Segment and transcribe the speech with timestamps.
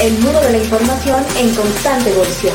[0.00, 2.54] el mundo de la información en constante evolución.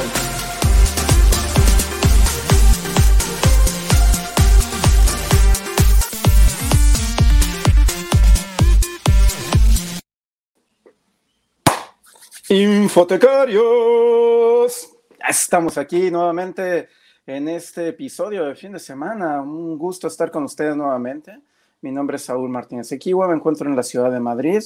[12.47, 14.89] Infotecarios.
[15.27, 16.87] Estamos aquí nuevamente
[17.25, 19.41] en este episodio de fin de semana.
[19.41, 21.41] Un gusto estar con ustedes nuevamente.
[21.81, 24.61] Mi nombre es Saúl Martínez Equiwa, me encuentro en la ciudad de Madrid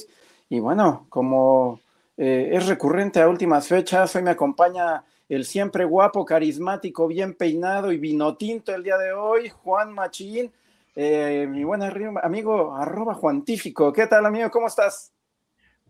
[0.48, 1.80] y bueno, como
[2.18, 7.92] eh, es recurrente a últimas fechas, hoy me acompaña el siempre guapo, carismático, bien peinado
[7.92, 10.50] y vinotinto el día de hoy, Juan Machín,
[10.96, 13.92] eh, mi buen amigo, arroba Juantífico.
[13.92, 14.50] ¿Qué tal, amigo?
[14.50, 15.12] ¿Cómo estás?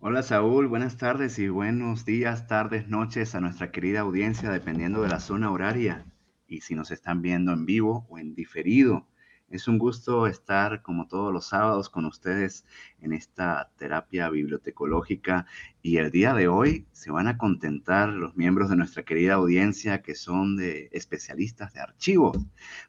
[0.01, 5.09] Hola Saúl, buenas tardes y buenos días, tardes, noches a nuestra querida audiencia, dependiendo de
[5.09, 6.05] la zona horaria
[6.47, 9.08] y si nos están viendo en vivo o en diferido.
[9.51, 12.67] Es un gusto estar como todos los sábados con ustedes
[13.01, 15.47] en esta terapia bibliotecológica
[15.81, 20.03] y el día de hoy se van a contentar los miembros de nuestra querida audiencia
[20.03, 22.37] que son de especialistas de archivos,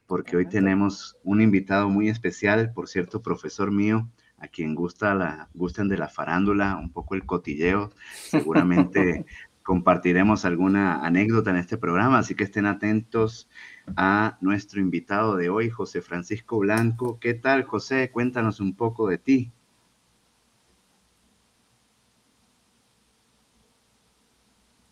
[0.06, 5.48] porque hoy tenemos un invitado muy especial, por cierto, profesor mío, a quien gusta la,
[5.54, 9.24] gusten de la farándula, un poco el cotilleo, seguramente
[9.62, 13.48] compartiremos alguna anécdota en este programa, así que estén atentos
[13.96, 17.18] a nuestro invitado de hoy, José Francisco Blanco.
[17.20, 18.10] ¿Qué tal, José?
[18.10, 19.52] Cuéntanos un poco de ti.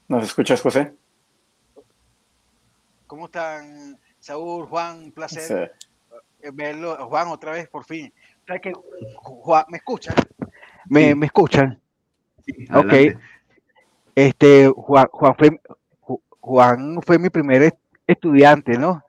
[0.09, 0.95] ¿Nos escuchas, José?
[3.07, 5.05] ¿Cómo están, Saúl, Juan?
[5.05, 5.73] Un placer
[6.53, 6.97] verlo.
[7.09, 8.13] Juan, otra vez, por fin.
[8.49, 10.15] ¿Me escuchan?
[10.87, 11.81] ¿Me, ¿Me escuchan?
[12.75, 13.19] ok.
[14.15, 15.61] Este, Juan, Juan, fue,
[16.41, 17.63] Juan fue mi primer
[18.09, 19.05] estudiante, ¿no?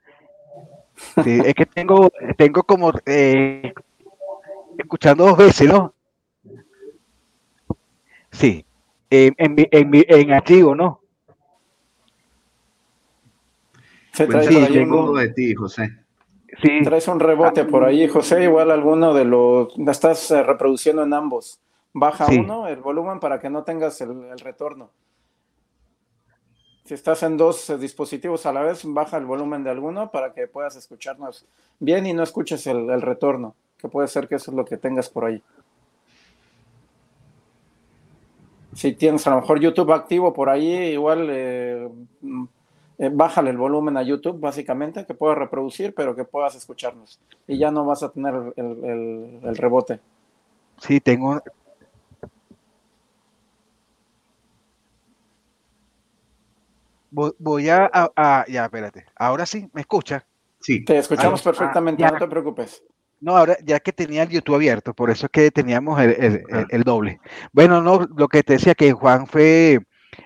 [1.24, 3.74] Sí, es que tengo, tengo como eh,
[4.78, 5.94] escuchando dos veces, ¿no?
[8.32, 8.66] Sí,
[9.10, 11.02] en, en, en, en archivo, ¿no?
[14.12, 15.16] Se trae sí, tengo...
[15.18, 15.90] de ti, José.
[16.62, 16.82] Sí.
[16.84, 19.74] Traes un rebote por ahí, José, igual alguno de los...
[19.88, 21.62] Estás eh, reproduciendo en ambos.
[21.94, 24.92] Baja uno, el volumen, para que no tengas el, el retorno.
[26.90, 30.34] Si estás en dos eh, dispositivos a la vez, baja el volumen de alguno para
[30.34, 31.46] que puedas escucharnos
[31.78, 35.08] bien y no escuches el, retorno, que puede ser que eso es lo que tengas
[35.08, 35.40] por ahí.
[38.74, 41.88] Si tienes a lo mejor YouTube activo por ahí, igual eh,
[42.22, 42.44] mm,
[42.98, 47.20] eh, bájale el volumen a YouTube, básicamente, que puedas reproducir, pero que puedas escucharnos.
[47.46, 50.00] Y ya no vas a tener el, el rebote.
[50.80, 51.40] Sí, tengo,
[57.12, 59.06] Voy, a, Ya, espérate.
[59.16, 60.26] Ahora sí, ¿me escucha?
[60.60, 60.84] Sí.
[60.84, 62.84] Te escuchamos perfectamente, no te preocupes.
[63.22, 67.20] No, ahora ya que tenía el YouTube abierto, por eso es que teníamos el, doble.
[67.52, 69.80] Bueno, no, lo que te decía que Juan fue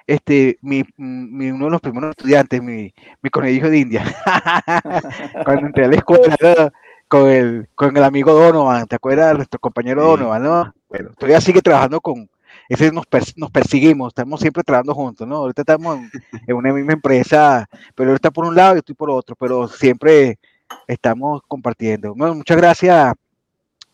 [0.06, 4.04] este mi, uno de los primeros estudiantes, mi, mi conejillo de India.
[5.46, 6.72] Cuando entré a la escuela
[7.08, 9.36] con el, con el amigo Donovan, ¿te acuerdas?
[9.36, 10.74] Nuestro compañero Donovan, ¿no?
[10.88, 12.30] Bueno, todavía sigue trabajando con,
[12.74, 15.38] ese nos, nos perseguimos, estamos siempre trabajando juntos, ¿no?
[15.38, 16.00] Ahorita estamos
[16.48, 19.68] en, una misma empresa, pero él está por un lado y estoy por otro, pero
[19.68, 20.40] siempre
[20.88, 22.16] estamos compartiendo.
[22.16, 23.14] Bueno, muchas gracias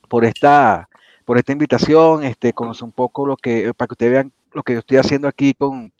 [0.07, 0.87] por esta,
[1.25, 4.73] por esta invitación, este, conocer un poco lo que, para que ustedes vean lo que
[4.73, 5.91] yo estoy haciendo aquí con,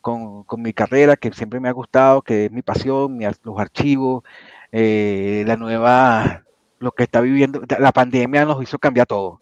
[0.00, 4.24] con, con mi carrera, que siempre me ha gustado, que es mi pasión, los archivos,
[4.72, 6.42] eh, la nueva,
[6.80, 9.40] lo que está viviendo, la pandemia nos hizo cambiar todo,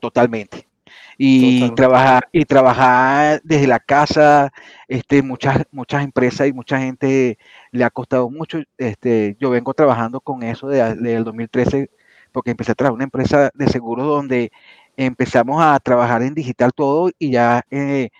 [0.00, 0.67] totalmente
[1.16, 4.52] y trabajar y trabajar desde la casa
[4.86, 7.38] este muchas muchas empresas y mucha gente
[7.72, 11.90] le ha costado mucho este yo vengo trabajando con eso desde, el 2013
[12.32, 14.52] porque empecé a trabajar en una empresa de seguros donde
[14.96, 18.10] empezamos a trabajar en digital todo y ya eh,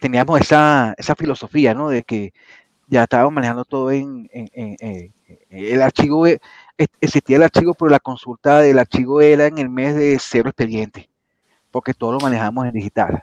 [0.00, 2.32] teníamos esa, esa filosofía no de que
[2.88, 5.12] ya estábamos manejando todo en, en
[5.50, 6.38] el archivo e,
[7.00, 11.08] existía el archivo pero la consulta del archivo era en el mes de cero expediente
[11.76, 13.22] porque todo lo manejamos en digital.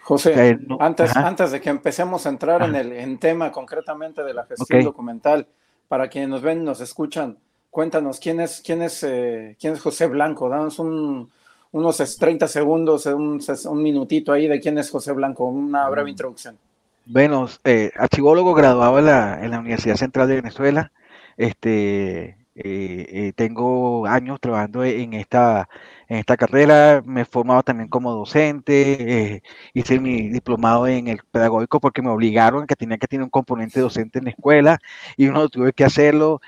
[0.00, 4.46] José, antes, antes de que empecemos a entrar en el en tema concretamente de la
[4.46, 5.46] gestión documental,
[5.86, 7.36] para quienes nos ven, nos escuchan,
[7.68, 10.48] cuéntanos quién es, quién es, eh, quién es José Blanco.
[10.48, 16.06] Danos unos 30 segundos, un, un, minutito ahí de quién es José Blanco, una breve
[16.06, 16.08] mm.
[16.08, 16.56] introducción.
[17.04, 20.90] Bueno, eh, archivólogo graduado en la, en la Universidad Central de Venezuela.
[21.36, 25.68] Este, eh, eh, tengo años trabajando en esta,
[26.10, 29.42] en esta carrera, me he formado también como docente, eh,
[29.74, 33.80] hice mi diplomado en el pedagógico porque me obligaron que tenía que tener un componente
[33.80, 34.78] docente en la escuela
[35.16, 36.40] y uno tuve que hacerlo.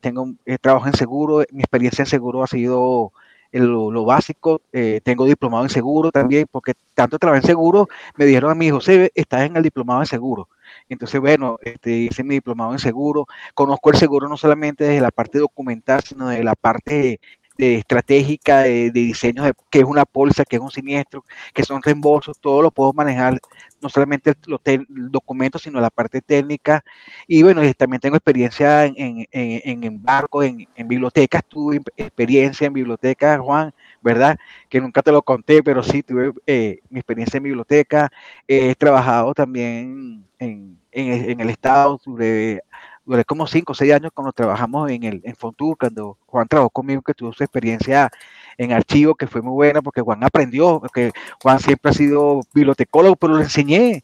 [0.00, 3.12] tengo trabajo en seguro, mi experiencia en seguro ha sido
[3.60, 8.50] lo, básico, eh, tengo diplomado en seguro también, porque tanto trabajé en seguro, me dijeron
[8.50, 10.48] a mí, José, estás en el diplomado en seguro.
[10.88, 15.10] Entonces, bueno, este, hice mi diplomado en seguro, conozco el seguro no solamente desde la
[15.10, 17.20] parte documental, sino desde la parte
[17.62, 21.24] de estratégica, de, diseño, de qué es una póliza, qué es un siniestro,
[21.54, 23.38] qué son reembolsos, todo lo puedo manejar,
[23.80, 26.82] no solamente los documentos, sino la parte técnica.
[27.28, 30.02] Y bueno, también tengo experiencia en, en, en, en
[30.42, 34.36] en, en bibliotecas, tuve experiencia en bibliotecas, Juan, ¿verdad?
[34.68, 38.10] Que nunca te lo conté, pero sí tuve eh, mi experiencia en biblioteca.
[38.48, 42.62] he trabajado también en, el Estado, sobre
[43.04, 46.70] duré como cinco o seis años cuando trabajamos en el en Fontur, cuando Juan trabajó
[46.70, 48.10] conmigo, que tuvo su experiencia
[48.58, 51.12] en archivo, que fue muy buena, porque Juan aprendió, porque
[51.42, 54.02] Juan siempre ha sido bibliotecólogo, pero le enseñé.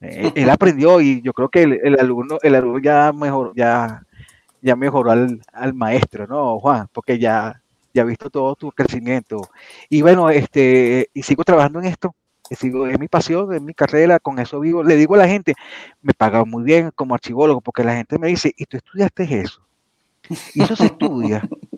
[0.00, 4.02] Eh, él aprendió y yo creo que el, alumno, el alumno ya mejor, ya,
[4.60, 6.88] ya mejoró al, al, maestro, ¿no, Juan?
[6.92, 7.62] Porque ya,
[7.94, 9.40] ya ha visto todo tu crecimiento.
[9.88, 12.14] Y bueno, este, y sigo trabajando en esto
[12.54, 14.84] sigo, es mi pasión, es mi carrera, con eso vivo.
[14.84, 15.54] Le digo a la gente,
[16.02, 19.66] me paga muy bien como archivólogo, porque la gente me dice, ¿y tú estudiaste eso?
[20.54, 21.42] Y eso se estudia.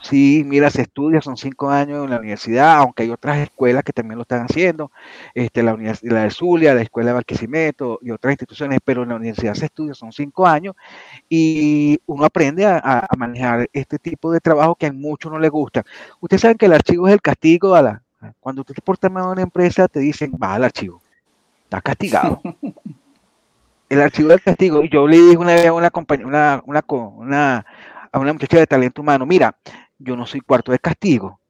[0.00, 3.92] Sí, mira, se estudia, son cinco años en la universidad, aunque hay otras escuelas que
[3.92, 4.90] también lo están haciendo,
[5.34, 9.10] este, la, universidad, la de Zulia, la Escuela de Barquisimeto y otras instituciones, pero en
[9.10, 10.76] la universidad se estudia, son cinco años,
[11.28, 15.50] y uno aprende a, a manejar este tipo de trabajo que a muchos no les
[15.50, 15.84] gusta.
[16.20, 18.02] Ustedes saben que el archivo es el castigo a la,
[18.40, 21.00] cuando tú te portas mal en una empresa, te dicen, va al archivo.
[21.64, 22.40] Está castigado.
[23.88, 24.82] el archivo del castigo.
[24.82, 27.66] Y yo le dije una vez a una compañía, una, una,
[28.12, 29.56] a una muchacha de talento humano, mira,
[29.98, 31.40] yo no soy cuarto de castigo.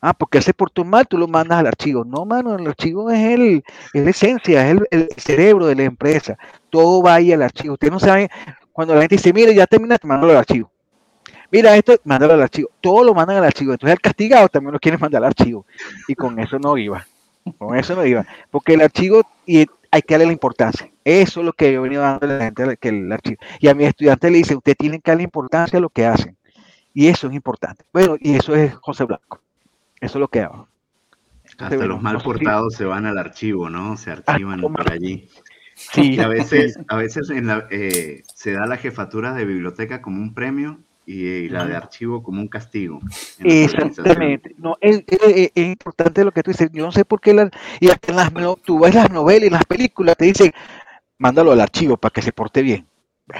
[0.00, 2.04] Ah, porque se portó mal, tú lo mandas al archivo.
[2.04, 6.36] No, mano, el archivo es, el, es la esencia, es el, cerebro de la empresa.
[6.68, 7.74] Todo va ahí al archivo.
[7.74, 8.30] Usted no sabe,
[8.72, 10.73] cuando la gente dice, mire, ya termina, te mando al archivo
[11.54, 12.70] mira esto, mándalo al archivo.
[12.80, 13.72] Todo lo mandan al archivo.
[13.72, 15.66] Entonces el castigado también lo quiere mandar al archivo.
[16.08, 17.06] Y con eso no iba.
[17.58, 18.26] Con eso no iba.
[18.50, 20.90] Porque el archivo y hay que darle la importancia.
[21.04, 23.36] Eso es lo que yo he venido dando a la gente que el archivo.
[23.60, 26.36] Y a mi estudiante le dice, usted tiene que darle importancia a lo que hacen.
[26.92, 27.84] Y eso es importante.
[27.92, 29.40] Bueno, y eso es José Blanco.
[30.00, 30.68] Eso es lo que hago.
[31.58, 33.96] Hasta los mal portados se van al archivo, ¿no?
[33.96, 35.28] Se archivan ah, por allí.
[35.76, 36.18] Sí.
[36.18, 40.34] a veces, a veces en la, eh, se da la jefatura de biblioteca como un
[40.34, 43.00] premio y, la de archivo como un castigo.
[43.40, 44.54] Exactamente.
[44.58, 45.02] No, es,
[45.54, 46.70] importante lo que tú dices.
[46.72, 47.34] Yo no sé por qué
[47.80, 50.52] y hasta en las, tú ves las novelas y las películas, te dicen,
[51.18, 52.86] mándalo al archivo para que se porte bien.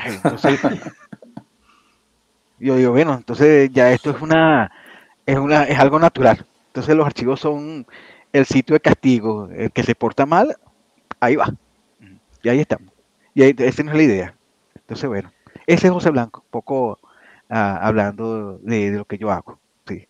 [0.05, 0.61] Entonces,
[2.58, 4.70] yo digo, bueno, entonces ya esto es una,
[5.26, 6.44] es una, es algo natural.
[6.66, 7.87] Entonces los archivos son
[8.32, 9.49] el sitio de castigo.
[9.50, 10.56] El que se porta mal,
[11.20, 11.55] ahí va.
[12.43, 12.93] Y ahí estamos.
[13.32, 14.34] Y ahí, esa no es la idea.
[14.75, 15.32] Entonces, bueno,
[15.66, 16.99] ese es José Blanco, un
[17.55, 19.61] hablando de, lo que yo hago.
[19.87, 20.06] Sí.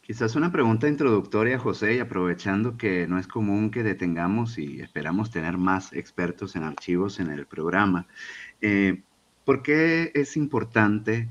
[0.00, 5.30] Quizás una pregunta introductoria, José, y aprovechando que no es común que detengamos y esperamos
[5.30, 8.06] tener más expertos en archivos en el programa,
[8.60, 9.02] eh,
[9.44, 11.28] ¿por qué es importante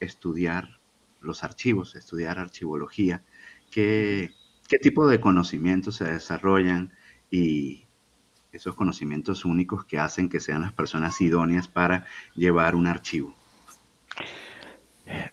[0.00, 0.80] estudiar
[1.20, 3.22] los archivos, estudiar archivología?
[3.70, 4.30] ¿Qué,
[4.68, 6.92] qué tipo de conocimientos se desarrollan
[7.30, 7.84] y
[8.52, 13.34] esos conocimientos únicos que hacen que sean las personas idóneas para llevar un archivo?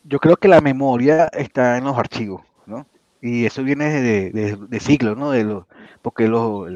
[0.04, 2.86] Yo creo que la memoria está en los archivos, ¿no?
[3.22, 5.32] Y eso viene de, de, siglos, ¿no?
[5.32, 5.68] De lo,
[6.02, 6.68] porque lo,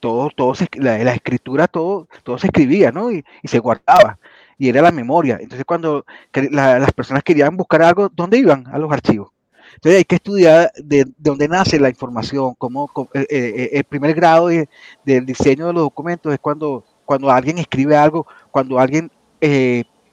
[0.00, 3.12] todo, todo la, escritura, todo, todo se escribía, ¿no?
[3.12, 4.18] Y, se guardaba.
[4.56, 5.38] Y era la memoria.
[5.40, 6.06] Entonces, cuando
[6.50, 8.66] las personas querían buscar algo, ¿dónde iban?
[8.68, 9.32] A los archivos.
[9.74, 14.14] Entonces hay que estudiar de, dónde nace la información, cómo, eh, eh, eh, el primer
[14.14, 19.10] grado del diseño de los documentos es cuando, cuando alguien escribe algo, cuando alguien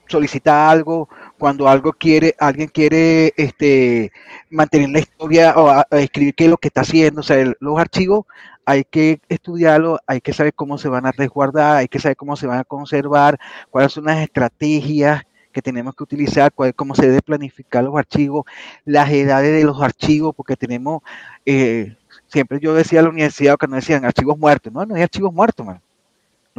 [0.09, 4.11] solicita algo, cuando algo quiere, alguien quiere este,
[4.49, 8.25] mantener la historia o escribir qué es lo que está haciendo, o sea, los archivos
[8.65, 12.35] hay que estudiarlos, hay que saber cómo se van a resguardar, hay que saber cómo
[12.35, 13.39] se van a conservar,
[13.71, 18.45] cuáles son las estrategias que tenemos que utilizar, cuál, cómo se debe planificar los archivos,
[18.85, 21.01] las edades de los archivos, porque tenemos,
[21.45, 21.95] eh,
[22.27, 25.33] siempre yo decía a la universidad que no decían archivos muertos, no, no hay archivos
[25.33, 25.81] muertos, man.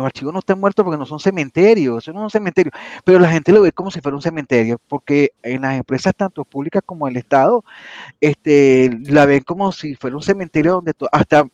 [0.01, 2.73] Los archivos no están muertos porque no son cementerios, eso no es un cementerio,
[3.05, 6.45] pero la gente lo ve como si fuera un cementerio, porque en las empresas tanto
[6.45, 7.65] públicas como el Estado,
[8.21, 11.47] este, la ven como si fuera un cementerio donde hasta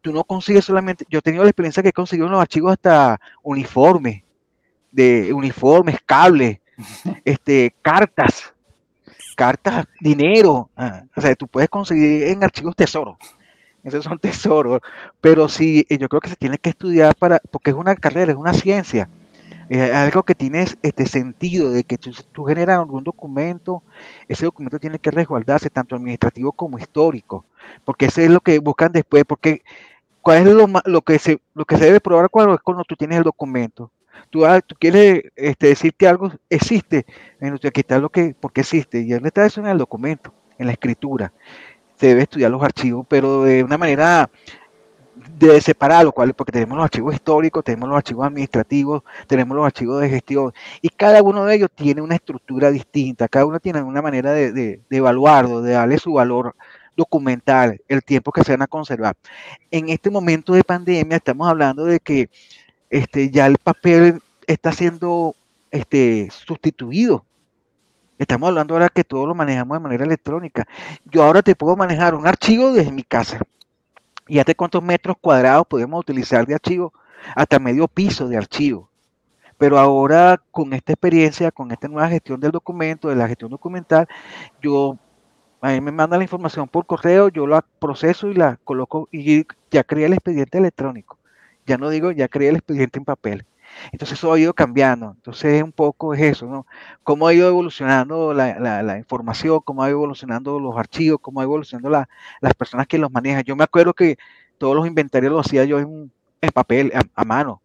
[0.00, 3.20] tú no consigues solamente, yo he tenido la experiencia que he conseguido unos archivos hasta
[3.42, 4.22] uniformes,
[4.90, 6.58] de uniformes, cables,
[7.24, 8.54] este, cartas,
[9.36, 13.16] cartas, dinero, ah, o sea, tú puedes conseguir en archivos tesoros
[13.84, 14.80] esos son tesoros,
[15.20, 18.38] pero sí, yo creo que se tiene que estudiar para, porque es una carrera, es
[18.38, 19.08] una ciencia.
[19.68, 23.84] Es algo que tiene este sentido de que tú, tú generas algún documento,
[24.28, 27.44] ese documento tiene que resguardarse tanto administrativo como histórico,
[27.84, 29.62] porque eso es lo que buscan después, porque
[30.22, 33.18] ¿cuál es lo, lo, que, se, lo que se debe probar cuando, cuando tú tienes
[33.18, 33.92] el documento?
[34.28, 37.06] Tú, ah, tú quieres este, decir que algo existe,
[37.40, 40.66] bueno, aquí está lo que, porque existe, y dónde está eso en el documento, en
[40.66, 41.32] la escritura.
[42.00, 44.30] Se debe estudiar los archivos, pero de una manera
[45.38, 50.08] de separarlo, porque tenemos los archivos históricos, tenemos los archivos administrativos, tenemos los archivos de
[50.08, 54.32] gestión, y cada uno de ellos tiene una estructura distinta, cada uno tiene una manera
[54.32, 56.54] de, de, de evaluarlo, de darle su valor
[56.96, 59.14] documental, el tiempo que se van a conservar.
[59.70, 62.28] En este momento de pandemia estamos hablando de que
[62.88, 65.34] este, ya el papel está siendo
[65.70, 67.24] este, sustituido.
[68.20, 70.68] Estamos hablando ahora que todo lo manejamos de manera electrónica.
[71.06, 73.38] Yo ahora te puedo manejar un archivo desde mi casa.
[74.28, 76.92] Y hasta cuántos metros cuadrados podemos utilizar de archivo,
[77.34, 78.90] hasta medio piso de archivo.
[79.56, 84.06] Pero ahora con esta experiencia, con esta nueva gestión del documento, de la gestión documental,
[84.60, 84.98] yo
[85.62, 89.46] a mí me manda la información por correo, yo la proceso y la coloco y
[89.70, 91.16] ya creé el expediente electrónico.
[91.64, 93.46] Ya no digo, ya creé el expediente en papel.
[93.92, 95.12] Entonces eso ha ido cambiando.
[95.16, 96.66] Entonces un poco es eso, ¿no?
[97.02, 101.50] Cómo ha ido evolucionando la, información, cómo ha ido evolucionando los archivos, cómo ha ido
[101.50, 103.44] evolucionando las personas que los manejan.
[103.44, 104.16] Yo me acuerdo que
[104.58, 106.12] todos los inventarios los hacía yo en,
[106.54, 107.62] papel, a, mano.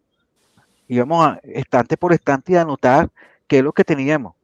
[0.88, 3.10] Íbamos a, estante por estante y a anotar
[3.46, 4.34] qué es lo que teníamos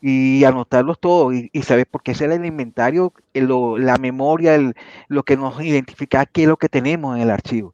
[0.00, 4.58] y anotarlos todos y, y, saber por qué ese el inventario, la memoria,
[5.06, 7.72] lo que nos identifica qué es lo que tenemos en el archivo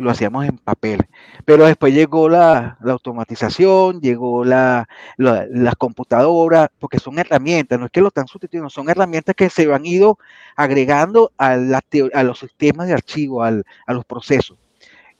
[0.00, 1.00] lo hacíamos en papel.
[1.44, 8.00] Pero después llegó la, automatización, llegó la, las computadoras, porque son herramientas, no es que
[8.00, 10.18] lo están sustituyendo, son herramientas que se han ido
[10.56, 13.52] agregando a, a los sistemas de archivo, a
[13.88, 14.58] los procesos.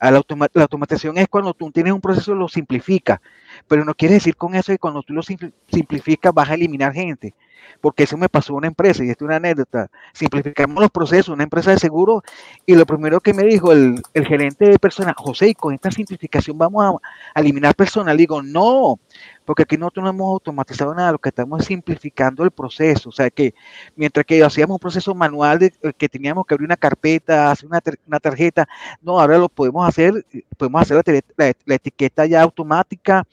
[0.00, 3.20] La, la, automatización es cuando tú tienes un proceso, lo simplifica,
[3.68, 7.34] pero no quiere decir con eso que cuando tú lo simplificas vas a eliminar gente
[7.80, 9.90] porque eso me pasó a una empresa y esto es una anécdota.
[10.12, 12.22] Simplificamos los procesos, una empresa de seguro,
[12.66, 15.90] y lo primero que me dijo el, el gerente de personal, José, y con esta
[15.90, 17.00] simplificación vamos
[17.34, 18.16] a, eliminar personal.
[18.16, 18.98] Digo, no,
[19.44, 23.08] porque aquí nosotros no hemos automatizado nada, lo que estamos es simplificando el proceso.
[23.08, 23.54] O sea, que
[23.96, 27.68] mientras que hacíamos un proceso manual de eh, que teníamos que abrir una carpeta, hacer
[27.68, 28.68] una, una tarjeta,
[29.00, 30.24] no, ahora lo podemos hacer,
[30.56, 31.02] podemos hacer
[31.36, 33.26] la, la etiqueta ya automática.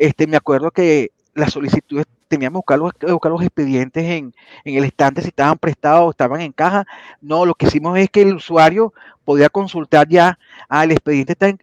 [0.00, 5.28] Este, me acuerdo que las solicitudes teníamos que buscar los, expedientes en, el estante si
[5.28, 6.86] estaban prestados o estaban en caja.
[7.20, 8.94] No, lo que hicimos es que el usuario
[9.26, 10.38] podía consultar ya,
[10.70, 11.54] ah, el expediente está,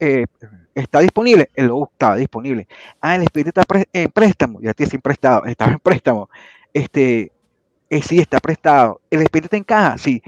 [0.00, 0.26] eh,
[0.74, 2.66] está disponible, el logo estaba disponible.
[3.00, 6.28] Ah, el expediente está en préstamo, ya tiene sin prestado, estaba en préstamo.
[6.72, 7.30] Este,
[7.90, 9.00] eh, sí, está prestado.
[9.08, 10.20] El expediente está en caja, sí.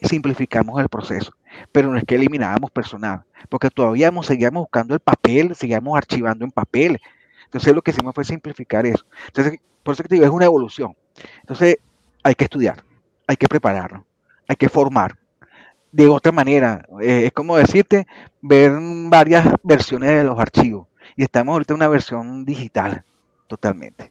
[0.00, 1.30] Simplificamos el proceso,
[1.72, 6.50] pero no es que eliminábamos personal, porque todavía seguíamos buscando el papel, seguíamos archivando en
[6.50, 7.00] papel,
[7.44, 9.04] entonces lo que hicimos fue simplificar eso.
[9.26, 10.96] Entonces, por eso que te digo, es una evolución.
[11.40, 11.78] Entonces,
[12.22, 12.82] hay que estudiar,
[13.26, 14.04] hay que prepararnos,
[14.48, 15.16] hay que formar.
[15.92, 18.06] De otra manera, eh, es como decirte,
[18.40, 18.72] ver
[19.08, 20.88] varias versiones de los archivos.
[21.14, 23.04] Y estamos ahorita en una versión digital,
[23.46, 24.10] totalmente.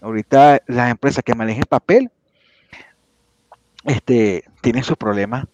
[0.00, 2.12] Ahorita las empresas que manejen papel,
[3.84, 5.46] este, tienen sus problemas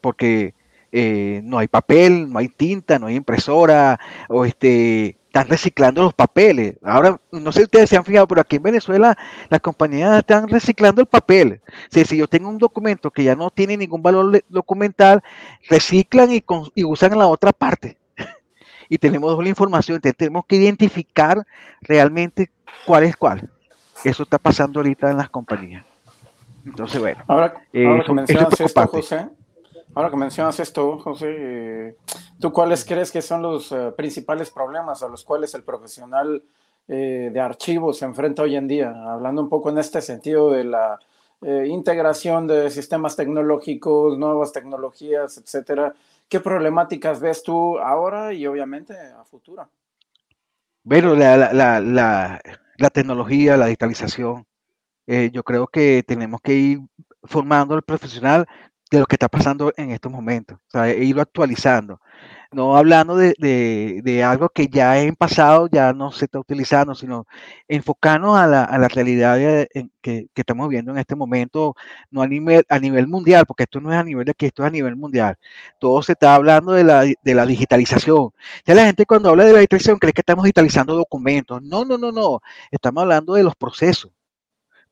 [0.00, 0.54] porque
[0.98, 4.00] eh, no hay papel, no hay tinta, no hay impresora,
[4.30, 6.76] o este, están reciclando los papeles.
[6.82, 9.14] Ahora, no sé si ustedes se han fijado, pero aquí en Venezuela
[9.50, 11.60] las compañías están reciclando el papel.
[11.90, 15.22] si yo tengo un documento que ya no tiene ningún valor documental,
[15.68, 16.42] reciclan y,
[16.74, 17.98] y usan la otra parte.
[18.88, 21.46] y tenemos la información, entonces tenemos que identificar
[21.82, 22.50] realmente
[22.86, 23.50] cuál es cuál.
[24.02, 25.84] Eso está pasando ahorita en las compañías.
[26.64, 27.22] Entonces, bueno.
[27.28, 29.28] Ahora, ahora que mencionas esto, José,
[29.96, 31.96] Ahora que mencionas esto, José,
[32.38, 36.42] ¿tú cuáles crees que son los eh, principales problemas a los cuales el profesional
[36.86, 38.90] eh, de archivos se enfrenta hoy en día?
[38.90, 40.98] Hablando un poco en este sentido de la
[41.40, 45.94] eh, integración de sistemas tecnológicos, nuevas tecnologías, etcétera.
[46.28, 49.66] ¿Qué problemáticas ves tú ahora y obviamente a futuro?
[50.84, 52.42] Bueno, la, la, la,
[52.76, 54.44] la tecnología, la digitalización,
[55.06, 56.80] yo creo que tenemos que ir
[57.22, 58.46] formando al profesional
[58.90, 62.00] de lo que está pasando en estos momentos, o e actualizando,
[62.52, 63.34] no hablando de,
[64.02, 67.26] de, algo que ya en pasado ya no se está utilizando, sino
[67.68, 71.74] enfocarnos a la, a la realidad que, que, estamos viendo en este momento,
[72.10, 74.62] no a nivel, a nivel mundial, porque esto no es a nivel de aquí, esto
[74.62, 75.36] es a nivel mundial.
[75.80, 78.30] Todo se está hablando de la, de la digitalización.
[78.64, 81.62] Ya la gente cuando habla de la digitalización cree que estamos digitalizando documentos.
[81.62, 82.40] No, no, no, no.
[82.70, 84.12] Estamos hablando de los procesos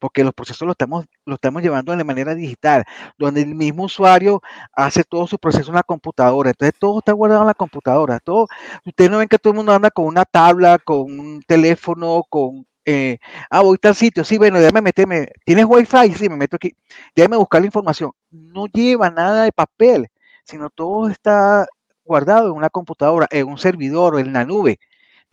[0.05, 2.85] porque los procesos los estamos, lo estamos llevando de manera digital,
[3.17, 4.43] donde el mismo usuario
[4.75, 6.51] hace todo su proceso en la computadora.
[6.51, 8.21] Entonces todo está guardado en la computadora.
[8.21, 8.47] Todo,
[8.85, 12.67] ustedes no ven que todo el mundo anda con una tabla, con un teléfono, con
[12.85, 13.17] eh,
[13.49, 16.13] ah, voy a tal sitio, sí, bueno, déjame meterme, ¿tienes wifi?
[16.13, 16.77] Sí, me meto aquí,
[17.17, 18.13] déjame buscar la información.
[18.31, 20.09] No lleva nada de papel,
[20.45, 21.67] sino todo está
[22.05, 24.79] guardado en una computadora, en un servidor, en la nube.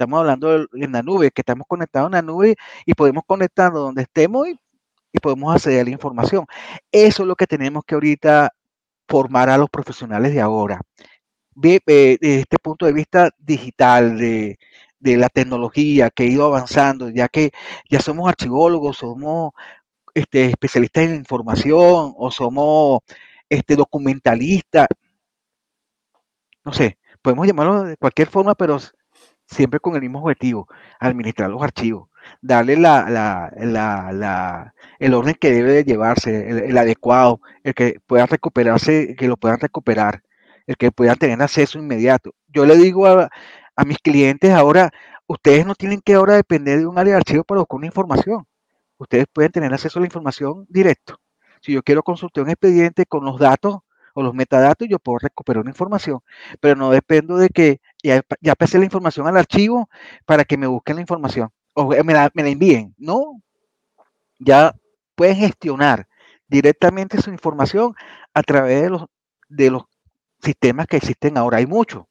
[0.02, 2.56] Estamos hablando en la nube, que estamos conectados en la nube
[2.88, 4.58] y podemos conectarnos donde estemos y,
[5.22, 6.48] podemos acceder a la información.
[6.92, 8.50] Eso es lo que tenemos que ahorita
[9.08, 10.82] formar a los profesionales de ahora.
[11.54, 11.80] De,
[12.20, 14.58] este punto de vista digital, de,
[15.02, 17.52] la tecnología que ha ido avanzando, ya que
[17.88, 19.52] ya somos archivólogos, somos
[20.16, 23.02] este, especialistas en información o somos
[23.50, 24.88] este, documentalistas,
[26.66, 28.80] no sé, podemos llamarlo de cualquier forma, pero
[29.52, 30.68] siempre con el mismo objetivo,
[31.00, 32.10] administrar los archivos,
[32.42, 33.52] darle la,
[35.00, 39.60] el orden que debe de llevarse, el, adecuado, el que pueda recuperarse, que lo puedan
[39.60, 40.24] recuperar,
[40.68, 42.34] el que puedan tener acceso inmediato.
[42.48, 43.30] Yo le digo a,
[43.76, 44.92] a mis clientes ahora,
[45.28, 48.48] ustedes no tienen que ahora depender de un área de archivo para buscar una información.
[48.98, 51.18] Ustedes pueden tener acceso a la información directo.
[51.62, 53.80] Si yo quiero consultar un expediente con los datos
[54.14, 56.20] o los metadatos, yo puedo recuperar una información,
[56.60, 59.90] pero no dependo de que ya, pasé la información al archivo
[60.26, 62.94] para que me busquen la información o me la, me la envíen.
[62.98, 63.42] No,
[64.40, 64.76] ya
[65.16, 66.08] pueden gestionar
[66.48, 67.94] directamente su información
[68.34, 69.06] a través de los,
[69.50, 69.84] de los
[70.44, 71.58] sistemas que existen ahora.
[71.58, 72.06] Hay muchos,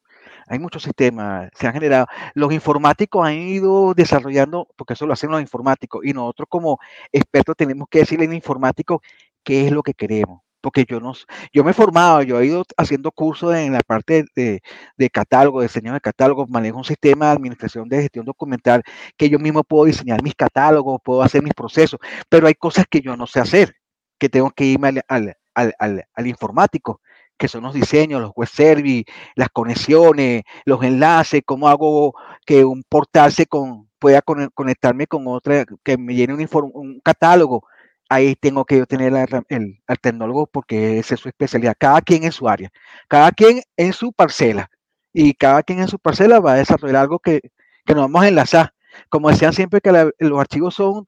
[0.47, 2.07] hay muchos sistemas, se han generado.
[2.35, 6.79] Los informáticos han ido desarrollando, porque eso lo hacen los informáticos, y nosotros como
[7.13, 9.03] expertos tenemos que decirle al informático
[9.43, 11.15] qué es lo que queremos porque yo no,
[11.53, 14.63] yo me he formado, yo he ido haciendo cursos en la parte de,
[14.97, 18.83] de catálogo, diseño de catálogo, manejo un sistema de administración de gestión documental
[19.17, 23.01] que yo mismo puedo diseñar mis catálogos, puedo hacer mis procesos, pero hay cosas que
[23.01, 23.75] yo no sé hacer,
[24.19, 27.01] que tengo que irme al, al, al, al informático,
[27.39, 32.15] que son los diseños, los web service, las conexiones, los enlaces, cómo hago
[32.45, 37.65] que un portal se con, pueda conectarme con otra, que me llene un, un catálogo
[38.11, 41.75] ahí tengo que yo tener al tecnólogo porque esa es su especialidad.
[41.79, 42.71] Cada quien en su área,
[43.09, 44.69] cada quien en su parcela.
[45.13, 47.41] Y cada quien en su parcela va a desarrollar algo que,
[47.85, 48.75] que nos vamos a enlazar.
[49.09, 51.07] Como decían siempre que los archivos son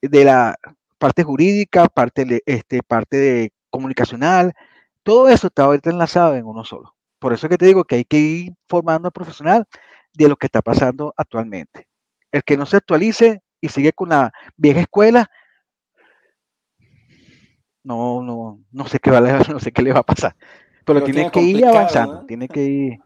[0.00, 0.56] de la
[0.98, 4.54] parte jurídica, parte, este, parte de comunicacional,
[5.02, 6.94] todo eso está ahorita enlazado en uno solo.
[7.18, 9.66] Por eso es que te digo que hay que ir formando al profesional
[10.14, 11.88] de lo que está pasando actualmente.
[12.32, 15.30] El que no se actualice y sigue con la vieja escuela,
[17.86, 20.34] no, no, no sé qué va, no sé qué le va a pasar.
[20.84, 23.00] Pero, tiene que ir avanzando, tiene que ir.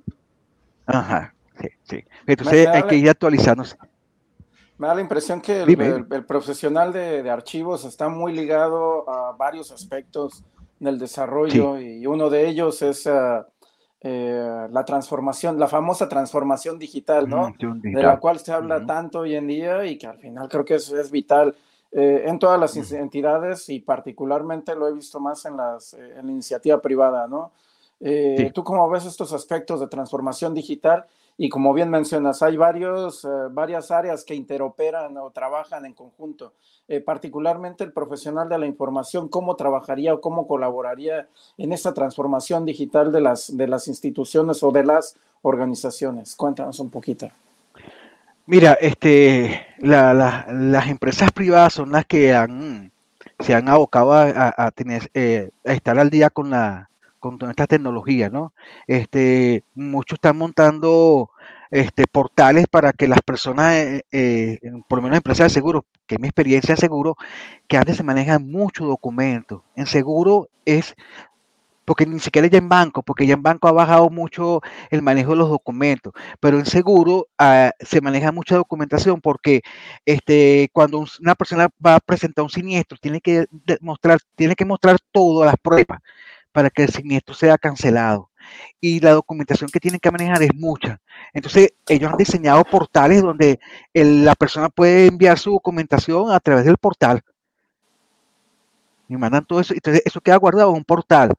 [0.87, 2.05] Ajá, sí, sí.
[2.27, 3.77] Entonces hay que ir actualizándose.
[4.79, 10.43] Me da la impresión que el, profesional de, archivos está muy ligado a varios aspectos
[10.79, 13.07] del desarrollo y uno de ellos es
[14.01, 17.53] eh, la transformación, la famosa transformación digital, ¿no?
[17.59, 20.77] De la cual se habla tanto hoy en día y que al final creo que
[20.77, 21.55] eso es vital
[21.93, 26.27] eh, en todas las entidades y particularmente lo he visto más en, las, eh, en
[26.27, 27.51] la iniciativa privada, ¿no?
[27.99, 31.05] Eh, ¿Tú cómo ves estos aspectos de transformación digital?
[31.37, 36.53] Y como bien mencionas, hay varios, varias áreas que interoperan o trabajan en conjunto.
[37.05, 43.11] particularmente el profesional de la información, ¿cómo trabajaría o cómo colaboraría en esta transformación digital
[43.13, 46.37] de las, de las instituciones o de las organizaciones?
[46.37, 47.31] Cuéntanos un poquito.
[48.51, 52.35] Mira, este, las empresas privadas son las que
[53.39, 57.69] se han abocado a, tener, eh, a estar al día con la, con toda esta
[57.69, 58.53] tecnología, ¿no?
[58.89, 61.31] Este, muchos están montando
[61.71, 64.59] este, portales para que las personas, eh, eh,
[64.89, 67.17] por lo menos empresas de seguro, que es mi experiencia en seguro,
[67.69, 69.63] que antes se manejan muchos documentos.
[69.77, 70.97] En seguro es
[71.91, 75.33] porque ni siquiera ya en banco, porque ya en banco ha bajado mucho el manejo
[75.33, 79.63] de los documentos, pero en seguro ah, se maneja mucha documentación porque
[80.07, 83.47] este, cuando una persona va a presentar un siniestro, tiene que
[83.81, 85.99] mostrar, tiene que mostrar todas las pruebas
[86.53, 88.31] para que el siniestro sea cancelado.
[88.81, 91.01] Y la documentación que tienen que manejar es mucha.
[91.33, 93.59] Entonces, ellos han diseñado portales donde
[93.93, 97.21] la persona puede enviar su documentación a través del portal.
[99.09, 99.75] Y mandan todo eso.
[99.75, 101.35] Entonces, eso queda guardado en un portal.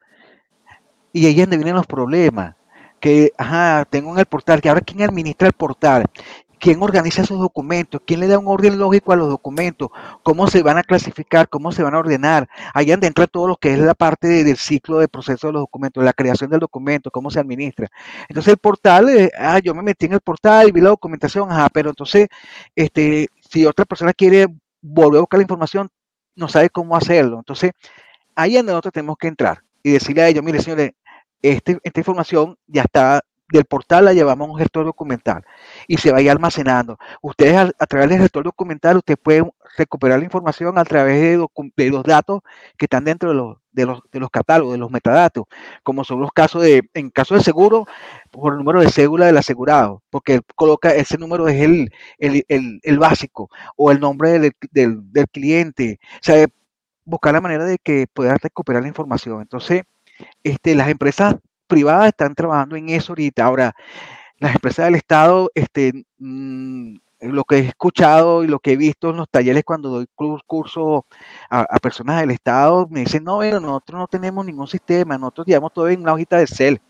[1.14, 2.56] Y ahí es donde vienen los problemas.
[3.00, 6.06] Que, ajá, tengo en el portal, que ahora quién administra el portal,
[6.62, 9.90] quién organiza esos documentos, quién le da un orden lógico a los documentos,
[10.22, 12.48] cómo se van a clasificar, cómo se van a ordenar.
[12.76, 15.64] Ahí donde entra todo lo que es la parte del ciclo de proceso de los
[15.64, 17.88] documentos, la creación del documento, cómo se administra.
[18.30, 21.52] Entonces el portal, eh, ah, yo me metí en el portal y vi la documentación,
[21.52, 22.28] ajá, pero entonces,
[22.76, 24.46] este, si otra persona quiere
[24.82, 25.90] volver a buscar la información,
[26.36, 27.40] no sabe cómo hacerlo.
[27.40, 27.72] Entonces,
[28.36, 30.92] ahí es donde nosotros tenemos que entrar y decirle a ellos, mire, señores,
[31.42, 35.44] este, esta información ya está del portal la llevamos a un gestor documental
[35.88, 36.98] y se va a ir almacenando.
[37.22, 42.04] Ustedes a, través del gestor documental, ustedes pueden recuperar la información a través de, los
[42.04, 42.42] datos
[42.78, 45.46] que están dentro de los, de los, de, los, catálogos, de los metadatos,
[45.84, 47.86] como son los casos de, en caso de seguro,
[48.32, 53.00] por el número de cédula del asegurado, porque coloca ese número es el, el, el,
[53.00, 56.46] básico, o el nombre del, del, cliente, o sea,
[57.06, 59.42] buscar la manera de que puedan recuperar la información.
[59.42, 59.84] Entonces,
[60.44, 61.36] este, las empresas
[61.68, 63.46] privadas están trabajando en eso ahorita.
[63.46, 63.74] Ahora,
[64.40, 69.12] las empresas del Estado, este, mm, lo que he escuchado y lo que he visto
[69.12, 70.08] en los talleres cuando doy
[70.48, 71.04] cursos
[71.50, 75.74] a, personas del Estado, me dicen, no, pero nosotros no tenemos ningún sistema, nosotros llevamos
[75.74, 76.82] todo en una hojita de cel.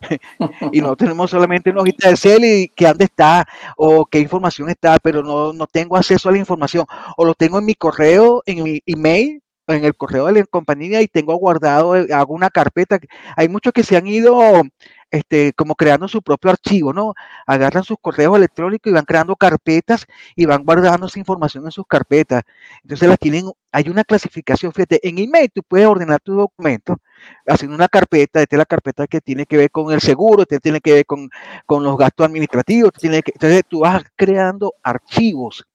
[0.72, 4.68] y no tenemos solamente una hojita de cel y que dónde está o qué información
[4.68, 6.84] está, pero no, no tengo acceso a la información
[7.16, 9.42] o lo tengo en mi correo, en mi email
[9.76, 12.98] en el correo de la compañía y tengo guardado, eh, hago una carpeta.
[13.36, 14.62] Hay muchos que se han ido
[15.10, 17.14] este, como creando su propio archivo, ¿no?
[17.46, 21.86] Agarran sus correos electrónicos y van creando carpetas y van guardando esa información en sus
[21.86, 22.42] carpetas.
[22.82, 26.98] Entonces las tienen, hay una clasificación, fíjate, en email tú puedes ordenar tu documento
[27.46, 30.58] haciendo una carpeta, esta es la carpeta que tiene que ver con el seguro, esta
[30.60, 31.30] tiene que ver con,
[31.66, 35.66] con los gastos administrativos, tiene que, entonces tú vas creando archivos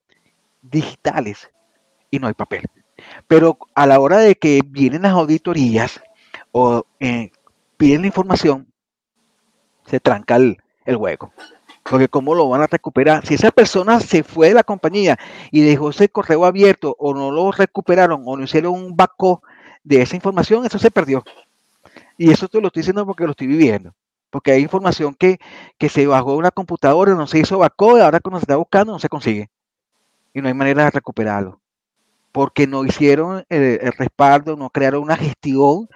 [0.62, 1.50] digitales
[2.10, 2.64] y no hay papel.
[3.28, 6.02] Pero a la hora de que vienen las auditorías
[6.52, 7.32] o eh,
[7.78, 8.68] piden la información,
[9.86, 11.34] se tranca el, hueco.
[11.84, 13.26] Porque cómo lo van a recuperar.
[13.26, 15.18] Si esa persona se fue de la compañía
[15.52, 19.42] y dejó ese correo abierto o no lo recuperaron o no hicieron un backup
[19.84, 21.24] de esa información, eso se perdió.
[22.18, 23.94] Y eso te lo estoy diciendo porque lo estoy viviendo.
[24.30, 25.40] Porque hay información que,
[25.78, 28.56] que se bajó de una computadora, no se hizo backup, y ahora cuando se está
[28.56, 29.50] buscando no se consigue.
[30.34, 31.60] Y no hay manera de recuperarlo
[32.34, 35.88] porque no hicieron el, respaldo, no crearon una gestión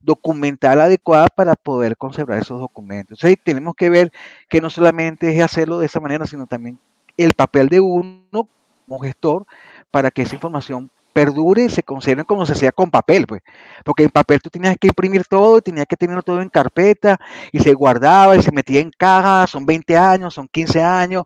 [0.00, 3.18] documental adecuada para poder conservar esos documentos.
[3.18, 4.10] Entonces tenemos que ver
[4.48, 6.80] que no solamente es hacerlo de esa manera, sino también
[7.16, 8.48] el papel de uno
[8.88, 9.46] como gestor
[9.90, 13.42] para que esa información perdure y se conserve como se hacía con papel, pues.
[13.84, 17.20] Porque en papel tú tenías que imprimir todo, tenías que tenerlo todo en carpeta
[17.52, 21.24] y se guardaba y se metía en caja, son 20 años, son 15 años.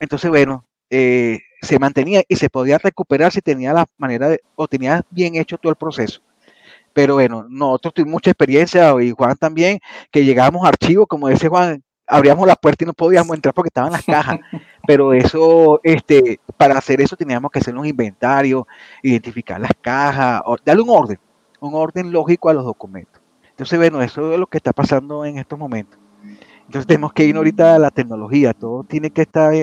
[0.00, 4.68] Entonces, bueno, eh, se mantenía y se podía recuperar si tenía la manera de, o
[4.68, 6.20] tenía bien hecho todo el proceso.
[6.92, 9.78] Pero bueno, nosotros tuvimos mucha experiencia y Juan también,
[10.10, 13.68] que llegábamos a archivos, como dice Juan, abríamos la puerta y no podíamos entrar porque
[13.68, 14.40] estaban las cajas.
[14.86, 18.66] Pero eso, este, para hacer eso teníamos que hacer un inventario,
[19.02, 21.18] identificar las cajas, darle un orden,
[21.60, 23.20] un orden lógico a los documentos.
[23.50, 25.98] Entonces, bueno, eso es lo que está pasando en estos momentos.
[26.66, 29.54] Entonces tenemos que ir ahorita a la tecnología, todo tiene que estar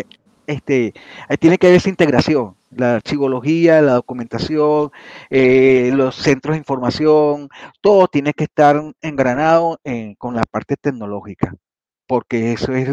[0.48, 0.94] este,
[1.40, 4.92] tiene que haber esa integración, la archivología, la documentación,
[5.30, 7.50] eh, los centros de información,
[7.82, 9.80] todo tiene que estar engranado
[10.18, 11.54] con la parte tecnológica,
[12.08, 12.90] porque eso es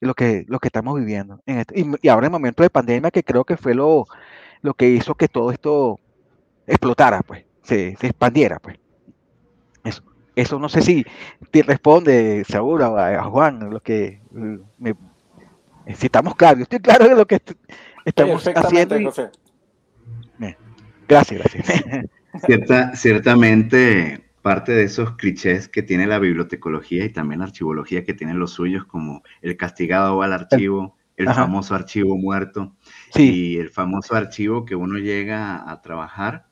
[0.00, 1.40] lo, que, lo que estamos viviendo.
[1.46, 4.06] Este, y, ahora en el momento de pandemia, que creo que fue lo,
[4.62, 6.00] lo que hizo que todo esto
[6.66, 8.78] explotara, pues, se, expandiera, pues.
[9.84, 10.02] Eso,
[10.36, 11.04] eso no sé si
[11.50, 14.20] te responde, seguro, a, Juan, lo que
[14.78, 14.94] me,
[15.94, 17.40] si estamos claros, yo estoy claro de lo que
[18.04, 18.96] estamos haciendo.
[21.08, 22.06] Gracias, gracias.
[22.94, 28.38] ciertamente, parte de esos clichés que tiene la bibliotecología y también la archivología que tienen
[28.38, 32.74] los suyos, como el castigado va al archivo, el famoso archivo muerto
[33.14, 36.46] y el famoso archivo que uno llega a trabajar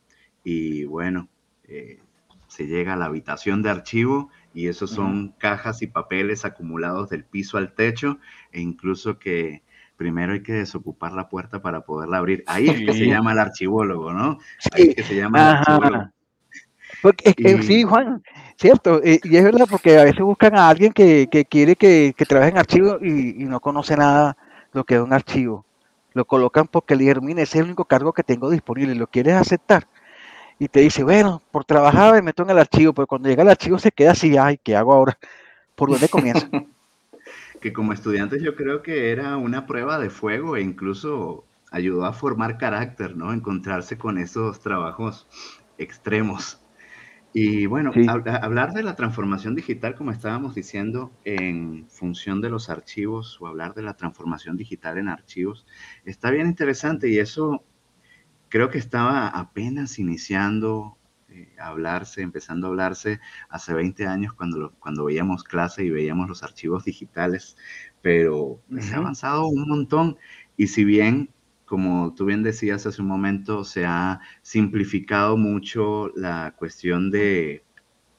[0.45, 1.29] y bueno,
[1.65, 2.01] eh,
[2.47, 7.25] se llega a la habitación de archivo y esos son cajas y papeles acumulados del
[7.25, 8.19] piso al techo
[8.53, 9.63] e incluso que
[9.97, 12.43] primero hay que desocupar la puerta para poderla abrir.
[12.47, 14.39] Ahí es que se llama el archivólogo, ¿no?
[14.73, 16.11] Ahí es que se llama el archivólogo.
[17.03, 18.23] Porque, sí, Juan,
[18.57, 22.51] cierto, eh, y es verdad porque a veces buscan a alguien que, quiere que, trabaje
[22.51, 24.37] en archivo y, no conoce nada
[24.73, 25.65] lo que es un archivo.
[26.13, 29.35] Lo colocan porque le dijeron, ese es el único cargo que tengo disponible, ¿lo quieres
[29.35, 29.87] aceptar?
[30.61, 33.49] Y te dice, bueno, por trabajar me meto en el archivo, pero cuando llega el
[33.49, 35.19] archivo se queda así, ay, ¿qué hago ahora?
[35.75, 36.47] ¿Por dónde comienzo?
[37.63, 42.13] que como estudiantes yo creo que era una prueba de fuego e incluso ayudó a
[42.13, 43.33] formar carácter, ¿no?
[43.33, 45.27] Encontrarse con esos trabajos
[45.79, 46.61] extremos.
[47.33, 47.93] Y bueno,
[48.43, 53.73] hablar de la transformación digital, como estábamos diciendo, en función de los archivos o hablar
[53.73, 55.65] de la transformación digital en archivos,
[56.05, 57.65] está bien interesante y eso
[58.51, 60.99] creo que estaba apenas iniciando
[61.31, 66.29] eh, a hablarse, empezando a hablarse hace 20 años cuando, cuando veíamos clase y veíamos
[66.29, 67.57] los archivos digitales,
[68.03, 70.19] pero se ha avanzado un montón.
[70.59, 71.31] Y si bien
[71.71, 77.65] como tú bien decías hace un momento, se ha simplificado mucho la cuestión de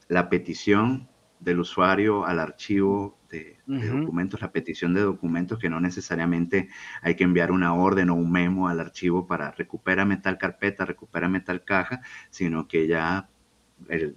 [0.07, 1.09] la petición
[1.41, 6.69] del usuario al archivo de, documentos, la petición de documentos, que no necesariamente
[7.01, 11.39] hay que enviar una orden o un memo al archivo para recupérame tal carpeta, recupérame
[11.39, 13.29] tal caja, sino que ya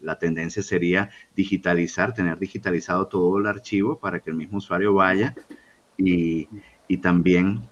[0.02, 5.34] la tendencia sería digitalizar, tener digitalizado todo el archivo para que el mismo usuario vaya
[5.96, 6.48] y,
[6.86, 7.62] y también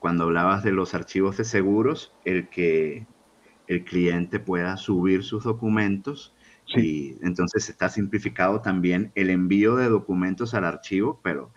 [0.00, 3.06] cuando hablabas de los archivos de seguros, el que
[3.66, 6.34] el cliente pueda subir sus documentos
[6.66, 11.52] y entonces está simplificado también el envío de documentos al archivo, pero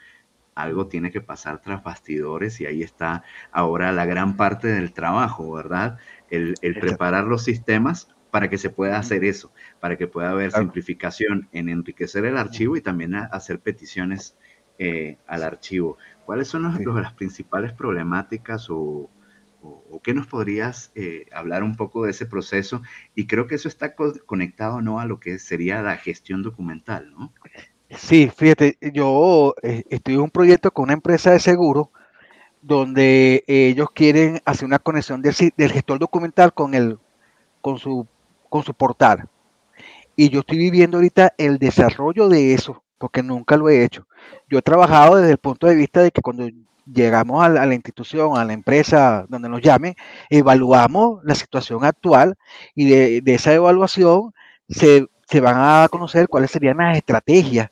[0.56, 5.52] algo tiene que pasar tras bastidores y ahí está ahora la gran parte del trabajo,
[5.54, 5.98] ¿verdad?
[6.30, 11.48] El, preparar los sistemas para que se pueda hacer eso, para que pueda haber simplificación
[11.52, 14.36] en enriquecer el archivo y también hacer peticiones
[14.80, 15.98] eh, al archivo.
[16.26, 19.10] ¿Cuáles son las principales problemáticas o,
[19.68, 22.82] o, qué nos podrías eh, hablar un poco de ese proceso?
[23.16, 25.00] Y creo que eso está conectado ¿no?
[25.00, 27.34] a lo que sería la gestión documental, ¿no?
[27.90, 31.92] Sí, fíjate, yo eh, estoy en un proyecto con una empresa de seguro
[32.62, 36.98] donde ellos quieren hacer una conexión del, gestor documental con, el,
[37.62, 38.06] con, su,
[38.50, 39.30] con su portal.
[40.18, 44.08] Y yo estoy viviendo ahorita el desarrollo de eso, porque nunca lo he hecho.
[44.50, 46.50] Yo he trabajado desde el punto de vista de que cuando
[46.92, 49.96] llegamos a la, institución, a la empresa donde nos llame,
[50.30, 52.36] evaluamos la situación actual
[52.76, 54.34] y de, esa evaluación
[54.70, 57.70] se, se, van a conocer cuáles serían las estrategias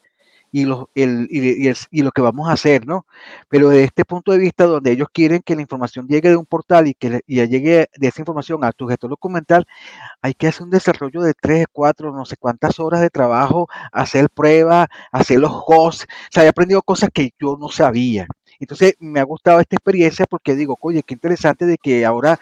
[0.56, 3.06] y lo, el, y, y, lo que vamos a hacer, ¿no?
[3.50, 6.46] Pero de este punto de vista, donde ellos quieren que la información llegue de un
[6.46, 9.68] portal y que y llegue de esa información a tu gestor documental,
[10.22, 14.30] hay que hacer un desarrollo de tres, cuatro, no sé cuántas horas de trabajo, hacer
[14.30, 16.06] pruebas, hacer los hosts.
[16.06, 18.26] O sea, he aprendido cosas que yo no sabía.
[18.60, 22.40] Entonces me ha gustado esta experiencia porque digo, oye, qué interesante de que ahora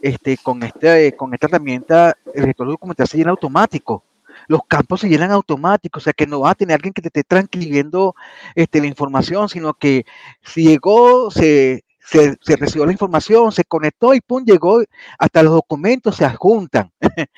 [0.00, 4.04] este, con, este, con esta herramienta el gestor documental se llena automático.
[4.48, 7.08] Los campos se llenan automáticos, o sea que no va a tener alguien que te
[7.08, 8.14] esté transcribiendo
[8.54, 10.04] este, la información, sino que
[10.42, 14.82] si llegó, se, se, recibió la información, se conectó y pum, llegó,
[15.18, 16.92] hasta los documentos se adjuntan.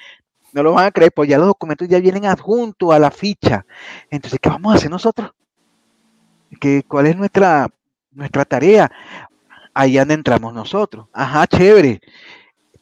[0.53, 3.67] no lo van a creer, pues ya los documentos ya vienen adjuntos a la ficha.
[4.11, 5.33] Entonces, ¿qué vamos a hacer nosotros?
[6.61, 7.69] ¿Qué, ¿Cuál es nuestra,
[8.17, 8.91] nuestra tarea.
[9.75, 11.07] Ahí donde entramos nosotros.
[11.13, 12.01] Ajá, chévere.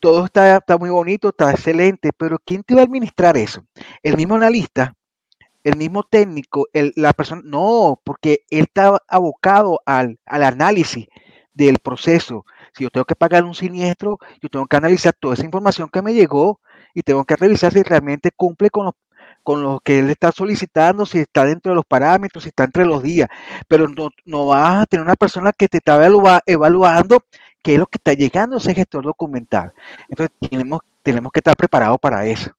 [0.01, 3.65] Todo está, está muy bonito, está excelente, pero ¿quién te va a administrar eso?
[4.03, 4.95] El mismo analista,
[5.65, 11.07] el mismo técnico, el, la persona, no, porque él está abocado al, al análisis
[11.55, 12.45] del proceso.
[12.75, 16.03] Si yo tengo que pagar un siniestro, yo tengo que analizar toda esa información que
[16.03, 16.61] me llegó
[16.93, 18.95] y tengo que revisar si realmente cumple con los
[19.45, 22.87] con lo que él está solicitando, si está dentro de los parámetros, si está entre
[22.87, 23.29] los días,
[23.69, 26.05] pero no, no vas a tener una persona que te está
[26.47, 27.23] evaluando
[27.63, 29.73] qué es lo que está llegando ese gestor documental.
[30.09, 32.51] Entonces tenemos, tenemos que estar preparados para eso.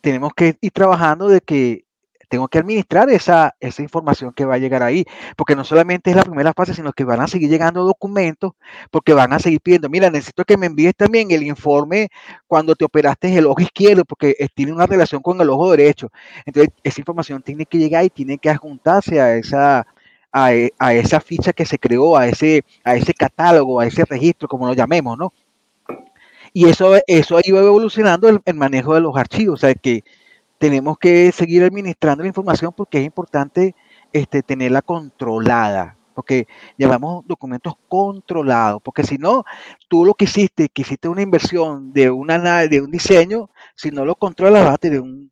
[0.00, 1.85] Tenemos que ir trabajando de que
[2.28, 5.04] tengo que administrar esa, esa información que va a llegar ahí,
[5.36, 8.52] porque no solamente es la primera fase, sino que van a seguir llegando documentos,
[8.90, 12.08] porque van a seguir pidiendo, mira, necesito que me envíes también el informe
[12.46, 16.10] cuando te operaste el ojo izquierdo, porque tiene una relación con el ojo derecho.
[16.44, 19.86] Entonces, esa información tiene que llegar y tiene que adjuntarse a esa,
[20.32, 24.48] a, e, esa ficha que se creó, a ese, a ese catálogo, a ese registro,
[24.48, 25.32] como lo llamemos, ¿no?
[26.52, 30.04] Y eso, eso iba evolucionando el, el manejo de los archivos, o sea, que
[30.58, 33.74] tenemos que seguir administrando la información porque es importante
[34.12, 39.44] este, tenerla controlada, porque llevamos documentos controlados, porque si no,
[39.88, 44.04] tú lo que hiciste, que hiciste una inversión de, una, de un diseño, si no
[44.04, 45.30] lo controlas, vas a tener un,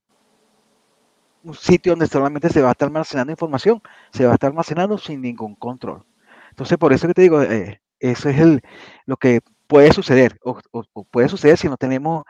[1.44, 3.82] un sitio donde solamente se va a estar almacenando información,
[4.12, 6.04] se va a estar almacenando sin ningún control.
[6.50, 8.62] Entonces, por eso que te digo, eh, eso es el,
[9.06, 10.60] lo que puede suceder, o,
[11.10, 12.24] puede suceder si no tenemos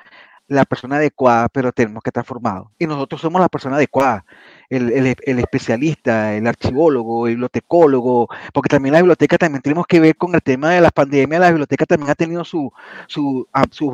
[0.48, 2.68] la persona adecuada, pero tenemos que estar formados.
[2.78, 4.24] Y nosotros somos la persona adecuada,
[4.68, 10.34] el, especialista, el archivólogo, el bibliotecólogo, porque también la biblioteca también tenemos que ver con
[10.34, 12.72] el tema de la pandemia, la biblioteca también ha tenido su,
[13.06, 13.92] su, ah, su,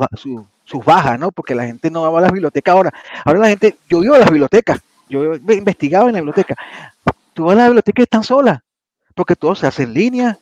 [0.65, 1.31] sus bajas, ¿no?
[1.31, 2.93] Porque la gente no va a las bibliotecas ahora.
[3.25, 6.55] Ahora la gente, yo vivo a las bibliotecas, yo he investigado en la biblioteca.
[7.33, 8.61] Tú vas a la biblioteca y están solas,
[9.15, 10.37] porque todo se hace en línea,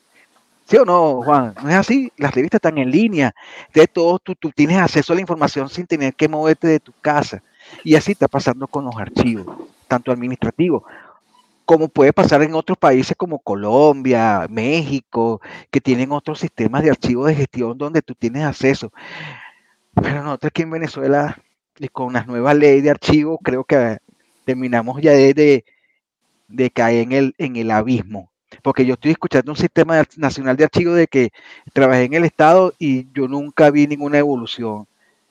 [0.70, 1.56] ¿Sí o no, Juan?
[1.64, 2.12] No es así.
[2.18, 3.34] Las revistas están en línea.
[3.74, 6.94] De todo, tú, tú, tienes acceso a la información sin tener que moverte de tu
[7.02, 7.42] casa.
[7.84, 9.48] Y así está pasando con los archivos,
[9.88, 10.84] tanto administrativos
[11.66, 17.28] como puede pasar en otros países como Colombia, México, que tienen otros sistemas de archivos
[17.28, 18.92] de gestión donde tú tienes acceso.
[19.94, 21.38] Pero nosotros aquí en Venezuela,
[21.92, 24.00] con las nuevas leyes de archivos, creo que
[24.46, 25.64] terminamos ya de,
[26.48, 28.29] de, caer en el, en el abismo
[28.62, 31.32] porque yo estoy escuchando un sistema nacional de archivos de que
[31.74, 34.88] trabajé en el Estado y yo nunca vi ninguna evolución.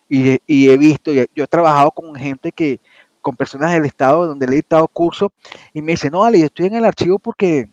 [0.08, 2.80] Y, he visto, yo he trabajado con gente que,
[3.20, 5.32] con personas del Estado donde le he dictado curso
[5.74, 7.68] y me dice, no, Ale, yo estoy en el archivo porque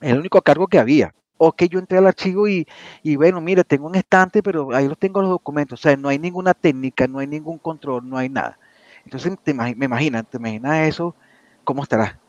[0.00, 1.14] es el único cargo que había.
[1.36, 2.66] O que yo entré al archivo y,
[3.16, 5.80] bueno, mire, tengo un estante, pero ahí los tengo los documentos.
[5.80, 8.58] O sea, no hay ninguna técnica, no hay ningún control, no hay nada.
[9.04, 11.16] Entonces, te, me imaginas, te imaginas eso,
[11.64, 12.21] ¿cómo estará?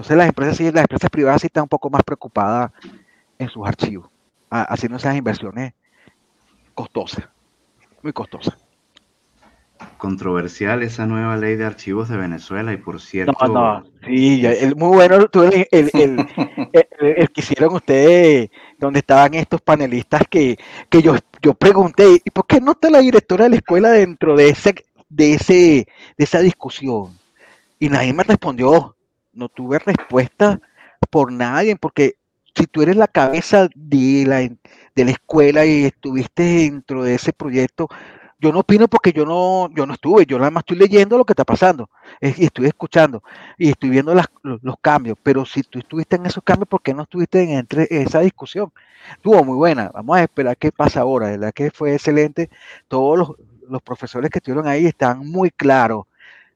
[0.00, 2.72] Entonces, las empresas, sí, las empresas privadas sí están un poco más preocupadas
[3.38, 4.08] en sus archivos,
[4.48, 5.74] haciendo esas inversiones
[6.74, 7.28] costosas,
[8.02, 8.56] muy costosas
[9.96, 13.32] controversial esa nueva ley de archivos de Venezuela y por cierto...
[13.46, 16.26] No, no, sí, el, muy bueno el, el,
[17.00, 20.58] el, que hicieron ustedes, donde estaban estos panelistas que,
[20.88, 24.36] que yo, yo pregunté, ¿y por qué no está la directora de la escuela dentro
[24.36, 24.74] de, ese,
[25.08, 25.86] de, ese,
[26.16, 27.18] de esa discusión?
[27.78, 28.96] Y nadie me respondió,
[29.40, 30.60] no tuve respuesta
[31.10, 32.16] por nadie, porque
[32.54, 37.32] si tú eres la cabeza de la, de la escuela y estuviste dentro de ese
[37.32, 37.88] proyecto,
[38.38, 41.24] yo no opino porque yo no, yo no estuve, yo nada más estoy leyendo lo
[41.24, 41.88] que está pasando,
[42.20, 43.22] y estoy escuchando
[43.58, 47.02] y estoy viendo los, cambios, pero si tú estuviste en esos cambios, ¿por qué no
[47.02, 48.72] estuviste en entre esa discusión?
[49.12, 52.50] Estuvo muy buena, vamos a esperar qué pasa ahora, de verdad que fue excelente,
[52.88, 56.06] todos los, profesores que estuvieron ahí están muy claros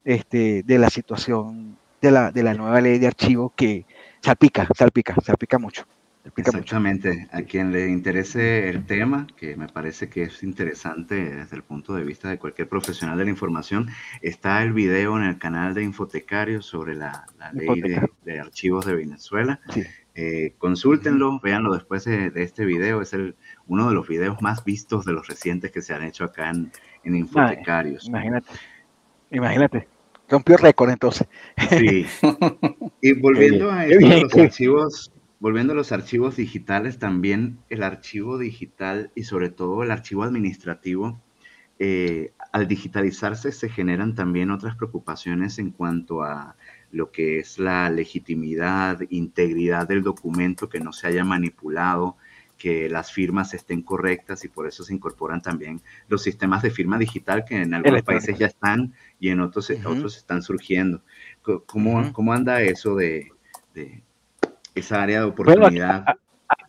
[0.04, 3.86] este, de la situación de la, de la nueva ley de archivos que
[4.20, 5.84] salpica, salpica, salpica mucho.
[6.36, 7.28] Exactamente.
[7.32, 11.94] A quien le interese el tema, que me parece que es interesante desde el punto
[11.94, 13.88] de vista de cualquier profesional de la información,
[14.22, 17.82] está el video en el canal de Infotecarios sobre la, ley
[18.22, 19.60] de, archivos de Venezuela.
[20.14, 23.02] Eh, consúltenlo, véanlo después de, este video.
[23.02, 23.34] Es el,
[23.66, 26.70] uno de los videos más vistos de los recientes que se han hecho acá en,
[27.04, 28.06] Infotecarios.
[28.06, 28.48] imagínate,
[29.30, 29.93] imagínate.
[30.28, 31.26] Rompió récord entonces.
[31.70, 32.06] Sí.
[33.00, 35.12] Y volviendo a los archivos
[35.44, 41.20] volviendo a los archivos digitales, también el archivo digital y sobre todo el archivo administrativo,
[41.78, 46.56] eh, al digitalizarse se generan también otras preocupaciones en cuanto a
[46.92, 52.16] lo que es la legitimidad, integridad del documento, que no se haya manipulado,
[52.56, 56.96] que las firmas estén correctas y por eso se incorporan también los sistemas de firma
[56.96, 61.00] digital que en algunos países ya están y en otros, otros están surgiendo.
[61.64, 63.32] ¿Cómo, ¿Cómo, anda eso de,
[64.74, 66.04] esa área de oportunidad.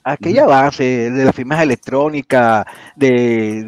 [0.06, 2.66] aquella base de las firmas electrónicas,
[2.96, 3.62] de,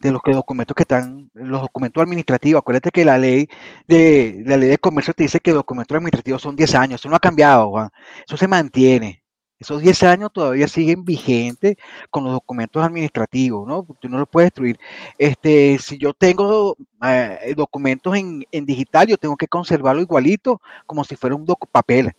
[0.00, 3.48] de, los documentos que están, los documentos administrativos, acuérdate que la ley
[3.88, 7.08] de la ley de comercio te dice que los documentos administrativos son 10 años, eso
[7.08, 7.90] no ha cambiado, Juan,
[8.24, 9.23] eso se mantiene.
[9.60, 11.76] Esos 10 años todavía siguen vigentes
[12.10, 13.86] con los documentos administrativos, ¿no?
[14.00, 14.78] Tú no lo puedes destruir.
[15.16, 21.04] Este, si yo tengo eh, documentos en, en, digital, yo tengo que conservarlo igualito, como
[21.04, 22.12] si fuera un papel.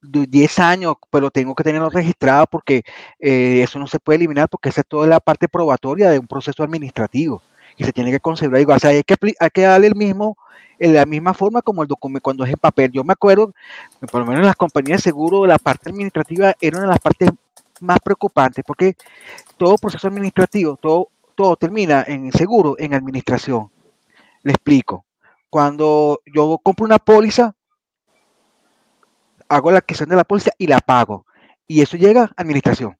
[0.00, 2.82] 10 años, pero tengo que tenerlo registrado porque
[3.18, 6.26] eh, eso no se puede eliminar porque esa es toda la parte probatoria de un
[6.28, 7.42] proceso administrativo
[7.78, 8.76] y se tiene que conservar igual.
[8.76, 10.36] O sea, hay que, hay que darle el mismo,
[10.78, 12.90] en la misma forma como el documento cuando es en papel.
[12.92, 13.54] Yo me acuerdo,
[14.10, 17.00] por lo menos en las compañías de seguro, la parte administrativa era una de las
[17.00, 17.30] partes
[17.80, 18.96] más preocupantes porque
[19.56, 23.70] todo proceso administrativo, todo, todo termina en seguro, en administración.
[24.42, 25.04] Le explico.
[25.48, 27.54] Cuando yo compro una póliza,
[29.48, 31.24] hago la adquisición de la póliza y la pago.
[31.66, 32.96] Y eso llega a administración.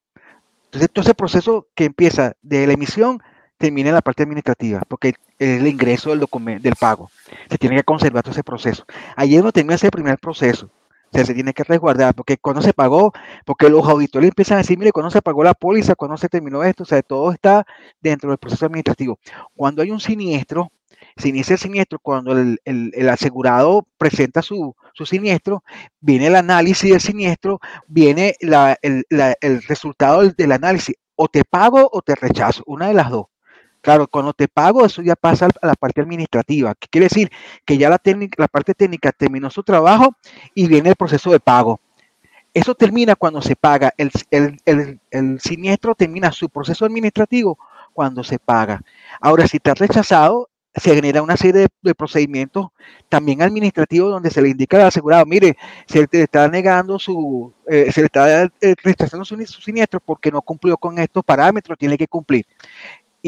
[0.67, 3.23] Entonces, todo ese proceso que empieza de la emisión
[3.59, 7.11] termina la parte administrativa, porque es el ingreso del documento, del pago.
[7.51, 8.85] Se tiene que conservar todo ese proceso.
[9.17, 10.71] Ahí es donde termina ese primer proceso.
[11.11, 13.13] O sea, se tiene que resguardar, porque cuando se pagó,
[13.47, 16.63] porque los auditores empiezan a decir, mire, cuando se pagó la póliza, cuando se terminó
[16.63, 17.67] esto, o sea, todo está
[18.01, 19.19] dentro del proceso administrativo.
[19.57, 20.71] Cuando hay un siniestro,
[21.17, 25.65] se inicia el siniestro, cuando el, asegurado presenta su, siniestro,
[26.01, 32.15] viene el análisis del siniestro, viene el, resultado del, análisis, o te pago o te
[32.15, 33.27] rechazo, una de las dos.
[33.81, 36.75] Claro, cuando te pago, eso ya pasa a la parte administrativa.
[36.75, 37.31] ¿Qué quiere decir?
[37.65, 37.99] Que ya la,
[38.49, 40.15] parte técnica terminó su trabajo
[40.55, 41.81] y viene el proceso de pago.
[42.53, 43.95] Eso termina cuando se paga.
[43.97, 44.11] El,
[45.41, 47.59] siniestro termina su proceso administrativo
[47.93, 48.83] cuando se paga.
[49.21, 52.69] Ahora, si has rechazado, se genera una serie de, procedimientos
[53.09, 57.91] también administrativos donde se le indica al asegurado, mire, se le está negando su, eh,
[57.93, 62.07] se le está eh, rechazando su, siniestro porque no cumplió con estos parámetros, tiene que
[62.07, 62.47] cumplir.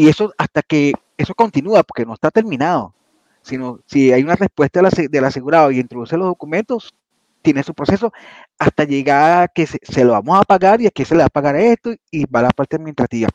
[0.01, 2.95] Y eso hasta que eso continúa, porque no está terminado,
[3.43, 6.95] sino si hay una respuesta del asegurado y introduce los documentos,
[7.43, 8.11] tiene su proceso
[8.59, 11.27] hasta llegar a que se, lo vamos a pagar y a que se le va
[11.27, 13.29] a pagar esto y va la parte administrativa.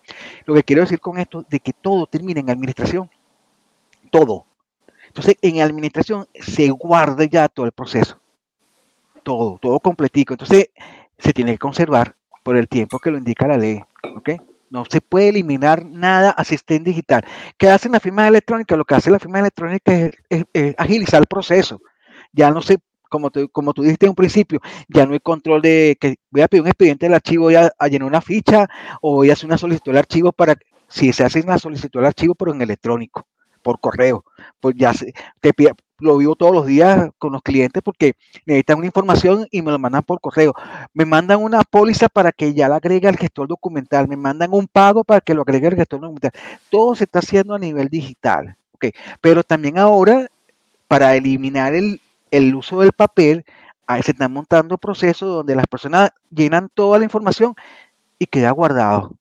[0.48, 3.12] Lo que quiero decir con esto, de que todo termina en administración
[4.10, 4.48] todo.
[5.06, 8.18] Entonces, en administración se guarda ya todo el proceso.
[9.22, 10.34] Todo, todo completico.
[10.34, 10.72] Entonces,
[11.20, 13.84] se tiene que conservar por el tiempo que lo indica la ley.
[14.16, 14.55] ¿ok?
[14.76, 16.36] No se puede eliminar nada
[16.68, 17.24] en digital.
[17.58, 18.76] ¿Qué hace la firma electrónica?
[18.76, 20.46] Lo que hace la firma electrónica es,
[20.78, 21.80] agilizar el proceso.
[22.34, 24.60] Ya no se, como, como tú dijiste en un principio,
[24.90, 27.72] ya no hay control de que voy a pedir un expediente del archivo, voy a,
[27.90, 28.68] llenar una ficha
[29.02, 30.58] o voy a hacer una solicitud del archivo para,
[30.90, 33.26] si se hace una solicitud del archivo, pero en electrónico,
[33.66, 34.24] por correo,
[34.60, 35.12] pues ya se,
[35.42, 38.14] te pide, lo vivo todos los días con los clientes porque
[38.46, 40.54] necesitan una información y me lo mandan por correo.
[40.94, 44.08] Me mandan una póliza para que ya la agregue al gestor documental.
[44.08, 46.32] Me mandan un pago para que lo agregue al gestor documental.
[46.70, 48.56] Todo se está haciendo a nivel digital.
[48.74, 48.92] Okay.
[49.20, 50.28] Pero también ahora,
[50.88, 52.00] para eliminar el,
[52.54, 53.46] uso del papel,
[54.04, 57.56] se están montando procesos donde las personas llenan toda la información
[58.20, 59.12] y queda guardado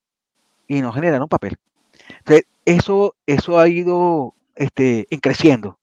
[0.68, 1.56] y no generan un papel.
[2.18, 5.78] Entonces, eso, eso ha ido este, creciendo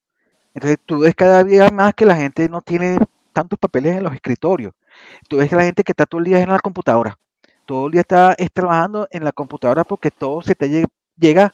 [0.54, 2.98] entonces tú ves cada día más que la gente no tiene
[3.34, 4.74] tantos papeles en los escritorios.
[5.28, 7.18] Tú ves que la gente que está todo el día en la computadora.
[7.66, 10.86] Todo el día está trabajando en la computadora porque todo se te
[11.18, 11.54] llega,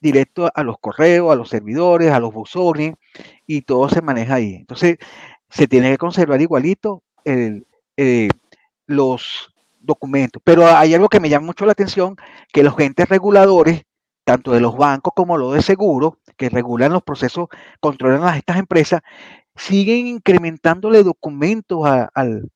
[0.00, 2.94] directo a los correos, a los servidores, a los buzones
[3.46, 4.56] y todo se maneja ahí.
[4.56, 4.98] Entonces
[5.48, 8.28] se tiene que conservar igualito eh,
[8.86, 10.42] los documentos.
[10.44, 12.16] Pero hay algo que me llama mucho la atención,
[12.52, 13.84] que los agentes reguladores,
[14.24, 17.48] tanto de los bancos como los de seguro, que regulan los procesos,
[17.80, 19.00] controlan a estas empresas,
[19.56, 22.50] siguen incrementándole documentos al,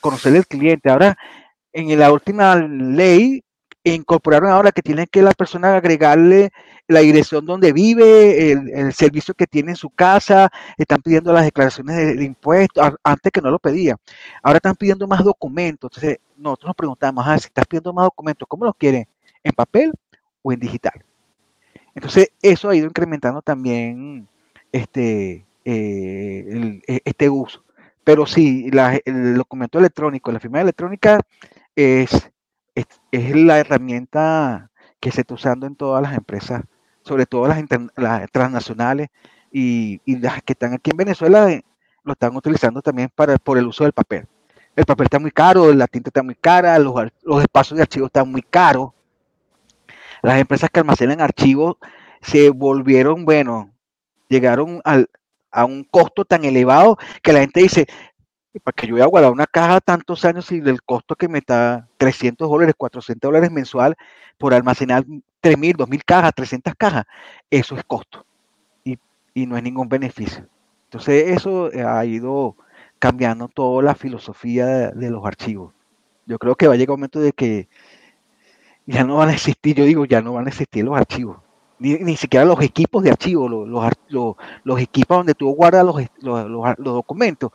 [0.00, 0.90] conocer el cliente.
[0.90, 1.16] Ahora,
[1.72, 3.42] en la última ley,
[3.84, 6.50] incorporaron ahora que tienen que la persona agregarle
[6.88, 12.16] la dirección donde vive, el, servicio que tiene en su casa, están pidiendo las declaraciones
[12.16, 13.96] de, impuestos, antes que no lo pedían.
[14.42, 15.90] Ahora están pidiendo más documentos.
[15.94, 19.06] Entonces, nosotros nos preguntamos, ah, si estás pidiendo más documentos, ¿cómo los quieren?
[19.42, 19.92] ¿En papel
[20.46, 21.04] o en digital?
[21.94, 24.28] Entonces, eso ha ido incrementando también
[24.70, 27.64] este, eh, e, este uso.
[28.04, 28.70] Pero sí,
[29.04, 31.20] el documento electrónico, la firma electrónica
[31.74, 32.30] es,
[32.74, 32.86] es,
[33.34, 34.70] la herramienta
[35.00, 36.62] que se está usando en todas las empresas,
[37.02, 39.08] sobre todo las, transnacionales
[39.50, 41.64] y, las que están aquí en Venezuela eh,
[42.04, 44.26] lo están utilizando también para, por el uso del papel.
[44.76, 48.06] El papel está muy caro, la tinta está muy cara, los, los espacios de archivo
[48.06, 48.90] están muy caros
[50.26, 51.76] las empresas que almacenan archivos
[52.20, 53.70] se volvieron, bueno,
[54.28, 57.86] llegaron a un costo tan elevado que la gente dice,
[58.64, 61.38] para que yo voy a guardar una caja tantos años y del costo que me
[61.38, 63.94] está 300 dólares, 400 dólares mensual
[64.36, 67.04] por almacenar 3.000, 2.000 cajas, 300 cajas,
[67.48, 68.26] eso es costo
[68.82, 68.98] y,
[69.46, 70.48] no es ningún beneficio.
[70.86, 72.56] Entonces eso ha ido
[72.98, 75.72] cambiando toda la filosofía de, de los archivos.
[76.24, 77.68] Yo creo que va a llegar un momento de que
[78.86, 81.38] ya no van a existir, yo digo, ya no van a existir los archivos,
[81.78, 87.50] ni, siquiera los equipos de archivos, los, los, equipos donde tú guardas los, los, documentos.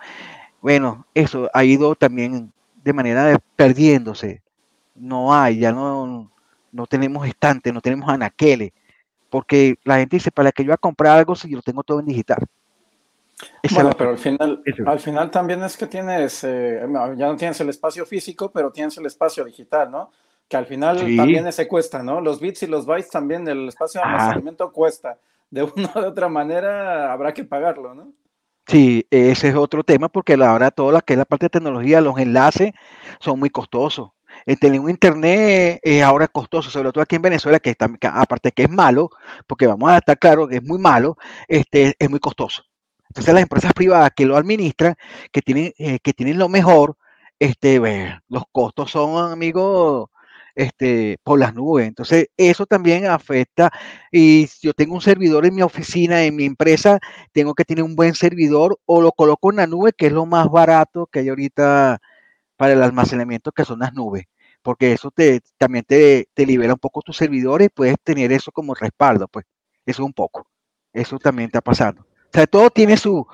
[0.61, 2.51] Bueno, eso ha ido también
[2.84, 4.41] de manera perdiéndose.
[4.93, 6.29] No hay, ya no,
[6.71, 8.71] no tenemos estantes, no tenemos anaqueles,
[9.29, 11.99] porque la gente dice, para que yo a comprar algo si yo lo tengo todo
[11.99, 12.45] en digital.
[13.73, 16.82] bueno, pero al final, al final también es que tienes, eh,
[17.17, 20.11] ya no tienes el espacio físico, pero tienes el espacio digital, ¿no?
[20.52, 22.20] Que al final también ese cuesta, ¿no?
[22.20, 25.18] Los bits y los bytes también, el espacio de almacenamiento cuesta.
[25.49, 28.12] De una u otra manera habrá que pagarlo, ¿no?
[28.68, 32.02] Sí, ese es otro tema porque ahora todo lo que es la parte de tecnología,
[32.02, 32.74] los enlaces
[33.22, 34.10] son muy costosos.
[34.45, 38.52] El tener un internet es ahora costoso, sobre todo aquí en Venezuela, que, está, aparte
[38.52, 39.10] que es malo,
[39.47, 41.16] porque vamos a estar claro que es muy malo,
[41.47, 42.64] este, es muy costoso.
[43.08, 44.95] Entonces las empresas privadas que lo administran,
[45.32, 46.97] que tienen, eh, que tienen lo mejor,
[47.39, 47.80] este,
[48.28, 50.10] los costos son, amigos,
[50.56, 51.88] este, por las nubes.
[51.88, 53.72] Entonces, eso también afecta.
[54.12, 56.99] Y yo tengo un servidor en mi oficina, en mi empresa,
[57.32, 60.26] tengo que tener un buen servidor o lo coloco en la nube, que es lo
[60.26, 61.99] más barato que hay ahorita
[62.58, 64.26] para el almacenamiento, que son las nubes.
[64.62, 68.76] Porque eso te, también te, te libera un poco tus servidores, puedes tener eso como
[68.76, 69.45] respaldo, pues.
[69.86, 70.47] Eso un poco.
[70.93, 72.02] Eso también está pasando.
[72.02, 73.26] O sea, todo tiene su,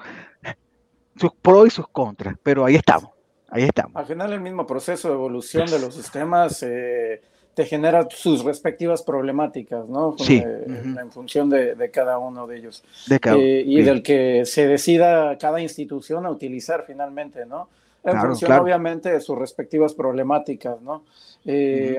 [1.16, 3.17] sus pros y sus contras, pero ahí estamos.
[3.50, 3.96] Ahí estamos.
[3.96, 7.22] Al final el mismo proceso de evolución de los sistemas eh,
[7.54, 10.16] te genera sus respectivas problemáticas, ¿no?
[10.18, 10.44] Sí.
[10.46, 12.84] Eh, en función de, cada uno de ellos.
[13.08, 17.70] De cada, eh, y del que se decida cada institución a utilizar finalmente, ¿no?
[18.04, 21.04] En función, obviamente, de sus respectivas problemáticas, ¿no?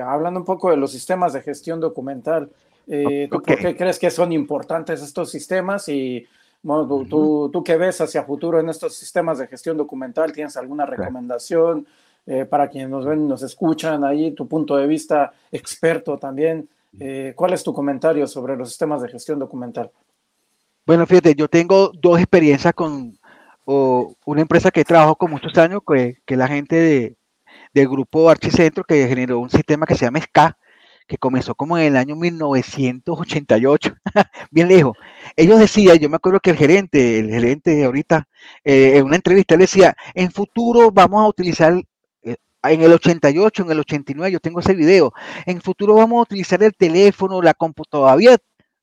[0.03, 2.49] Hablando un poco de los sistemas de gestión documental,
[2.87, 6.25] ¿tú por qué crees que son importantes estos sistemas y
[6.61, 10.85] bueno, tú, tú, qué ves hacia futuro en estos sistemas de gestión documental, ¿tienes alguna
[10.85, 11.87] recomendación
[12.25, 16.67] eh, para quienes nos ven y nos escuchan ahí, tu punto de vista experto también?
[16.99, 19.91] Eh, ¿Cuál es tu comentario sobre los sistemas de gestión documental?
[20.85, 23.17] Bueno, fíjate, yo tengo dos experiencias con
[23.65, 27.17] una empresa que trabajo con muchos años, que, que la gente de,
[27.73, 30.57] del grupo Archicentro que generó un sistema que se llama SCA,
[31.09, 33.95] que comenzó como en el año 1988,
[34.51, 34.95] bien lejos.
[35.35, 38.27] Ellos decían, yo me acuerdo que el gerente, el gerente de ahorita,
[38.63, 41.73] eh, en una entrevista, él decía, en futuro vamos a utilizar,
[42.21, 45.11] eh, en el 88, en el 89, yo tengo ese video,
[45.47, 48.37] en futuro vamos a utilizar el teléfono, la computadora, todavía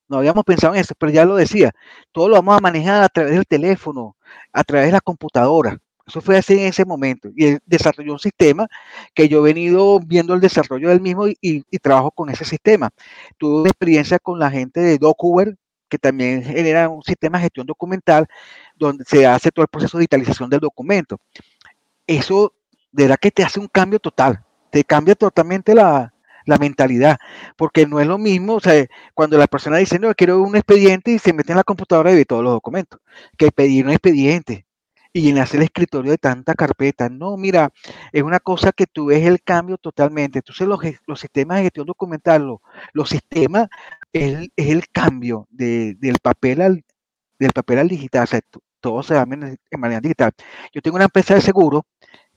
[0.08, 1.72] no habíamos pensado en eso, pero ya lo decía,
[2.12, 4.16] todo lo vamos a manejar a través del teléfono,
[4.52, 5.78] a través de la computadora.
[6.06, 7.30] Eso fue así en ese momento.
[7.34, 8.68] Y él desarrolló un sistema
[9.12, 12.90] que yo he venido viendo el desarrollo del mismo y, trabajo con ese sistema.
[13.38, 15.56] Tuve una experiencia con la gente de DocuWare,
[15.88, 18.26] que también genera un sistema de gestión documental
[18.76, 21.18] donde se hace todo el proceso de digitalización del documento.
[22.06, 22.52] Eso
[22.92, 26.12] de verdad que te hace un cambio total, te cambia totalmente la,
[26.46, 27.18] la mentalidad,
[27.56, 31.12] porque no es lo mismo, o sea, cuando la persona dice, no, quiero un expediente
[31.12, 33.00] y se mete en la computadora y ve todos los documentos,
[33.36, 34.65] que pedir un expediente
[35.16, 37.08] y llenarse el escritorio de tanta carpeta.
[37.08, 37.70] No, mira,
[38.12, 40.40] es una cosa que tú ves el cambio totalmente.
[40.40, 42.46] Entonces los, los sistemas de gestión documental,
[42.92, 43.68] los, sistemas,
[44.12, 46.84] es, es, el cambio del papel al
[47.38, 48.40] del papel al digital, o sea,
[48.80, 50.32] todo se va en, en manera digital.
[50.72, 51.86] Yo tengo una empresa de seguro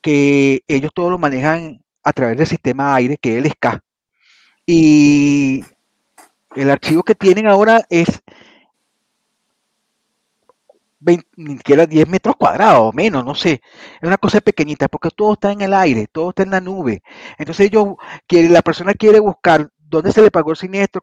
[0.01, 3.81] que ellos todo lo manejan a través del sistema aire, que es el SCA.
[4.65, 5.63] Y
[6.55, 8.21] el archivo que tienen ahora es
[10.99, 13.61] 20, ni siquiera 10 metros cuadrados o menos, no sé.
[14.01, 17.01] Es una cosa pequeñita porque todo está en el aire, todo está en la nube.
[17.37, 17.95] Entonces ellos,
[18.29, 21.01] la persona quiere buscar dónde se le pagó el siniestro,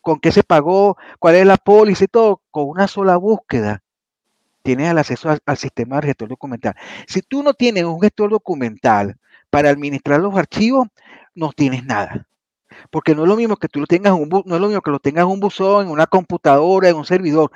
[0.00, 3.82] con qué se pagó, cuál es la póliza y todo, con una sola búsqueda.
[4.62, 6.74] Tienes el acceso al, sistema de gestor documental.
[7.06, 9.16] Si tú no tienes un gestor documental
[9.50, 10.88] para administrar los archivos,
[11.34, 12.26] no tienes nada
[12.90, 14.90] porque no es lo mismo que tú lo tengas un no es lo mismo que
[14.90, 17.50] lo tengas en un buzón, en una computadora, en un servidor.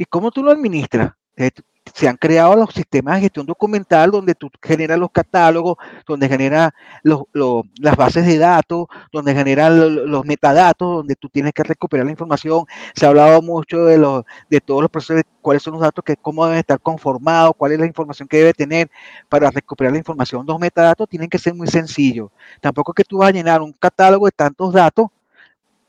[0.00, 1.12] ¿Y cómo tú lo administras?
[1.36, 1.50] Eh,
[1.92, 5.76] se han creado los sistemas de gestión documental donde tú generas los catálogos,
[6.06, 6.70] donde generas
[7.02, 12.64] las bases de datos, donde generas los, metadatos, donde tú tienes que recuperar la información.
[12.94, 16.04] Se ha hablado mucho de, los, de todos los procesos, de cuáles son los datos,
[16.04, 18.88] que, cómo deben estar conformados, cuál es la información que debe tener
[19.28, 20.44] para recuperar la información.
[20.46, 22.30] Los metadatos tienen que ser muy sencillos.
[22.60, 25.08] Tampoco es que tú vas a llenar un catálogo de tantos datos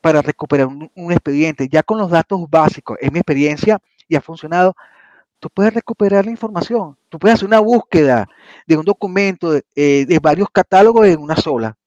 [0.02, 1.68] para recuperar un, un expediente.
[1.70, 3.80] Ya con los datos básicos, en mi experiencia,
[4.10, 4.76] y ha funcionado,
[5.40, 6.98] tú puedes recuperar la información.
[7.08, 8.28] Tú puedes hacer una búsqueda
[8.68, 11.78] de un documento de, eh, varios catálogos en una sola.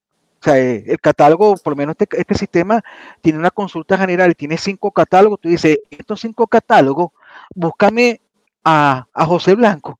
[0.41, 2.83] O sea, eh, el catálogo, por lo menos este, este, sistema,
[3.21, 5.41] tiene una consulta general y tiene cinco catálogos.
[5.41, 7.11] Tú dices, estos cinco catálogos,
[7.55, 8.21] búscame
[8.65, 9.99] a, José Blanco.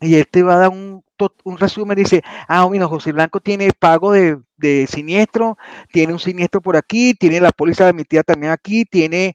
[0.00, 1.02] Y él te va a dar un,
[1.44, 1.96] un resumen.
[1.96, 5.56] Dice, ah, mira, José Blanco tiene pago de, de siniestro,
[5.90, 9.34] tiene un siniestro por aquí, tiene la póliza emitida también aquí, tiene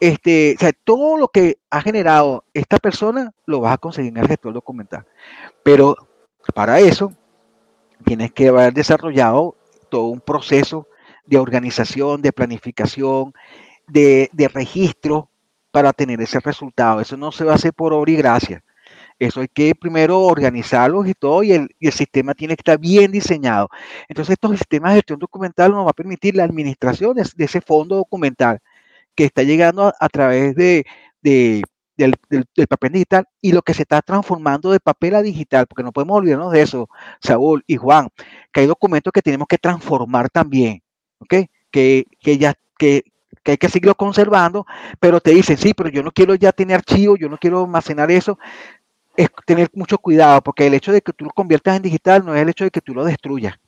[0.00, 4.18] este, o sea, todo lo que ha generado esta persona lo vas a conseguir en
[4.18, 5.06] el gestor documental.
[5.62, 5.96] Pero
[6.54, 7.12] para eso
[8.04, 9.56] tienes que haber desarrollado
[9.90, 10.86] todo un proceso
[11.26, 13.32] de organización, de planificación,
[13.86, 15.30] de, registro
[15.70, 17.00] para tener ese resultado.
[17.00, 18.62] Eso no se va a hacer por obra y gracia.
[19.18, 23.68] Eso hay que primero organizarlos y todo, y el, sistema tiene que estar bien diseñado.
[24.08, 27.96] Entonces, estos sistemas de gestión documental nos va a permitir la administración de ese fondo
[27.96, 28.60] documental
[29.18, 30.86] que está llegando a, través de,
[31.22, 32.14] del,
[32.68, 36.18] papel digital y lo que se está transformando de papel a digital, porque no podemos
[36.18, 36.88] olvidarnos de eso,
[37.20, 38.10] Saúl y Juan,
[38.52, 40.84] que hay documentos que tenemos que transformar también,
[41.18, 41.34] ¿ok?
[41.68, 43.02] Que, que ya, que,
[43.42, 44.64] que hay que seguirlo conservando,
[45.00, 48.12] pero te dicen, sí, pero yo no quiero ya tener archivos, yo no quiero almacenar
[48.12, 48.38] eso,
[49.16, 52.36] es tener mucho cuidado, porque el hecho de que tú lo conviertas en digital no
[52.36, 53.58] es el hecho de que tú lo destruyas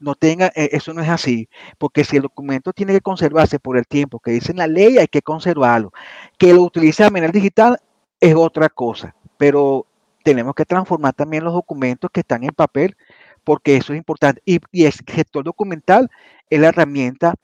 [0.00, 1.48] no tenga, eh, eso no es así,
[1.78, 4.98] porque si el documento tiene que conservarse por el tiempo que dice en la ley,
[4.98, 5.92] hay que conservarlo.
[6.38, 7.78] Que lo utilice de manera digital
[8.20, 9.86] es otra cosa, pero
[10.24, 12.96] tenemos que transformar también los documentos que están en papel,
[13.44, 14.42] porque eso es importante.
[14.44, 16.10] Y, y el gestor documental
[16.48, 17.34] es la herramienta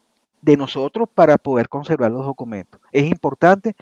[0.43, 2.81] de nosotros para poder conservar los documentos.
[2.93, 3.75] Es importante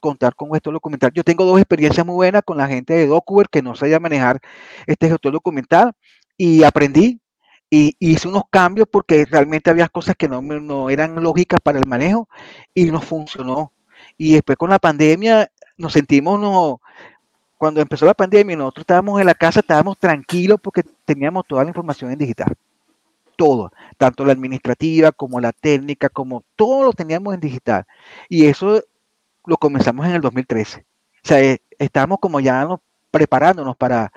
[0.00, 1.12] contar con gestor documental.
[1.12, 4.40] Yo tengo dos experiencias muy buenas con la gente de DocuWare que no sabía manejar
[4.86, 5.92] este gestor documental
[6.36, 7.20] y aprendí
[7.70, 11.86] y, hice unos cambios porque realmente había cosas que no, no eran lógicas para el
[11.86, 12.28] manejo
[12.74, 13.72] y no funcionó.
[14.16, 16.80] Y después con la pandemia nos sentimos, no,
[17.58, 21.70] cuando empezó la pandemia, nosotros estábamos en la casa, estábamos tranquilos porque teníamos toda la
[21.70, 22.54] información en digital.
[23.36, 27.84] Todo, tanto la administrativa como la técnica, como todo lo teníamos en digital.
[28.28, 28.82] Y eso
[29.46, 30.80] lo comenzamos en el 2013.
[30.80, 32.68] O sea, eh, estábamos como ya
[33.10, 34.12] preparándonos para,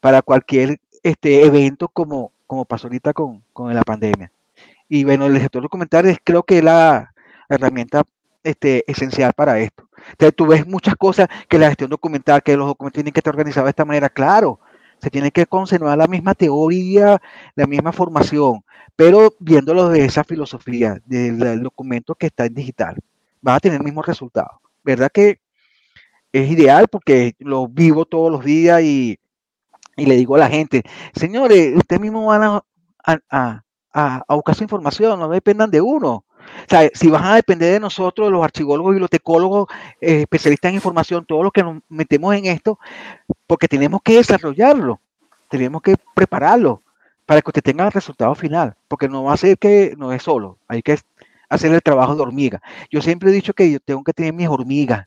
[0.00, 4.30] para cualquier este evento como, como pasó ahorita con, la pandemia.
[4.88, 7.12] Y bueno, el gestor documental creo que es la
[7.48, 8.02] herramienta
[8.42, 9.88] este, esencial para esto.
[10.10, 13.34] Entonces tú ves muchas cosas que la gestión documental, que los documentos tienen que estar
[13.34, 14.60] organizados de esta manera, claro,
[15.00, 17.20] se tiene que conservar la misma teoría,
[17.54, 22.96] la misma formación, pero viéndolo de esa filosofía, del, documento que está en digital,
[23.46, 24.60] va a tener el mismo resultado.
[24.82, 25.40] ¿Verdad que
[26.32, 29.18] es ideal porque lo vivo todos los días y,
[30.04, 30.82] le digo a la gente,
[31.14, 32.60] señores, ustedes mismos van
[33.08, 33.62] a,
[34.28, 36.24] buscar su información, no dependan de uno.
[36.36, 39.68] O sea, si van a depender de nosotros, los archivólogos, bibliotecólogos,
[40.00, 42.78] eh, especialistas en información, todos los que nos metemos en esto,
[43.46, 45.00] porque tenemos que desarrollarlo,
[45.48, 46.82] tenemos que prepararlo
[47.24, 50.22] para que usted tenga el resultado final, porque no va a ser que no es
[50.22, 50.98] solo, hay que
[51.48, 52.60] hacer el trabajo de hormiga.
[52.90, 55.06] Yo siempre he dicho que yo tengo que tener mis hormigas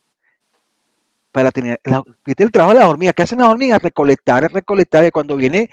[1.32, 3.14] para tener el trabajo de las hormigas.
[3.16, 3.82] ¿Qué hacen las hormigas?
[3.82, 5.70] Recolectar, recolectar, y cuando viene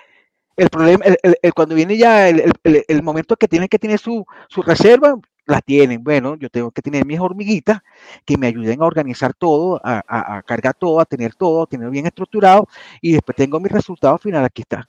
[0.56, 5.16] el problema, el, cuando viene ya el, momento que tienen que tener su, su reserva,
[5.46, 6.02] las tienen.
[6.02, 7.80] Bueno, yo tengo que tener mis hormiguitas
[8.24, 12.06] que me ayuden a organizar todo, a, cargar todo, a tener todo, a tener bien
[12.06, 12.68] estructurado
[13.00, 14.44] y después tengo mi resultado final.
[14.44, 14.88] Aquí está,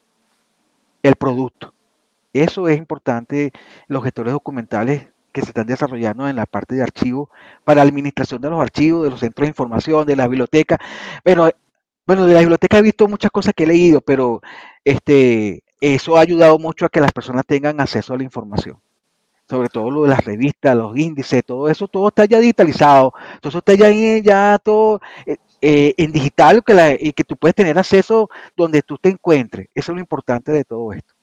[1.03, 1.73] el producto.
[2.33, 3.51] Eso es importante,
[3.87, 7.29] los gestores documentales que se están desarrollando en la parte de archivo
[7.63, 10.79] para la administración de los archivos, de los centros de información, de la biblioteca.
[11.23, 11.49] Bueno,
[12.05, 14.41] bueno, de la biblioteca he visto muchas cosas que he leído, pero
[14.83, 18.79] este, eso ha ayudado mucho a que las personas tengan acceso a la información
[19.49, 23.49] sobre todo lo de las revistas, los índices, todo eso, todo está ya digitalizado, todo
[23.49, 27.77] eso está ya, ya todo eh, eh, en digital que y que tú puedes tener
[27.77, 29.69] acceso donde tú te encuentres.
[29.73, 31.13] Eso es lo importante de todo esto.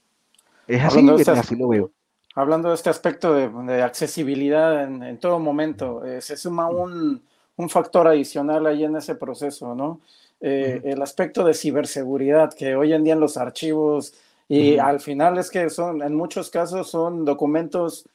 [0.67, 1.91] Es así, este así lo veo.
[2.35, 7.22] Hablando de este aspecto de, accesibilidad en, todo momento, eh, se suma un,
[7.57, 10.01] un, factor adicional ahí en ese proceso, ¿no?
[10.41, 14.12] El aspecto de ciberseguridad, que hoy en día en los archivos
[14.49, 18.07] y al final es que son, en muchos casos son documentos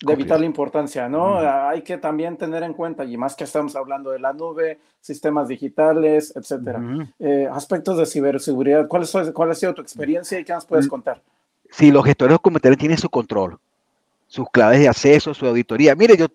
[0.00, 1.38] de vital importancia, ¿no?
[1.38, 5.48] Hay que también tener en cuenta, y más que estamos hablando de la nube, sistemas
[5.48, 6.80] digitales, etcétera.
[7.18, 10.86] Eh, aspectos de ciberseguridad, ¿cuál, es, ¿cuál ha sido tu experiencia y qué nos puedes
[10.86, 11.20] contar?
[11.70, 13.58] Sí, los gestores documentales tienen su control,
[14.26, 15.94] sus claves de acceso, su auditoría.
[15.94, 16.26] Mire, yo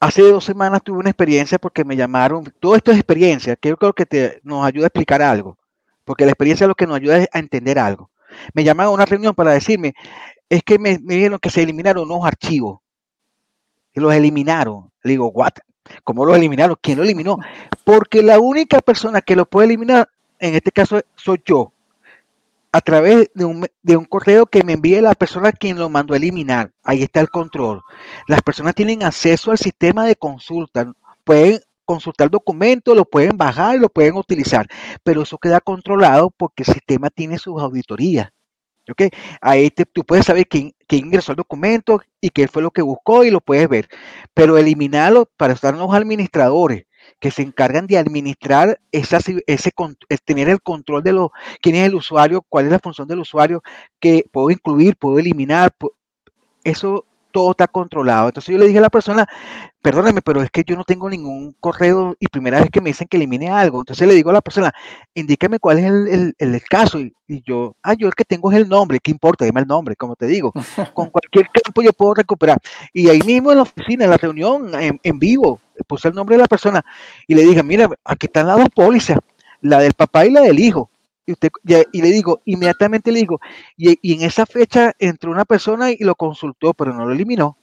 [0.00, 3.76] hace dos semanas tuve una experiencia porque me llamaron, todo esto es experiencia, que yo
[3.76, 5.56] creo que te, nos ayuda a explicar algo,
[6.04, 8.10] porque la experiencia es lo que nos ayuda a entender algo.
[8.54, 9.94] Me llamaron a una reunión para decirme,
[10.48, 12.80] es que me, me dijeron que se eliminaron unos archivos
[13.94, 14.90] y los eliminaron.
[15.02, 15.52] Le digo, ¿what?
[16.04, 16.76] ¿Cómo los eliminaron?
[16.80, 17.38] ¿Quién lo eliminó?
[17.84, 20.08] Porque la única persona que lo puede eliminar,
[20.38, 21.72] en este caso, soy yo.
[22.72, 26.14] A través de un, de un correo que me envíe la persona quien lo mandó
[26.14, 26.72] a eliminar.
[26.82, 27.82] Ahí está el control.
[28.26, 30.92] Las personas tienen acceso al sistema de consulta.
[31.24, 34.66] Pueden consultar documentos, lo pueden bajar lo pueden utilizar.
[35.02, 38.30] Pero eso queda controlado porque el sistema tiene sus auditorías.
[38.90, 39.02] ¿ok?
[39.40, 43.30] Ahí tú puedes saber quién, ingresó el documento y qué fue lo que buscó y
[43.30, 43.88] lo puedes ver.
[44.34, 46.84] Pero eliminarlo para estar los administradores
[47.20, 49.72] que se encargan de administrar esa, ese,
[50.24, 53.62] tener el control de lo, quién es el usuario, cuál es la función del usuario,
[54.00, 55.72] que puedo incluir, puedo eliminar,
[56.64, 58.28] eso todo está controlado.
[58.28, 59.26] Entonces yo le dije a la persona,
[59.82, 63.08] perdóneme, pero es que yo no tengo ningún correo y primera vez que me dicen
[63.08, 63.80] que elimine algo.
[63.80, 64.72] Entonces le digo a la persona,
[65.14, 67.00] indícame cuál es el, caso.
[67.00, 67.12] Y,
[67.44, 69.44] yo, ah, yo el que tengo es el nombre, ¿qué importa?
[69.44, 70.52] Dime el nombre, como te digo.
[70.94, 72.58] Con cualquier campo yo puedo recuperar.
[72.92, 76.42] Y ahí mismo en la oficina, en la reunión, en, vivo, puse el nombre de
[76.42, 76.84] la persona
[77.26, 79.18] y le dije, mira, aquí están las dos pólizas,
[79.60, 80.91] la del papá y la del hijo.
[81.24, 81.50] Y, usted,
[81.92, 83.40] y, le digo, inmediatamente le digo,
[83.76, 87.56] y, y en esa fecha entró una persona y lo consultó, pero no lo eliminó.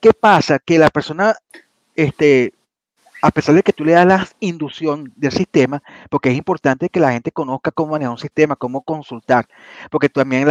[0.00, 0.58] ¿Qué pasa?
[0.58, 1.36] Que la persona,
[1.94, 2.54] este,
[3.22, 7.00] a pesar de que tú le das la inducción del sistema, porque es importante que
[7.00, 9.46] la gente conozca cómo manejar un sistema, cómo consultar,
[9.90, 10.48] porque también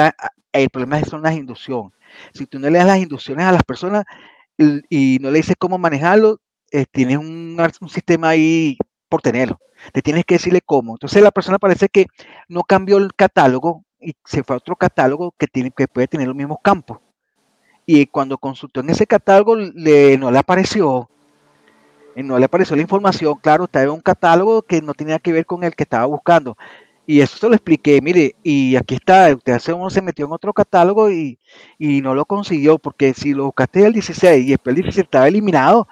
[0.53, 1.93] el problema son las inducciones.
[2.33, 4.05] Si tú no le das las inducciones a las personas
[4.57, 6.39] y, no le dices cómo manejarlo,
[6.71, 7.57] eh, tienes un,
[7.89, 8.77] sistema ahí
[9.09, 9.59] por tenerlo.
[9.91, 10.93] Te tienes que decirle cómo.
[10.93, 12.05] Entonces la persona parece que
[12.47, 16.27] no cambió el catálogo y se fue a otro catálogo que, tiene, que puede tener
[16.27, 16.99] los mismos campos
[17.91, 21.09] y cuando consultó en ese catálogo le, no le apareció,
[22.15, 25.31] eh, no le apareció la información, claro, estaba en un catálogo que no tenía que
[25.31, 26.55] ver con el que estaba buscando.
[27.07, 30.33] Y eso se lo expliqué, mire, y aquí está, usted hace uno se metió en
[30.33, 31.39] otro catálogo y,
[31.79, 35.87] no lo consiguió, porque si lo buscaste el 16 y después el 16 estaba eliminado,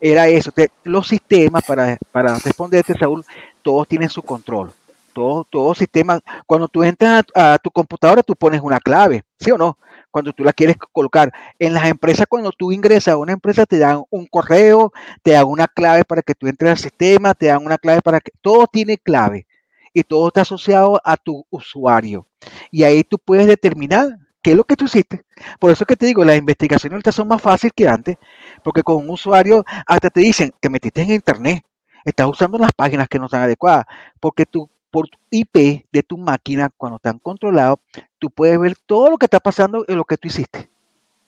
[0.00, 0.52] era eso.
[0.84, 3.24] los sistemas, para, para responderte, Saúl,
[3.62, 4.72] todos tienen su control.
[5.12, 9.50] Todo, todo sistema, cuando tú entras a, a tu computadora, tú pones una clave, ¿sí
[9.50, 9.76] o no?
[10.10, 11.32] cuando tú la quieres colocar.
[11.58, 14.92] En las empresas, cuando tú ingresas a una empresa, te dan un correo,
[15.22, 18.20] te dan una clave para que tú entres al sistema, te dan una clave para
[18.20, 19.46] que todo tiene clave
[19.92, 22.26] y todo está asociado a tu usuario.
[22.70, 24.08] Y ahí tú puedes determinar
[24.42, 25.24] qué es lo que tú hiciste.
[25.58, 28.16] Por eso que te digo, las investigaciones ahorita son más fáciles que antes,
[28.62, 31.64] porque con un usuario hasta te dicen que metiste en internet,
[32.04, 33.86] estás usando las páginas que no están adecuadas,
[34.20, 37.78] porque tu por IP de tu máquina, cuando están controlados,
[38.18, 40.70] tú puedes ver todo lo que está pasando en lo que tú hiciste.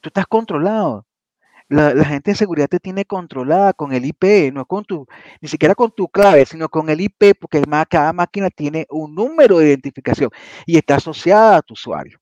[0.01, 1.07] Tú estás controlado.
[1.69, 5.07] La, gente de seguridad te tiene controlada con el IP, no con tu,
[5.41, 9.59] ni siquiera con tu clave, sino con el IP, porque cada máquina tiene un número
[9.59, 10.31] de identificación
[10.67, 12.22] y está asociada a tu usuario.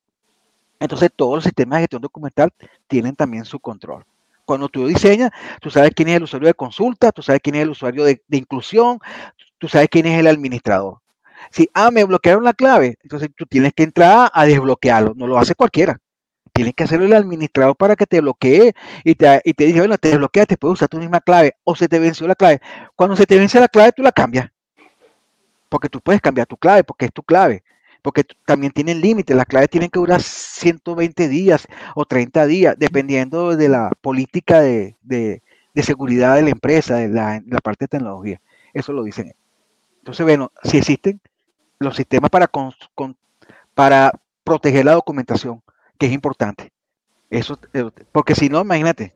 [0.81, 2.51] Entonces, todos los sistemas de gestión documental
[2.89, 4.05] tienen también su control.
[4.47, 7.63] Cuando tú diseñas, tú sabes quién es el usuario de consulta, tú sabes quién es
[7.63, 8.99] el usuario de, inclusión,
[9.59, 10.99] tú sabes quién es el administrador.
[11.51, 15.13] Si, ah, me bloquearon la clave, entonces tú tienes que entrar a desbloquearlo.
[15.15, 15.99] No lo hace cualquiera.
[16.53, 18.75] Tienes que hacerlo el administrador para que te bloquee
[19.05, 21.77] y te, y te dice, bueno, te desbloquea, te puedes usar tu misma clave o
[21.77, 22.61] se te venció la clave.
[22.97, 24.51] Cuando se te vence la clave, tú la cambias.
[25.69, 27.63] Porque tú puedes cambiar tu clave, porque es tu clave
[28.03, 33.57] porque también tienen límites, las claves tienen que durar 120 días o 30 días, dependiendo
[33.57, 34.97] de la política de,
[35.77, 38.41] seguridad de la empresa, de la, parte de tecnología.
[38.73, 39.35] Eso lo dicen.
[39.99, 41.21] Entonces, bueno, si existen
[41.79, 42.51] los sistemas para,
[43.75, 44.13] para
[44.45, 45.63] proteger la documentación,
[45.99, 46.73] que es importante.
[47.29, 49.15] Eso, eh, porque si no, imagínate.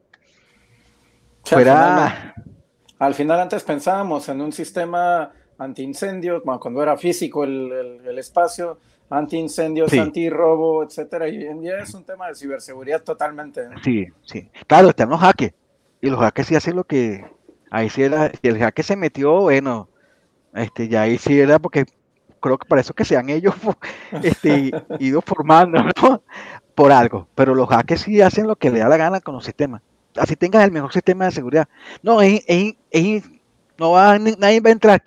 [1.44, 2.34] fuera...
[2.98, 8.78] al final antes pensábamos en un sistema antiincendios, cuando era físico el, el, espacio,
[9.10, 9.98] antiincendios, sí.
[9.98, 11.28] antirrobo, etcétera.
[11.28, 13.62] Y hoy en día es un tema de ciberseguridad totalmente.
[13.82, 14.48] Sí, sí.
[14.66, 15.54] Claro, están los hackers.
[16.00, 17.24] Y los hackers sí hacen lo que.
[17.70, 18.30] Ahí sí era.
[18.30, 19.88] Si el hacker se metió, bueno,
[20.54, 21.84] este, ya ahí sí era porque
[22.40, 23.54] creo que para eso que sean ellos
[24.22, 25.78] este, ido formando
[26.74, 27.26] por algo.
[27.34, 29.82] Pero los hackers sí hacen lo que le da la gana con los sistemas.
[30.16, 31.68] Así tengas el mejor sistema de seguridad.
[32.02, 33.24] No, es, es,
[33.78, 35.02] no va, nadie va a entrar.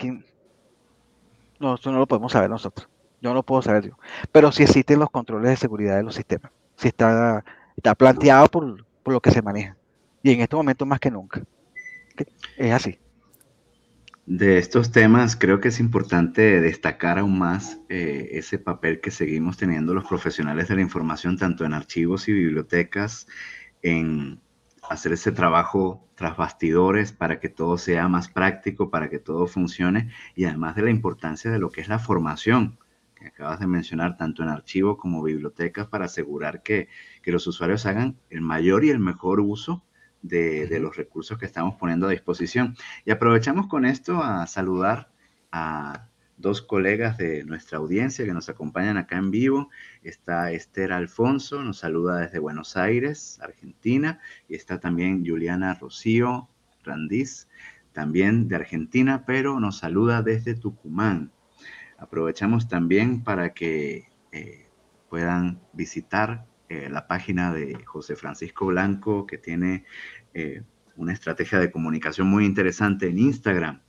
[1.59, 2.87] No, eso no lo podemos saber nosotros.
[3.21, 3.97] Yo no lo puedo saber yo.
[4.31, 6.51] Pero sí existen los controles de seguridad de los sistemas.
[6.75, 7.43] Sí está,
[7.75, 9.75] está planteado por, lo que se maneja.
[10.21, 11.41] Y en este momento más que nunca.
[12.57, 12.99] Es así.
[14.25, 19.55] De estos temas creo que es importante destacar aún más eh, ese papel que seguimos
[19.55, 23.27] teniendo los profesionales de la información, tanto en archivos y bibliotecas,
[23.81, 24.41] en
[24.89, 30.11] hacer ese trabajo tras bastidores para que todo sea más práctico, para que todo funcione
[30.35, 32.77] y además de la importancia de lo que es la formación
[33.15, 36.87] que acabas de mencionar, tanto en archivos como bibliotecas, para asegurar que,
[37.25, 39.83] los usuarios hagan el mayor y el mejor uso
[40.21, 42.75] de, de, los recursos que estamos poniendo a disposición.
[43.03, 45.11] Y aprovechamos con esto a saludar
[45.51, 46.07] a
[46.37, 49.69] dos colegas de nuestra audiencia que nos acompañan acá en vivo.
[50.03, 56.47] Está Esther Alfonso, nos saluda desde Buenos Aires, Argentina, y está también Juliana Rocío
[56.83, 57.47] Randiz,
[57.91, 61.31] también de Argentina, pero nos saluda desde Tucumán.
[61.97, 64.67] Aprovechamos también para que eh,
[65.09, 69.85] puedan visitar eh, la página de José Francisco Blanco, que tiene
[70.35, 70.61] eh,
[70.95, 73.81] una estrategia de comunicación muy interesante en Instagram,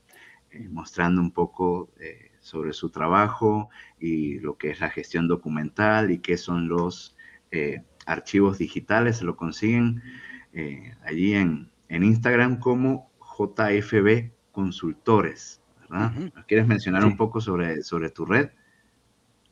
[0.70, 1.90] mostrando un poco
[2.40, 3.68] sobre su trabajo
[3.98, 7.16] y lo que es la gestión documental y qué son los
[7.50, 9.18] eh, archivos digitales.
[9.18, 10.02] Se lo consiguen
[10.52, 15.62] eh, allí en, Instagram como JFB Consultores.
[15.88, 16.12] ¿verdad?
[16.46, 18.50] ¿Quieres mencionar un poco sobre, sobre tu red?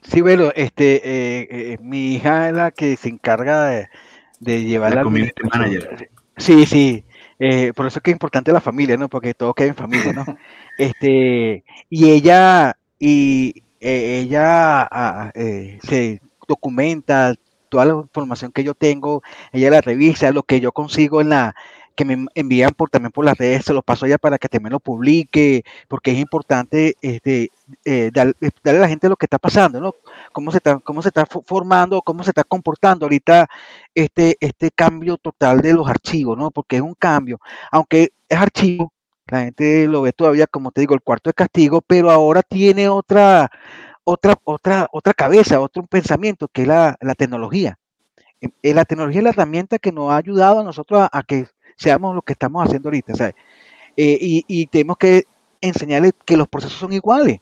[0.03, 3.89] Sí, bueno, este, eh, mi hija es la que se encarga
[4.41, 6.11] de, llevar la, community manager.
[6.37, 7.05] Sí, sí.
[7.75, 9.09] Por eso es que es importante la familia, ¿no?
[9.09, 10.25] Porque todo queda en familia, ¿no?
[10.79, 17.35] este, y ella y eh, ella ah, eh, se documenta
[17.69, 19.23] toda la información que yo tengo,
[19.53, 21.55] ella la revisa, lo que yo consigo en la
[21.95, 24.49] que me envían por también por las redes, se lo paso a ella para que
[24.49, 27.51] también lo publique, porque es importante este,
[27.85, 29.95] eh, darle a la gente lo que está pasando, ¿no?
[30.33, 33.49] Cómo se está, cómo se está formando, cómo se está comportando ahorita
[33.95, 36.51] este, este cambio total de los archivos, ¿no?
[36.51, 37.41] Porque es un cambio,
[37.71, 38.93] aunque es archivo,
[39.27, 42.89] la gente lo ve todavía, como te digo, el cuarto de castigo, pero ahora tiene
[42.89, 43.51] otra,
[44.05, 47.79] otra, otra, otra cabeza, otro pensamiento, que es la, tecnología.
[48.41, 51.49] Eh, eh, la tecnología es la herramienta que nos ha ayudado a nosotros a, que
[51.77, 53.15] seamos lo que estamos haciendo ahorita.
[53.97, 55.25] Eh, y, y, tenemos que
[55.61, 57.41] enseñarles que los procesos son iguales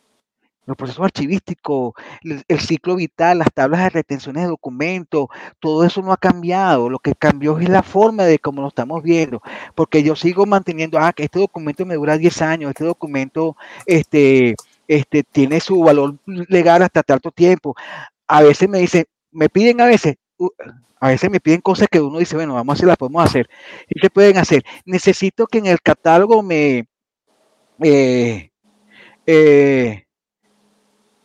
[0.66, 5.26] los procesos archivísticos, el, ciclo vital, las tablas de retenciones de documentos,
[5.60, 6.88] todo eso no ha cambiado.
[6.88, 9.42] Lo que cambió es la forma de cómo lo estamos viendo,
[9.74, 13.56] porque yo sigo manteniendo, ah, que este documento me dura 10 años, este documento
[13.86, 14.54] este,
[14.88, 17.74] este, tiene su valor legal hasta tanto tiempo.
[18.26, 20.16] A veces me dicen, me piden a veces,
[21.00, 23.48] a veces me piden cosas que uno dice, bueno, vamos a hacer, las podemos hacer.
[23.88, 24.64] ¿Y qué pueden hacer?
[24.86, 26.86] Necesito que en el catálogo me...
[27.82, 28.50] Eh,
[29.26, 30.04] eh,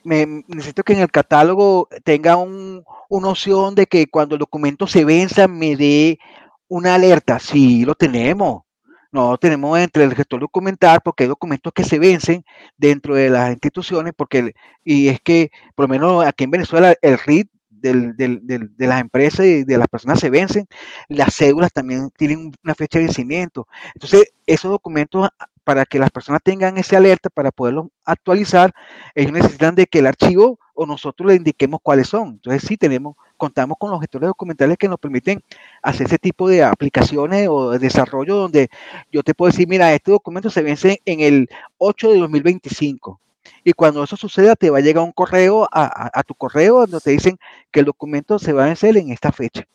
[0.04, 5.06] necesito que en el catálogo tenga un, una opción de que cuando el documento se
[5.06, 6.20] venza me dé
[6.68, 7.40] una alerta.
[7.40, 8.64] Sí, lo tenemos.
[9.12, 12.44] No, tenemos entre el gestor documental, porque hay documentos que se vencen
[12.78, 17.18] dentro de las instituciones, porque, y es que, por lo menos aquí en Venezuela, el
[17.18, 20.68] RIT de las empresas y de las personas se vencen,
[21.08, 23.68] las cédulas también tienen una fecha de vencimiento.
[23.96, 25.30] Entonces, esos documentos,
[25.70, 28.74] para que las personas tengan ese alerta, para poderlo actualizar,
[29.14, 32.30] ellos necesitan de que el archivo o nosotros le indiquemos cuáles son.
[32.30, 35.44] Entonces, sí tenemos, contamos con los gestores documentales que nos permiten
[35.84, 38.70] hacer ese tipo de aplicaciones o de desarrollo donde
[39.12, 41.48] yo te puedo decir, mira, este documento se vence en el
[41.78, 43.22] 8 de 2025
[43.64, 47.12] y cuando eso suceda, te va a llegar un correo a, tu correo donde te
[47.12, 47.38] dicen
[47.70, 49.68] que el documento se va a vencer en esta fecha.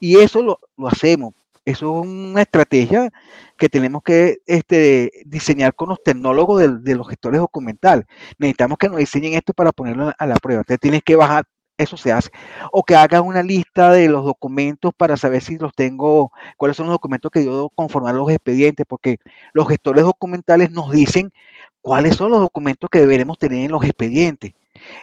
[0.00, 1.34] Y eso lo, hacemos.
[1.64, 3.10] Eso es una estrategia
[3.56, 8.04] que tenemos que este, diseñar con los tecnólogos de, los gestores documentales.
[8.38, 10.62] Necesitamos que nos diseñen esto para ponerlo a la prueba.
[10.62, 11.44] Entonces tienes que bajar,
[11.78, 12.30] eso se hace.
[12.72, 16.86] O que hagan una lista de los documentos para saber si los tengo, cuáles son
[16.86, 19.18] los documentos que yo debo conformar los expedientes, porque
[19.52, 21.32] los gestores documentales nos dicen
[21.80, 24.52] cuáles son los documentos que deberemos tener en los expedientes.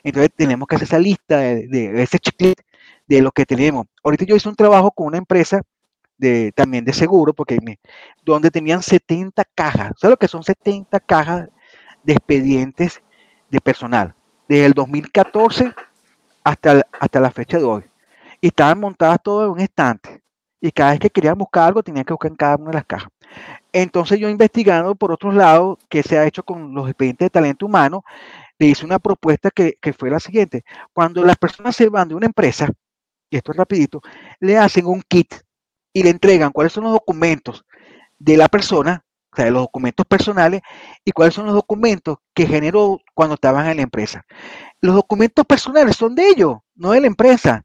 [0.04, 2.60] Entonces tenemos que hacer esa lista de, ese checklist
[3.08, 3.88] de lo que tenemos.
[4.04, 5.62] Ahorita yo hice un trabajo con una empresa
[6.20, 7.58] de, también de seguro, porque
[8.24, 9.94] donde tenían 70 cajas.
[9.98, 11.50] ¿Sabes lo que son 70 cajas
[12.04, 13.02] de expedientes
[13.50, 14.14] de personal?
[14.48, 15.74] Desde el 2014
[16.44, 17.84] hasta, hasta la fecha de hoy.
[18.42, 20.22] Y estaban montadas todas en un estante.
[20.62, 22.86] Y cada vez que querían buscar algo, tenían que buscar en cada una de las
[22.86, 23.10] cajas.
[23.72, 27.66] Entonces yo investigando por otros lados qué se ha hecho con los expedientes de talento
[27.66, 28.04] humano,
[28.58, 30.64] le hice una propuesta que, fue la siguiente.
[30.92, 32.68] Cuando las personas se van de una empresa,
[33.30, 34.02] y esto es rapidito,
[34.40, 35.34] le hacen un kit
[35.94, 37.66] y le entregan cuáles son los documentos
[38.18, 40.62] de la persona, o sea, los documentos personales,
[41.06, 44.26] y cuáles son los documentos que generó cuando estaban en la empresa.
[44.82, 47.64] Los documentos personales son de ellos, no de la empresa.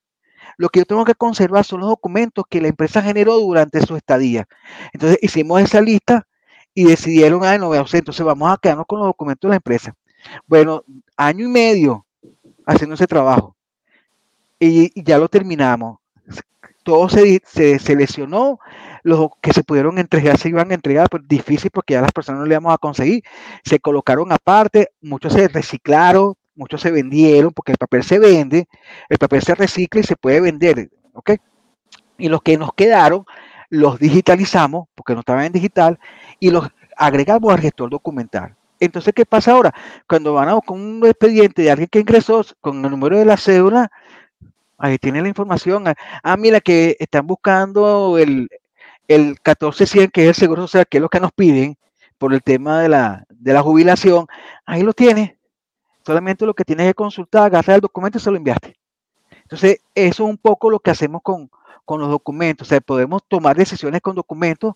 [0.56, 3.96] Lo que yo tengo que conservar son los documentos que la empresa generó durante su
[3.96, 4.46] estadía.
[4.92, 6.26] Entonces hicimos esa lista
[6.74, 9.94] y decidieron, ah, no, entonces vamos a quedarnos con los documentos de la empresa.
[10.46, 10.84] Bueno,
[11.16, 12.06] año y medio
[12.66, 13.56] haciendo ese trabajo.
[14.58, 15.98] Y, ya lo terminamos.
[16.84, 18.60] Todo se, se seleccionó,
[19.02, 22.40] los que se pudieron entregar se iban a entregar, pero difícil porque ya las personas
[22.40, 23.24] no le íbamos a conseguir.
[23.64, 28.68] Se colocaron aparte, muchos se reciclaron, muchos se vendieron porque el papel se vende,
[29.08, 31.32] el papel se recicla y se puede vender, ¿ok?
[32.18, 33.24] Y los que nos quedaron
[33.70, 35.98] los digitalizamos porque no estaban en digital
[36.38, 38.54] y los agregamos al gestor documental.
[38.78, 39.74] Entonces, ¿qué pasa ahora?
[40.08, 43.36] Cuando van a buscar un expediente de alguien que ingresó con el número de la
[43.36, 43.90] cédula,
[44.84, 45.84] ahí tiene la información.
[46.22, 48.48] Ah, mira que están buscando el,
[49.08, 51.76] el 1400, que es el seguro social, que es lo que nos piden
[52.18, 54.26] por el tema de la, de la jubilación.
[54.66, 55.38] Ahí lo tiene.
[56.06, 58.76] Solamente lo que tienes que consultar, agarrar el documento y se lo enviaste.
[59.42, 61.50] Entonces, eso es un poco lo que hacemos con,
[61.88, 62.68] los documentos.
[62.68, 64.74] O sea, podemos tomar decisiones con documentos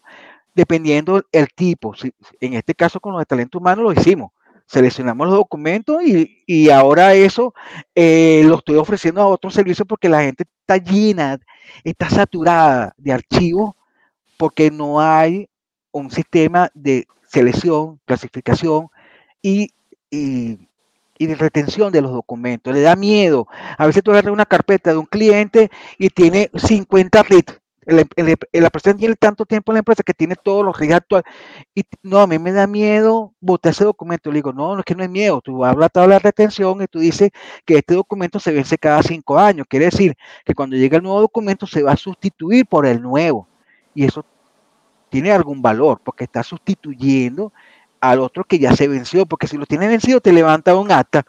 [0.54, 1.94] dependiendo el tipo.
[2.40, 4.32] en este caso, con los de talento humano lo hicimos.
[4.68, 7.54] Seleccionamos los documentos y, ahora eso
[7.94, 11.38] eh, lo estoy ofreciendo a otros servicios porque la gente está llena,
[11.84, 13.74] está saturada de archivos
[14.36, 15.48] porque no hay
[15.90, 18.88] un sistema de selección, clasificación
[19.42, 19.72] y
[21.18, 22.72] y de retención de los documentos.
[22.72, 23.48] Le da miedo.
[23.76, 27.50] A veces tú agarras una carpeta de un cliente y tiene 50 RIT.
[27.88, 31.24] La persona tiene tanto tiempo en la empresa que tiene todos los RIT actuales.
[31.74, 34.30] Y no, a mí me da miedo botar ese documento.
[34.30, 35.40] Le digo, no, no es que no es miedo.
[35.40, 37.30] Tú hablas la tabla de retención y tú dices
[37.64, 39.66] que este documento se vence cada cinco años.
[39.68, 40.14] Quiere decir
[40.44, 43.48] que cuando llega el nuevo documento se va a sustituir por el nuevo.
[43.94, 44.24] Y eso
[45.08, 47.52] tiene algún valor porque está sustituyendo
[48.00, 51.24] al otro que ya se venció, porque si lo tienes vencido te levanta un acta.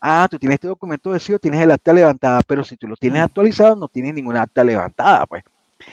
[0.00, 3.22] Ah, tú tienes este documento vencido, tienes el acta levantada, pero si tú lo tienes
[3.22, 5.44] actualizado no tienes ninguna acta levantada, pues.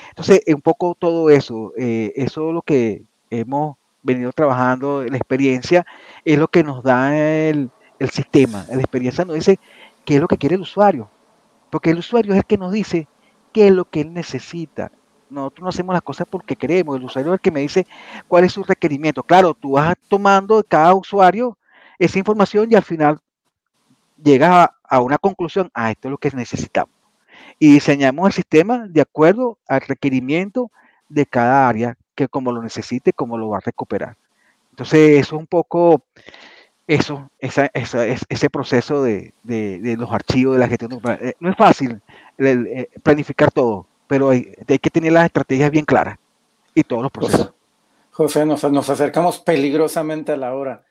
[0.10, 5.86] Entonces, un poco todo eso, eh, eso es lo que hemos venido trabajando, la experiencia
[6.26, 9.60] es lo que nos da el, el sistema, la experiencia nos dice
[10.06, 11.10] qué es lo que quiere el usuario,
[11.70, 13.08] porque el usuario es el que nos dice
[13.54, 14.92] qué es lo que él necesita,
[15.30, 17.86] nosotros no hacemos las cosas porque queremos, el usuario es el que me dice
[18.28, 19.24] cuál es su requerimiento.
[19.24, 21.58] Claro, tú vas tomando de cada usuario
[22.00, 23.20] esa información y al final
[24.22, 26.94] llegas a, una conclusión, ah, esto es lo que necesitamos.
[27.60, 30.72] Y diseñamos el sistema de acuerdo al requerimiento
[31.10, 34.16] de cada área, que como lo necesite, como lo va a recuperar.
[34.72, 36.04] Entonces, eso es un poco
[36.88, 41.02] eso, ese proceso de, los archivos, de la gestión.
[41.22, 42.02] Eh, no es fácil
[42.38, 46.18] eh, planificar todo, pero hay, que tener las estrategias bien claras
[46.74, 47.54] y todos los procesos.
[48.12, 50.84] José, nos, acercamos peligrosamente a la hora.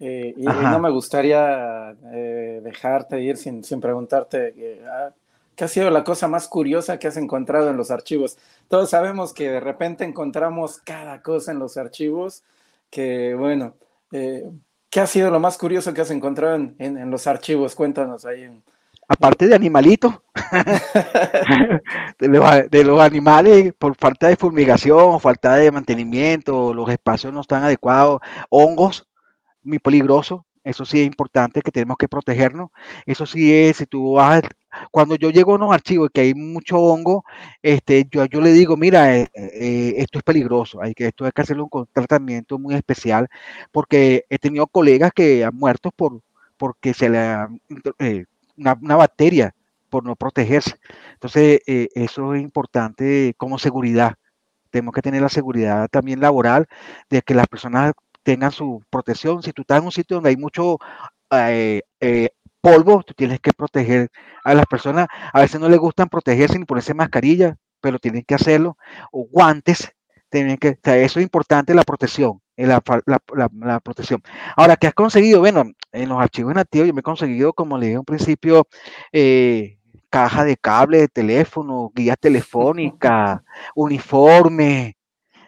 [0.00, 5.10] Eh, y, no me gustaría eh, dejarte ir sin, preguntarte, eh, ah,
[5.54, 8.36] ¿Qué ha sido la cosa más curiosa que has encontrado en los archivos?
[8.66, 12.42] Todos sabemos que de repente encontramos cada cosa en los archivos,
[12.90, 13.76] que bueno,
[14.10, 17.76] ¿qué ha sido lo más curioso que has encontrado en, los archivos?
[17.76, 18.50] Cuéntanos ahí.
[19.06, 20.14] Aparte de animalitos,
[22.18, 28.20] de, los, animales por falta de fumigación, falta de mantenimiento, los espacios no están adecuados,
[28.50, 29.06] hongos
[29.64, 32.70] muy peligrosos, eso sí es importante que tenemos que protegernos.
[33.04, 34.42] Eso sí es, si tú vas,
[34.90, 37.24] cuando yo llego a unos archivos que hay mucho hongo,
[37.62, 41.32] este, yo, yo le digo, mira, eh, eh, esto es peligroso, hay que, esto hay
[41.32, 43.28] que hacerlo un tratamiento muy especial,
[43.72, 46.22] porque he tenido colegas que han muerto por,
[46.56, 47.06] porque se
[47.98, 48.24] eh,
[48.56, 49.54] una, una, bacteria
[49.90, 50.76] por no protegerse.
[51.12, 54.14] Entonces, eso es importante como seguridad.
[54.70, 56.66] Tenemos que tener la seguridad también laboral
[57.10, 57.92] de que las personas
[58.24, 59.42] tengan su protección.
[59.42, 60.78] Si tú estás en un sitio donde hay mucho
[61.30, 64.10] eh, eh, polvo, tú tienes que proteger
[64.42, 65.06] a las personas.
[65.32, 68.76] A veces no les gustan protegerse ni ponerse mascarilla, pero tienen que hacerlo.
[69.12, 69.92] O guantes,
[70.30, 72.40] tienen que, eso es importante, la protección.
[72.56, 74.22] Eh, la, la, protección.
[74.56, 75.40] Ahora, ¿qué has conseguido?
[75.40, 78.68] Bueno, en los archivos nativos yo me he conseguido, como le dije al principio,
[80.08, 83.42] caja de cable de teléfono, guía telefónica,
[83.74, 84.96] uniforme,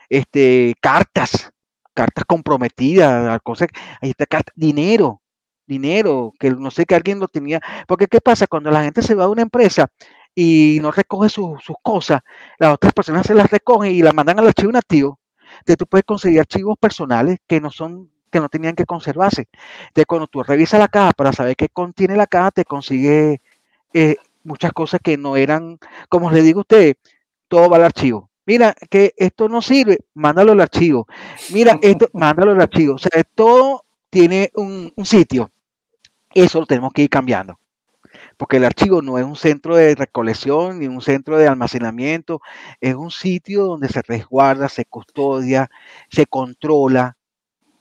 [0.08, 1.52] este, cartas,
[1.96, 3.68] cartas comprometidas, cosas,
[4.02, 5.22] ahí está dinero,
[5.66, 8.46] dinero, que no sé que alguien lo tenía, porque ¿qué pasa?
[8.46, 9.88] Cuando la gente se va a una empresa
[10.34, 12.20] y no recoge sus cosas,
[12.58, 15.18] las otras personas se las recogen y las mandan al archivo nativo,
[15.60, 19.48] entonces tú puedes conseguir archivos personales que no son que no tenían que conservarse.
[19.88, 23.40] Entonces, cuando tú revisas la caja para saber qué contiene la caja, te consigue
[23.94, 25.78] eh, muchas cosas que no eran,
[26.08, 26.96] como le digo a usted,
[27.48, 31.06] todo va al archivo mira, que esto no sirve, mándalo al archivo.
[31.52, 32.94] Mira, esto, mándalo al archivo.
[32.94, 35.50] O sea, todo tiene un, sitio.
[36.32, 37.58] Eso lo tenemos que ir cambiando.
[38.36, 42.40] Porque el archivo no es un centro de recolección ni un centro de almacenamiento,
[42.80, 45.70] es un sitio donde se resguarda, se custodia,
[46.10, 47.16] se controla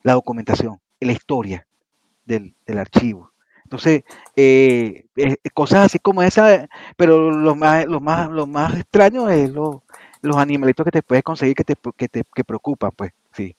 [0.04, 1.68] la documentación, la historia
[2.26, 3.32] del, archivo.
[3.64, 4.04] Entonces,
[4.36, 9.50] eh, eh, cosas así como esa, pero lo más, lo más, lo más extraño es
[9.50, 9.84] lo,
[10.26, 13.56] los animalitos que te puedes conseguir que te, que te que preocupan, pues, sí.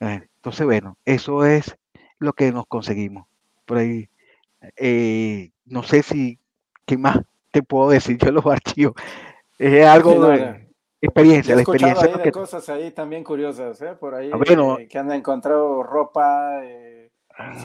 [0.00, 1.76] Eh, entonces, bueno, eso es
[2.18, 3.26] lo que nos conseguimos.
[3.64, 4.08] Por ahí,
[4.76, 6.38] eh, no sé si,
[6.84, 7.18] ¿qué más
[7.50, 8.94] te puedo decir yo los archivos?
[9.58, 10.68] Es algo de
[11.00, 12.10] experiencia, la experiencia.
[12.14, 12.32] Hay que...
[12.32, 13.94] cosas ahí también curiosas, ¿eh?
[13.98, 17.10] Por ahí ah, que han encontrado ropa, eh,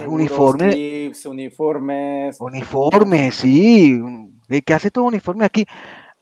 [0.05, 2.39] uniformes, uniformes.
[2.39, 3.99] Uniformes, sí.
[4.65, 5.65] ¿Qué hace todo uniforme aquí?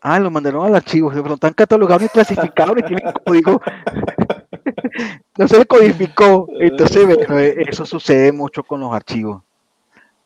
[0.02, 3.62] Ah, lo mandaron al archivo, pero están catalogados y clasificados y tienen código.
[5.38, 6.48] no se codificó.
[6.60, 9.44] Entonces, bueno, eh, eso sucede mucho con los archivos.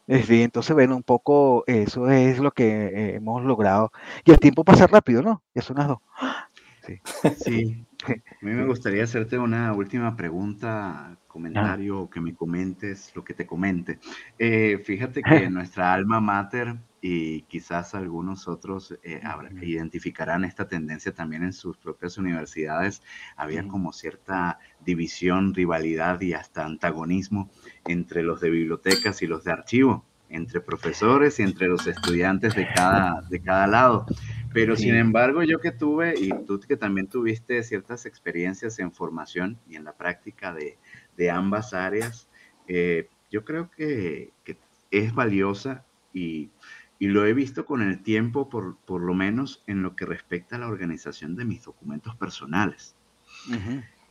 [0.07, 3.91] entonces, bueno, un poco eso es lo que eh, hemos logrado.
[4.25, 5.41] Y el tiempo pasa rápido, ¿no?
[5.53, 5.99] Ya son las dos.
[6.81, 6.99] Sí.
[7.37, 7.85] sí.
[8.07, 13.45] A mí me gustaría hacerte una última pregunta, comentario, que me comentes lo que te
[13.45, 13.99] comente.
[14.37, 19.21] Eh, fíjate que nuestra alma mater y quizás algunos otros eh,
[19.61, 23.01] identificarán esta tendencia también en sus propias universidades.
[23.35, 27.49] Había como cierta división, rivalidad y hasta antagonismo
[27.85, 32.67] entre los de bibliotecas y los de archivo, entre profesores y entre los estudiantes de
[32.73, 34.05] cada, de cada lado.
[34.53, 39.59] Pero sin embargo, yo que tuve, y tú que también tuviste ciertas experiencias en formación
[39.67, 40.77] y en la práctica de,
[41.15, 42.27] de ambas áreas,
[42.67, 44.57] eh, yo creo que, que
[44.91, 46.49] es valiosa y
[46.99, 50.57] y lo he visto con el tiempo, por, por, lo menos en lo que respecta
[50.57, 52.95] a la organización de mis documentos personales,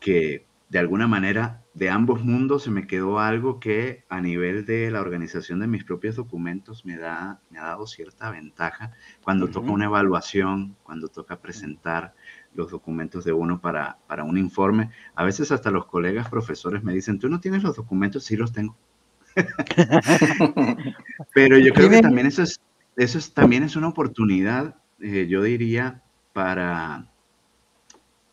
[0.00, 4.90] que de alguna manera de ambos mundos se me quedó algo que a nivel de
[4.90, 9.70] la organización de mis propios documentos me, da, me ha dado cierta ventaja cuando toca
[9.70, 12.14] una evaluación, cuando toca presentar
[12.54, 14.90] los documentos de uno para, para un informe.
[15.14, 18.52] A veces hasta los colegas profesores me dicen, tú no tienes los documentos, sí los
[18.52, 18.76] tengo.
[21.34, 22.60] Pero yo creo que también eso es,
[22.98, 27.06] eso también es una oportunidad, eh, yo diría, para,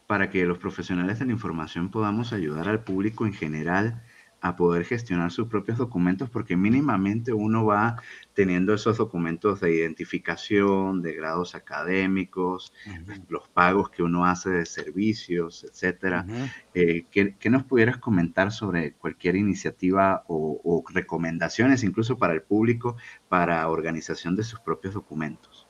[0.08, 4.04] para que los profesionales de la información podamos ayudar al público en general
[4.46, 7.96] a poder gestionar sus propios documentos, porque mínimamente uno va
[8.36, 12.72] teniendo esos documentos de identificación, de grados académicos,
[13.28, 16.28] los pagos que uno hace de servicios, etcétera.
[16.76, 23.68] Eh, ¿qué, nos pudieras comentar sobre cualquier iniciativa o, recomendaciones, incluso para el público, para
[23.68, 25.66] organización de sus propios documentos?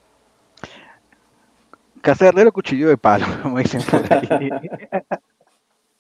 [2.02, 4.50] Cacerrero cuchillo de palo, como dicen por ahí.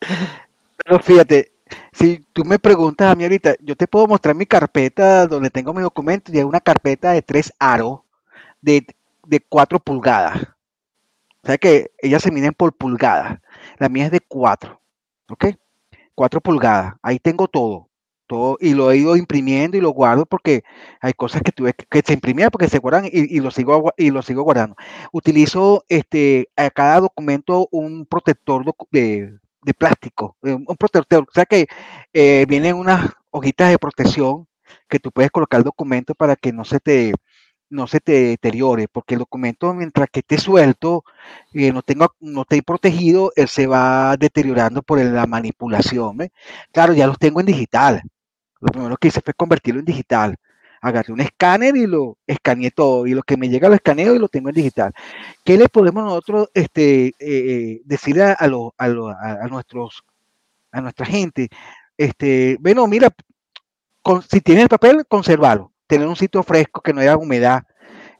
[0.85, 1.54] Pero fíjate,
[1.93, 5.73] si tú me preguntas a mí ahorita, yo te puedo mostrar mi carpeta donde tengo
[5.73, 8.01] mis documentos y hay una carpeta de tres aros
[8.61, 8.85] de
[9.27, 10.41] de 4 pulgadas.
[11.43, 13.39] O sea que ellas se miden por pulgadas.
[13.77, 14.79] La mía es de 4.
[15.29, 15.45] ¿Ok?
[16.15, 16.95] 4 pulgadas.
[17.01, 17.89] Ahí tengo todo.
[18.27, 20.63] Todo, y lo he ido imprimiendo y lo guardo porque
[20.99, 24.23] hay cosas que tuve que, se imprimían porque se guardan y, lo sigo y lo
[24.23, 24.75] sigo guardando.
[25.11, 31.45] Utilizo este a cada documento un protector de, de plástico, eh, un protector, o sea
[31.45, 31.67] que
[32.13, 34.47] eh, vienen unas hojitas de protección
[34.87, 37.13] que tú puedes colocar el documento para que no se te
[37.69, 41.03] no se te deteriore, porque el documento mientras que esté suelto,
[41.53, 46.17] eh, no tenga, no esté protegido, él se va deteriorando por la manipulación.
[46.71, 48.01] Claro, ya los tengo en digital.
[48.61, 50.37] Lo primero que hice fue convertirlo en digital.
[50.85, 54.19] Agarré un escáner y lo escaneé todo, y lo que me llega lo escaneo y
[54.19, 54.93] lo tengo en digital.
[55.43, 58.45] ¿Qué le podemos nosotros este, eh, eh, decir a, a,
[58.77, 60.03] a, nuestros,
[60.71, 61.49] a nuestra gente?
[61.97, 63.09] Este, bueno, mira,
[64.29, 67.63] si tienes el papel, conservalo tener un sitio fresco, que no haya humedad,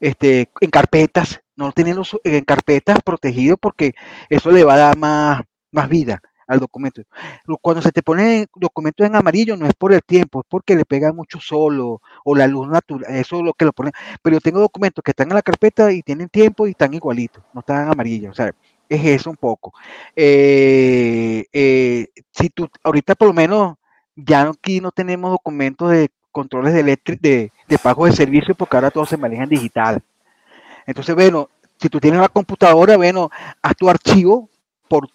[0.00, 3.94] este, en carpetas, no tenerlo en carpetas protegido porque
[4.28, 7.02] eso le va a dar más, más vida al documento.
[7.60, 10.84] Cuando se te pone documentos en amarillo no es por el tiempo, es porque le
[10.84, 11.80] pega mucho sol
[12.24, 13.92] o, la luz natural, eso es lo que lo pone.
[14.22, 17.42] Pero yo tengo documentos que están en la carpeta y tienen tiempo y están igualitos,
[17.52, 18.52] no están en amarillo, o sea,
[18.88, 19.72] es eso un poco.
[20.14, 23.76] Eh, eh, si tú, ahorita por lo menos,
[24.14, 26.82] ya aquí no tenemos documentos de controles de,
[27.20, 30.02] de, de pago de servicio porque ahora todo se maneja en digital.
[30.86, 33.30] Entonces, bueno, si tú tienes una computadora, bueno,
[33.62, 34.48] haz tu archivo
[34.88, 35.08] por,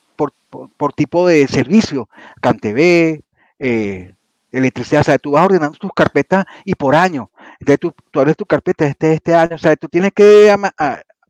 [0.52, 2.10] por, tipo de servicio,
[2.42, 3.24] CanTV,
[3.60, 4.16] eh,
[4.52, 7.32] electricidad, o sea, tú vas ordenando tus carpetas y por año.
[7.60, 10.54] Entonces tú, tú abres tu carpeta este, este año, o sea, tú tienes que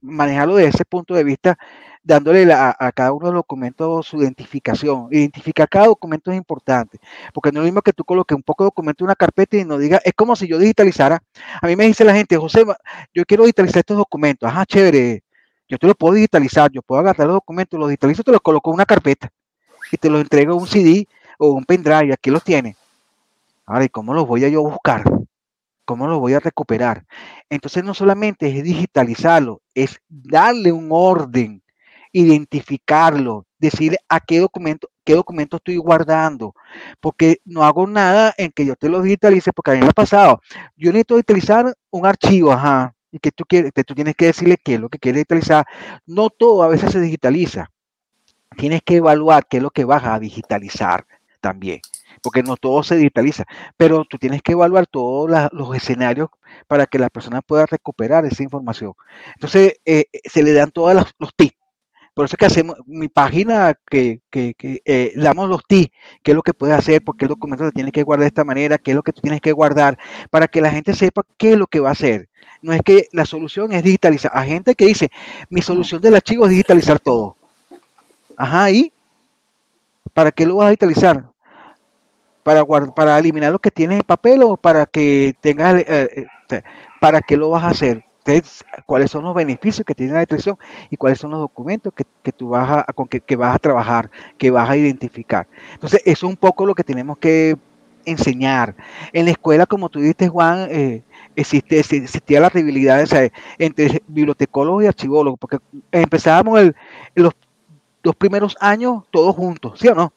[0.01, 1.57] manejarlo desde ese punto de vista
[2.03, 5.07] dándole a, cada uno de los documentos su identificación.
[5.11, 6.99] Identificar cada documento es importante,
[7.33, 9.57] porque no es lo mismo que tú coloques un poco de documento en una carpeta
[9.57, 11.21] y no diga, es como si yo digitalizara.
[11.61, 12.65] A mí me dice la gente, José,
[13.13, 14.49] yo quiero digitalizar estos documentos.
[14.49, 15.23] Ajá, chévere,
[15.71, 18.69] yo te lo puedo digitalizar, yo puedo agarrar los documentos, los digitalizo, te los coloco
[18.69, 19.31] en una carpeta
[19.89, 21.07] y te los entrego un CD
[21.37, 22.75] o un pendrive, aquí los tienes.
[23.65, 25.05] Ahora, ¿y cómo los voy a yo buscar?
[25.85, 27.05] ¿Cómo los voy a recuperar?
[27.49, 31.63] Entonces no solamente es digitalizarlo, es darle un orden
[32.13, 36.53] identificarlo, decir a qué documento, qué documento estoy guardando,
[36.99, 39.91] porque no hago nada en que yo te lo digitalice, porque a mí me ha
[39.91, 40.41] pasado,
[40.75, 44.75] yo necesito digitalizar un archivo, ajá, y que tú, quieres, tú tienes que decirle qué
[44.75, 45.65] es lo que quieres digitalizar.
[46.05, 47.69] No todo a veces se digitaliza.
[48.57, 51.05] Tienes que evaluar qué es lo que vas a digitalizar
[51.39, 51.79] también,
[52.21, 53.45] porque no todo se digitaliza,
[53.77, 56.29] pero tú tienes que evaluar todos los escenarios
[56.67, 58.93] para que la persona pueda recuperar esa información.
[59.35, 61.61] Entonces, eh, se le dan todos los tips
[62.13, 65.91] por eso es que hacemos mi página que, que, que eh, damos los tips,
[66.23, 68.27] qué es lo que puedes hacer, por qué el documento se tiene que guardar de
[68.27, 69.97] esta manera, qué es lo que tú tienes que guardar,
[70.29, 72.27] para que la gente sepa qué es lo que va a hacer.
[72.61, 74.31] No es que la solución es digitalizar.
[74.33, 75.11] Hay gente que dice,
[75.49, 77.35] mi solución del archivo es digitalizar todo.
[78.37, 78.91] Ajá, ¿y
[80.13, 81.25] para qué lo vas a digitalizar?
[82.43, 86.61] Para, para eliminar lo que tienes en papel o para que tengas, eh, eh,
[86.99, 88.03] para qué lo vas a hacer
[88.85, 90.57] cuáles son los beneficios que tiene la electricidad
[90.89, 93.59] y cuáles son los documentos que, que tú vas a, con que, que, vas a
[93.59, 95.47] trabajar, que vas a identificar.
[95.73, 97.57] Entonces, eso es un poco lo que tenemos que
[98.05, 98.75] enseñar.
[99.13, 101.03] En la escuela, como tú dijiste, Juan, eh,
[101.35, 103.05] existe, existía la rivalidad
[103.57, 105.57] entre bibliotecólogos y archivólogos, porque
[105.91, 106.71] empezábamos
[107.15, 107.33] los
[108.03, 110.13] dos primeros años todos juntos, ¿sí o no?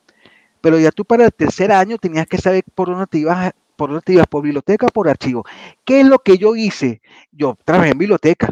[0.61, 4.25] Pero ya tú para el tercer año tenías que saber por dónde ibas por dónde
[4.27, 5.45] por biblioteca por archivo.
[5.85, 7.03] ¿Qué es lo que yo hice?
[7.33, 8.49] Yo trabajé en biblioteca.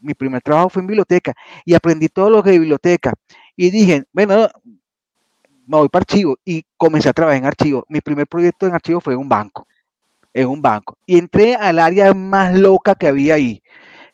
[0.00, 1.32] Mi primer trabajo fue en biblioteca
[1.64, 3.14] y aprendí todo lo que de biblioteca.
[3.56, 4.48] Y dije, bueno,
[5.70, 7.86] me voy para archivo y comencé a trabajar en archivo.
[7.88, 9.68] Mi primer proyecto en archivo fue en un banco.
[10.34, 10.98] En un banco.
[11.06, 13.62] Y entré al área más loca que había ahí,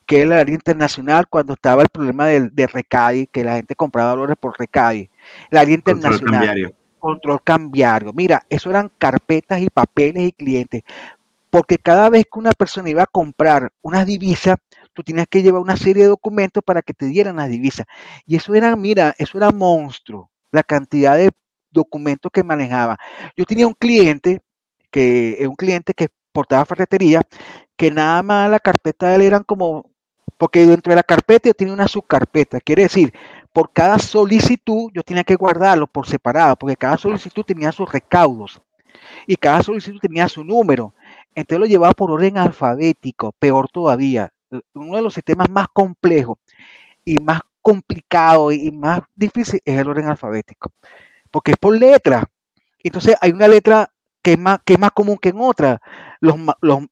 [0.04, 3.74] que es el área internacional, cuando estaba el problema del, de Recadi, que la gente
[3.74, 5.08] compraba valores por Recadi.
[5.50, 8.12] El área internacional control cambiario.
[8.12, 10.82] Mira, eso eran carpetas y papeles y clientes.
[11.48, 14.56] Porque cada vez que una persona iba a comprar una divisa,
[14.92, 17.86] tú tenías que llevar una serie de documentos para que te dieran las divisas.
[18.26, 21.30] Y eso era, mira, eso era monstruo, la cantidad de
[21.76, 22.98] documentos que manejaba.
[23.36, 24.40] Yo tenía un cliente,
[24.90, 27.22] que es un cliente que portaba ferretería,
[27.76, 29.90] que nada más la carpeta de él eran como,
[30.38, 33.12] porque dentro de la carpeta yo tenía una subcarpeta, quiere decir,
[33.52, 38.60] por cada solicitud yo tenía que guardarlo por separado, porque cada solicitud tenía sus recaudos
[39.26, 40.94] y cada solicitud tenía su número.
[41.34, 44.30] Entonces lo llevaba por orden alfabético, peor todavía.
[44.74, 46.38] Uno de los sistemas más complejos
[47.04, 50.70] y más complicado y más difícil es el orden alfabético,
[51.36, 52.24] porque es por letra.
[52.82, 53.92] Entonces hay una letra
[54.22, 55.82] que es más, que es más común que en otra,
[56.18, 56.34] los,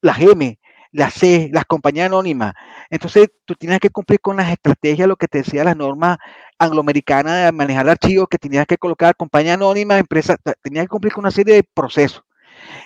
[0.03, 0.59] las M.
[0.93, 2.53] las C, las compañías anónimas.
[2.91, 6.19] Entonces, tú tienes que cumplir con las estrategias, lo que te decía las normas
[6.59, 11.25] angloamericanas de manejar archivos, que tenías que colocar compañía anónima, empresa, tenías que cumplir con
[11.25, 12.23] una serie de procesos.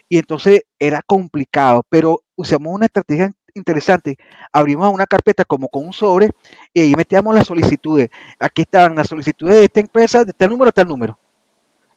[0.08, 4.16] Y entonces era complicado, pero usamos una estrategia interesante.
[4.52, 6.30] Abrimos una carpeta como con un sobre
[6.72, 8.10] y ahí metíamos las solicitudes.
[8.38, 11.18] Aquí estaban las solicitudes de esta empresa, de tal número a tal número.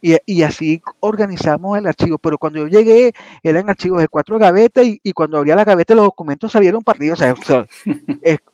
[0.02, 2.18] Y, así organizamos el archivo.
[2.18, 3.14] Pero cuando yo llegué,
[3.44, 7.14] eran archivos de cuatro gavetas y, cuando abría la gaveta los documentos salieron arriba.
[7.14, 7.36] O sea,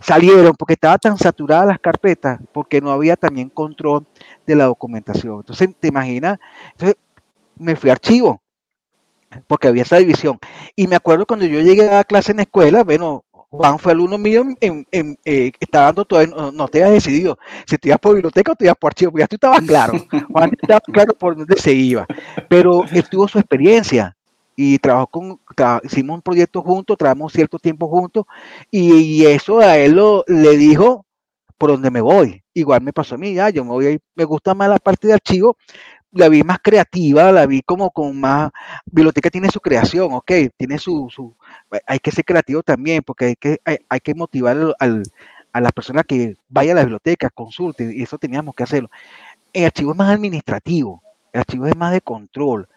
[0.00, 4.06] salieron porque estaba tan saturada las carpetas porque no había también control
[4.46, 5.36] de la documentación.
[5.40, 6.38] Entonces, ¿te imaginas?
[6.72, 6.96] Entonces,
[7.56, 8.40] me fui a archivo
[9.46, 10.38] porque había esa división.
[10.74, 14.18] Y me acuerdo cuando yo llegué a clase en la escuela, bueno, Juan fue alumno
[14.18, 14.86] mío, en,
[15.24, 18.66] eh, estaba dando todo, no, te habías decidido si te ibas por biblioteca o te
[18.66, 19.94] ibas por archivo, ya tú estabas claro,
[20.32, 22.06] Juan estaba claro por dónde se iba,
[22.48, 24.14] pero él tuvo su experiencia
[24.54, 25.40] y trabajó con,
[25.84, 28.26] hicimos un proyecto juntos, trabajamos cierto tiempo juntos
[28.70, 31.06] y, eso a él lo, le dijo
[31.56, 32.42] por dónde me voy.
[32.54, 35.14] Igual me pasó a mí, ya, yo me voy, me gusta más la parte de
[35.14, 35.56] archivo,
[36.10, 38.50] la vi más creativa, la vi como con más,
[38.84, 41.36] biblioteca tiene su creación, ok, tiene su, su
[41.86, 45.02] hay que ser creativo también, porque hay que, hay, que motivar al,
[45.52, 48.90] a la persona que vaya a la biblioteca, consulte, y eso teníamos que hacerlo.
[49.52, 51.02] El archivo es más administrativo,
[51.32, 52.68] el archivo es más de control,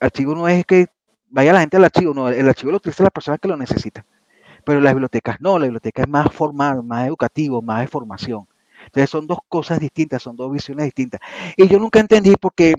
[0.00, 0.86] el archivo no es que
[1.30, 4.04] vaya la gente al archivo, no, el archivo lo utiliza la persona que lo necesita,
[4.64, 8.46] pero las bibliotecas no, la biblioteca es más formal, más educativo, más de formación.
[8.84, 11.20] Entonces son dos cosas distintas, son dos visiones distintas.
[11.56, 12.74] Y yo nunca entendí por qué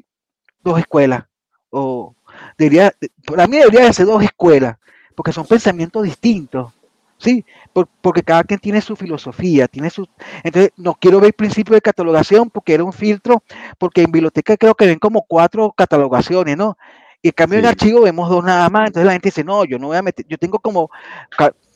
[0.63, 1.26] dos escuelas,
[1.69, 2.15] o
[2.57, 2.93] debería,
[3.26, 4.77] para mí debería ser dos escuelas,
[5.19, 6.71] porque son pensamientos distintos,
[7.17, 7.43] ¿sí?
[7.73, 10.07] porque cada quien tiene su filosofía, tiene su...
[10.45, 13.43] Entonces, no quiero ver principio de catalogación porque era un filtro,
[13.77, 16.77] porque en biblioteca creo que ven como cuatro catalogaciones, ¿no?
[17.21, 19.77] Y en cambio en archivo vemos dos nada más, entonces la gente dice, no, yo
[19.77, 20.89] no voy a meter, yo tengo como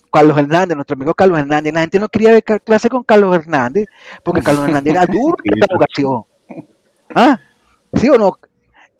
[0.09, 3.87] Carlos Hernández, nuestro amigo Carlos Hernández, la gente no quería ver clase con Carlos Hernández,
[4.23, 6.23] porque Carlos Hernández era duro en catalogación.
[7.13, 7.37] ¿Ah?
[7.95, 8.39] ¿Sí o no?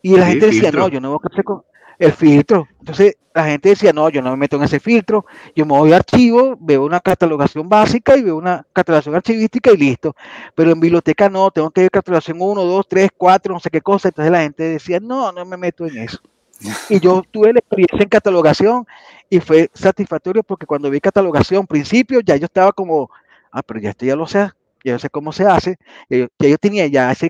[0.02, 1.62] Y la gente decía, no, yo no voy a clase con
[1.98, 2.68] el filtro.
[2.78, 5.26] Entonces la gente decía, no, yo no me meto en ese filtro,
[5.56, 9.76] yo me voy a archivo, veo una catalogación básica y veo una catalogación archivística y
[9.76, 10.14] listo.
[10.54, 13.80] Pero en biblioteca no, tengo que ver catalogación 1, 2, 3, 4, no sé qué
[13.80, 14.08] cosa.
[14.08, 16.20] Entonces la gente decía, no, no me meto en eso.
[16.88, 18.86] Y yo tuve la experiencia en catalogación
[19.28, 23.10] y fue satisfactorio porque cuando vi catalogación, principio, ya yo estaba como,
[23.50, 24.50] ah, pero ya esto ya lo sé,
[24.84, 25.76] ya sé cómo se hace,
[26.08, 27.26] ya yo, tenía ya esa,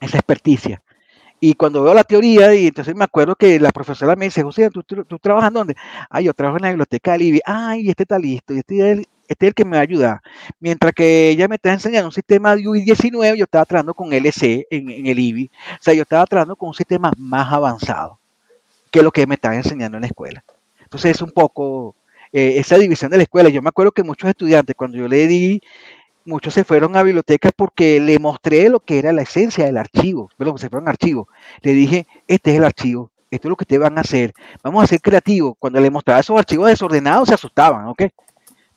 [0.00, 0.83] esa experticia.
[1.46, 4.70] Y cuando veo la teoría, y entonces me acuerdo que la profesora me dice, José,
[4.70, 5.76] ¿tú, tú, trabajas dónde?
[6.08, 7.42] Ah, yo trabajo en la biblioteca de Libia.
[7.44, 9.82] Ay, este está listo, y este es, el, este es el que me va a
[9.82, 10.22] ayudar.
[10.58, 14.66] Mientras que ella me está enseñando un sistema de UI19, yo estaba trabajando con LC
[14.70, 15.50] en, en el IBI.
[15.78, 18.18] O sea, yo estaba trabajando con un sistema más avanzado
[18.90, 20.42] que lo que me están enseñando en la escuela.
[20.82, 21.94] Entonces es un poco
[22.32, 23.50] eh, esa división de la escuela.
[23.50, 25.60] Yo me acuerdo que muchos estudiantes, cuando yo le di,
[26.24, 30.30] muchos se fueron a bibliotecas porque le mostré lo que era la esencia del archivo,
[30.36, 31.28] pero se fueron a archivo.
[31.62, 34.32] Le dije, este es el archivo, esto es lo que ustedes van a hacer.
[34.62, 35.54] Vamos a ser creativos.
[35.58, 38.04] Cuando le mostraba esos archivos desordenados, se asustaban, ¿ok?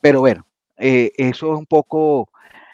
[0.01, 0.45] Pero bueno,
[0.77, 2.29] eh, eso es un poco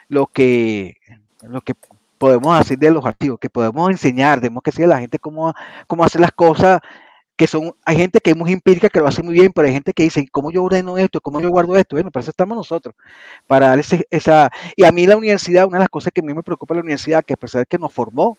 [0.08, 0.96] lo que,
[1.42, 1.74] lo que
[2.18, 5.54] podemos hacer de los archivos, que podemos enseñar, tenemos que decirle a la gente cómo,
[5.88, 6.80] cómo hacer las cosas
[7.36, 9.74] que son, hay gente que es muy empírica que lo hace muy bien, pero hay
[9.74, 11.20] gente que dice, ¿cómo yo ordeno esto?
[11.20, 11.96] ¿Cómo yo guardo esto?
[11.96, 12.96] Bueno, para eso estamos nosotros,
[13.48, 16.34] para dar esa, y a mí la universidad, una de las cosas que a mí
[16.34, 18.38] me preocupa la universidad, que a pesar de que nos formó,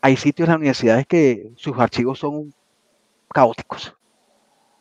[0.00, 2.52] hay sitios en las universidades que sus archivos son
[3.32, 3.94] caóticos,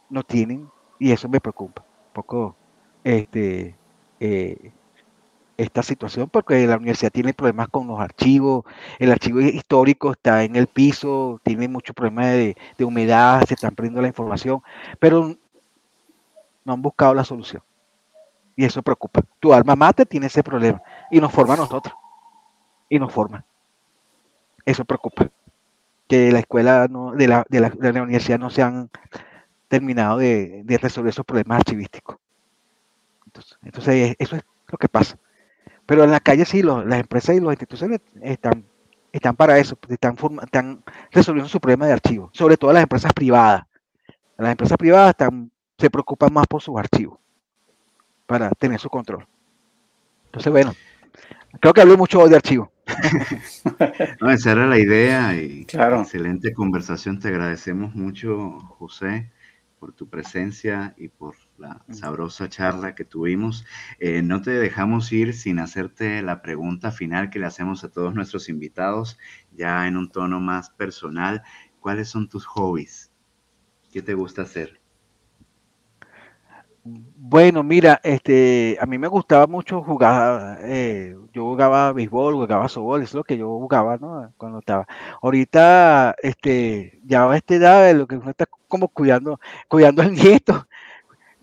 [0.10, 0.70] no tienen,
[1.00, 2.56] y eso me preocupa, un poco,
[3.04, 3.76] este,
[4.20, 4.72] eh,
[5.58, 8.66] esta situación porque la universidad tiene problemas con los archivos,
[9.00, 12.56] el archivo histórico está en el piso, tiene muchos problemas de,
[12.86, 14.62] humedad, se están perdiendo la información,
[15.00, 15.36] pero
[16.64, 17.62] no han buscado la solución.
[18.56, 19.22] Y eso preocupa.
[19.40, 21.96] Tu alma mate tiene ese problema y nos forma a nosotros.
[22.90, 23.44] Y nos forma.
[24.66, 25.30] Eso preocupa.
[26.08, 28.90] Que la escuela de, la, de, la, universidad no se han
[29.68, 32.18] terminado de, resolver esos problemas archivísticos.
[33.64, 35.18] Entonces, eso es lo que pasa.
[35.86, 38.66] Pero en la calle sí, las empresas y las instituciones están,
[39.12, 43.64] están para eso, están, están resolviendo su problema de archivo, sobre todo las empresas privadas.
[44.38, 47.20] Las empresas privadas están, se preocupan más por sus archivos
[48.26, 49.26] para tener su control.
[50.26, 50.74] Entonces, bueno,
[51.62, 52.72] creo que hablé mucho hoy de archivo.
[54.22, 56.02] no, esa era la idea y claro.
[56.02, 57.20] excelente conversación.
[57.20, 59.32] Te agradecemos mucho, José,
[59.80, 63.66] por tu presencia y por la sabrosa charla que tuvimos.
[64.00, 68.14] Eh, no te dejamos ir sin hacerte la pregunta final que le hacemos a todos
[68.14, 69.18] nuestros invitados,
[69.52, 71.44] ya en un tono más personal.
[71.80, 73.12] ¿Cuáles son tus hobbies?
[73.92, 74.82] ¿Qué te gusta hacer?
[76.88, 83.02] Bueno, mira, este, a mí me gustaba mucho jugar, eh, yo jugaba béisbol, jugaba softball,
[83.02, 84.32] eso es lo que yo jugaba, ¿no?
[84.38, 84.86] Cuando estaba.
[85.20, 90.68] Ahorita, este, ya a esta edad, lo que uno está como cuidando, cuidando al nieto,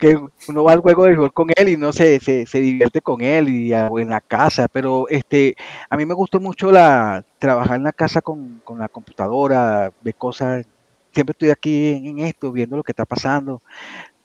[0.03, 0.19] que
[0.49, 3.21] uno va al juego de béisbol con él y no se, se, se divierte con
[3.21, 5.55] él y en la casa, pero este,
[5.89, 10.17] a mí me gustó mucho la, trabajar en la casa con, con la computadora, ver
[10.17, 10.67] cosas,
[11.13, 13.63] siempre estoy aquí en, esto, viendo lo que está pasando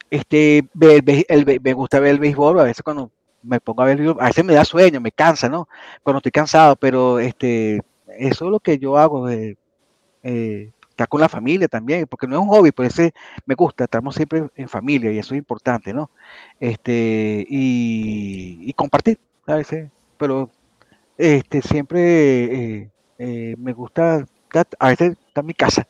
[0.10, 3.12] este, me gusta ver el béisbol, a veces cuando
[3.44, 5.68] me pongo a ver el a veces me da sueño, me cansa, ¿no?
[6.02, 7.82] Cuando estoy cansado, pero este,
[8.18, 9.58] eso es lo que yo hago, eh,
[10.24, 13.14] eh, estar con la familia también, porque no es un hobby, pero ese
[13.46, 16.10] me gusta, estamos siempre en familia y eso es importante, ¿no?
[16.60, 20.50] Este, y, compartir, a veces, pero
[21.18, 24.26] este, siempre eh, me gusta,
[24.80, 25.88] a veces está en mi casa,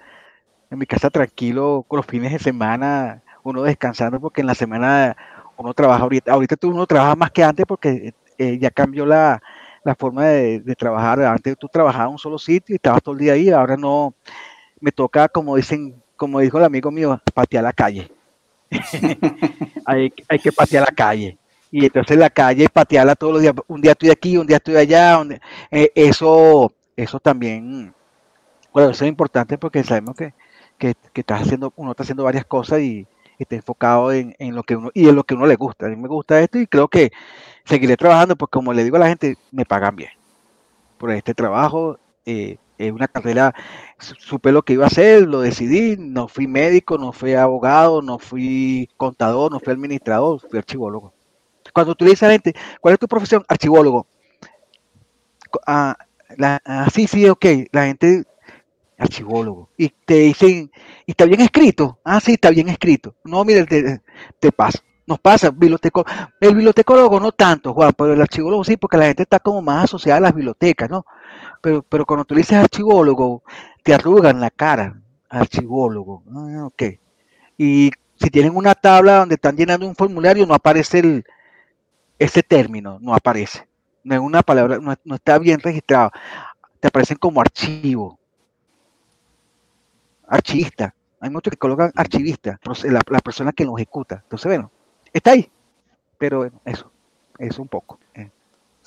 [0.70, 5.16] en mi casa tranquilo, con los fines de semana, uno descansando porque en la semana
[5.58, 9.42] uno trabaja ahorita, ahorita tú uno trabaja más que antes porque eh, ya cambió la,
[9.98, 11.22] forma de, trabajar.
[11.22, 14.14] Antes tú trabajabas en un solo sitio y estabas todo el día ahí, ahora no,
[14.80, 18.12] me toca, como dicen, como dijo el amigo mío, patear la calle.
[19.86, 21.38] hay, que patear la calle.
[21.72, 23.54] Y entonces la calle patearla todos los días.
[23.68, 25.22] Un día estoy aquí, un día estoy allá.
[25.72, 27.94] Eh, eso, eso también,
[28.74, 30.34] bueno, eso es importante porque sabemos que,
[30.78, 33.08] que, que estás haciendo, uno está haciendo varias cosas y,
[33.40, 35.86] esté enfocado en, lo que uno y en lo que uno le gusta.
[35.86, 37.12] A mí me gusta esto y creo que
[37.66, 40.12] seguiré trabajando porque como le digo a la gente, me pagan bien.
[40.98, 43.54] Por este trabajo eh, es una carrera,
[44.00, 48.20] supe lo que iba a hacer, lo decidí, no fui médico, no fui abogado, no
[48.20, 51.14] fui contador, no fui administrador, fui archivólogo.
[51.74, 53.44] Cuando tú le dices a la gente, ¿cuál es tu profesión?
[53.48, 54.08] Archivólogo.
[55.66, 55.98] Ah,
[56.66, 57.46] ah, sí, sí, ok.
[57.72, 58.26] La gente
[58.98, 59.70] archivólogo.
[59.78, 60.72] Y te dicen,
[61.06, 62.00] ¿y está bien escrito?
[62.04, 63.16] Ah, sí, está bien escrito.
[63.24, 63.66] No, mire,
[64.40, 64.80] te, pasa.
[65.06, 69.40] Nos pasa, el bibliotecólogo no tanto, Juan, pero el archivólogo sí, porque la gente está
[69.40, 71.06] como más asociada a las bibliotecas, ¿no?
[71.62, 73.44] Pero, pero cuando tú dices archivólogo,
[73.84, 76.24] te arrugan la cara, archivólogo.
[76.66, 76.84] Ok.
[77.58, 81.26] Y si tienen una tabla donde están llenando un formulario, no aparece el,
[82.20, 83.68] ese término, no aparece.
[84.04, 86.12] No es una palabra, no, no está bien registrado.
[86.80, 88.20] Te aparecen como archivo
[90.28, 90.94] archivista.
[91.20, 94.20] Hay muchos que colocan archivista, la, la, persona que lo ejecuta.
[94.24, 94.72] Entonces, bueno,
[95.12, 95.50] está ahí.
[96.18, 96.92] Pero bueno, eso,
[97.40, 98.00] eso un poco.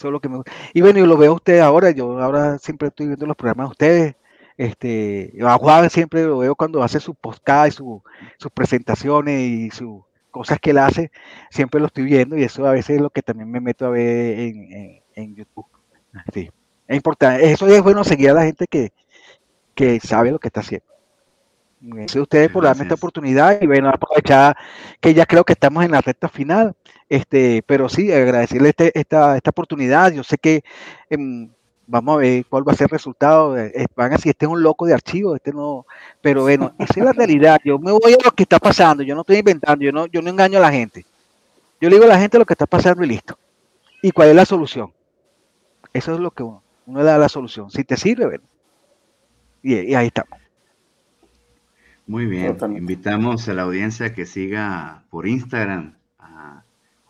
[0.01, 0.51] Eso es lo que me gusta.
[0.73, 3.67] Y bueno, yo lo veo a ustedes ahora, yo ahora siempre estoy viendo los programas
[3.67, 4.15] de ustedes.
[4.57, 8.03] Este, a Juan siempre lo veo cuando hace su podcast y su,
[8.39, 11.11] sus presentaciones y sus cosas que él hace,
[11.51, 13.91] siempre lo estoy viendo y eso a veces es lo que también me meto a
[13.91, 15.67] ver en, en, YouTube.
[16.33, 16.51] Sí,
[16.89, 17.53] es importante.
[17.53, 18.95] Eso es bueno seguir a la gente que,
[19.75, 20.87] que sabe lo que está haciendo.
[21.83, 24.57] Gracias a ustedes por darme esta oportunidad y bueno, aprovechar
[24.99, 26.75] que ya creo que estamos en la recta final.
[27.11, 30.13] Este, pero sí, agradecerle este, esta, esta oportunidad.
[30.13, 30.63] Yo sé que
[31.11, 31.51] em,
[31.89, 33.59] vamos a ver cuál va a ser el resultado.
[33.59, 35.87] Eh, van a decir, este es un loco de archivo, este no.
[36.23, 37.59] Pero bueno, esa es la realidad.
[37.65, 40.23] Yo me voy a lo que está pasando, yo no estoy inventando, yo no, yo
[40.23, 41.05] no engaño a la gente.
[41.81, 43.37] Yo le digo a la gente lo que está pasando y listo.
[44.03, 44.93] ¿Y cuál es la solución?
[45.93, 47.73] Eso es lo que uno, uno da la solución.
[47.73, 48.45] Si te sirve, bueno.
[49.63, 50.39] y ahí estamos.
[52.07, 56.00] Muy bien, invitamos a la audiencia que siga por Instagram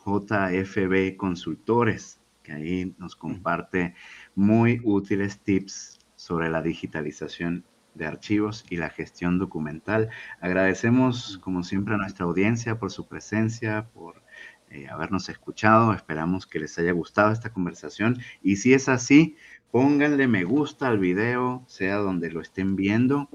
[0.05, 3.95] JFB Consultores, que ahí nos comparte
[4.35, 7.65] muy útiles tips sobre la digitalización
[7.95, 10.11] de archivos y la gestión documental.
[10.41, 14.23] Agradecemos, como siempre, a nuestra audiencia por su presencia, por
[14.71, 15.93] eh, habernos escuchado.
[15.93, 18.19] Esperamos que les haya gustado esta conversación.
[18.43, 19.37] Y si es así,
[19.71, 23.29] pónganle me gusta al video, sea donde lo estén viendo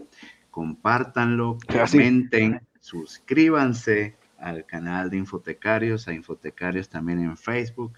[0.56, 7.94] compártanlo, comenten, suscríbanse al canal de Infotecarios, a Infotecarios también en Facebook,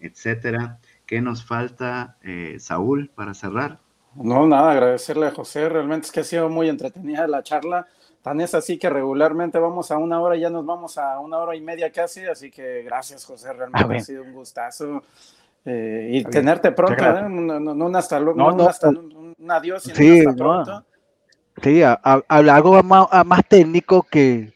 [0.00, 0.78] etcétera.
[1.06, 3.78] ¿Qué nos falta, eh, Saúl, para cerrar?
[4.16, 7.86] No, nada, agradecerle a José, realmente es que ha sido muy entretenida la charla,
[8.22, 11.54] tan es así que regularmente vamos a una hora, ya nos vamos a una hora
[11.56, 15.02] y media casi, así que gracias José, realmente ha sido un gustazo.
[15.64, 17.28] Eh, y tenerte pronto, ¿eh?
[17.28, 20.84] no, no, hasta luego, no, hasta un, adiós, sí, hasta pronto.
[21.62, 21.82] Sí,
[22.28, 24.54] algo más, más técnico que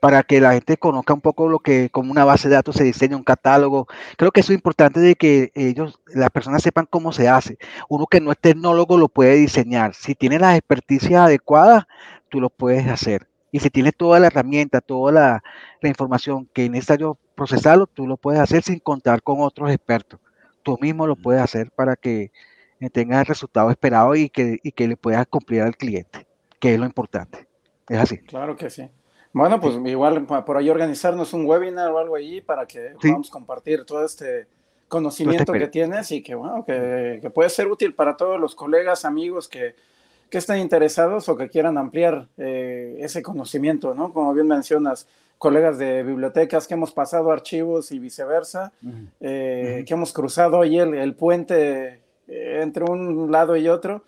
[0.00, 2.84] para que la gente conozca un poco lo que como una base de datos se
[2.84, 3.86] diseña un catálogo.
[4.16, 7.58] Creo que eso es importante de que ellos, las personas sepan cómo se hace.
[7.88, 9.94] Uno que no es tecnólogo lo puede diseñar.
[9.94, 11.84] Si tiene las experticias adecuadas,
[12.28, 13.26] tú lo puedes hacer.
[13.52, 15.42] Y si tienes toda la herramienta, toda la,
[15.80, 20.20] la información que es necesario procesarlo, tú lo puedes hacer sin contar con otros expertos.
[20.62, 22.30] Tú mismo lo puedes hacer para que
[22.92, 26.26] tenga el resultado esperado y que, y que le pueda cumplir al cliente,
[26.58, 27.48] que es lo importante.
[27.88, 28.18] Es así.
[28.18, 28.88] Claro que sí.
[29.32, 33.84] Bueno, pues igual por ahí organizarnos un webinar o algo ahí para que podamos compartir
[33.84, 34.48] todo este
[34.88, 39.48] conocimiento que tienes y que, bueno, que, puede ser útil para todos los colegas, amigos
[39.48, 39.76] que,
[40.28, 44.12] que estén interesados o que quieran ampliar eh, ese conocimiento, ¿no?
[44.12, 45.06] Como bien mencionas,
[45.38, 48.72] colegas de bibliotecas que hemos pasado archivos y viceversa,
[49.20, 54.04] eh, que hemos cruzado ahí el, puente eh, entre un lado y otro.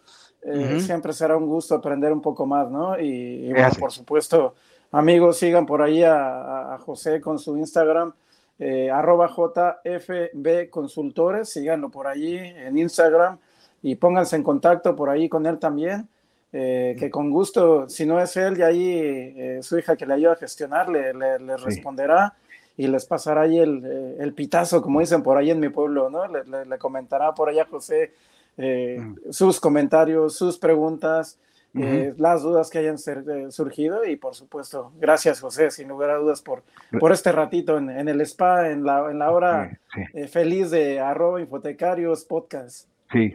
[0.80, 2.98] Siempre será un gusto aprender un poco más, ¿no?
[2.98, 4.56] Y, y bueno, por supuesto,
[4.94, 8.12] Amigos, sigan por ahí a, José con su Instagram,
[8.58, 13.38] eh, arroba JFB Consultores, síganlo por allí en Instagram
[13.82, 16.10] y pónganse en contacto por ahí con él también,
[16.52, 18.92] eh, que con gusto, si no es él, y ahí
[19.34, 22.34] eh, su hija que le ayuda a gestionar, le, responderá
[22.76, 26.26] y les pasará ahí el, pitazo, como dicen por ahí en mi pueblo, ¿no?
[26.28, 28.12] Le, comentará por allá José
[28.58, 29.30] mm.
[29.30, 31.38] sus comentarios, sus preguntas.
[31.74, 36.16] Eh, las dudas que hayan eh, surgido y por supuesto, gracias José, sin lugar a
[36.16, 36.62] dudas por,
[37.00, 39.80] por este ratito en, el spa, en la, en la hora
[40.12, 42.88] eh, feliz de arroba infotecarios podcast.
[43.10, 43.34] Sí,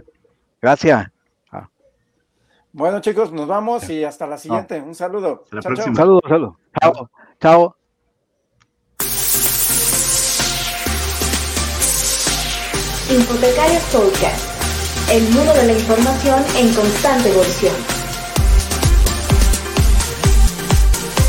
[0.61, 1.07] gracias.
[1.51, 1.67] Ah.
[2.71, 4.79] Bueno chicos, nos vamos y hasta la siguiente.
[4.81, 5.45] Un saludo.
[5.45, 5.95] Hasta la próxima.
[5.95, 6.55] Saludos, saludos.
[6.79, 7.09] Chao.
[7.41, 7.75] Chao.
[13.09, 17.96] Infotecarios Podcast, el mundo de la información en constante evolución.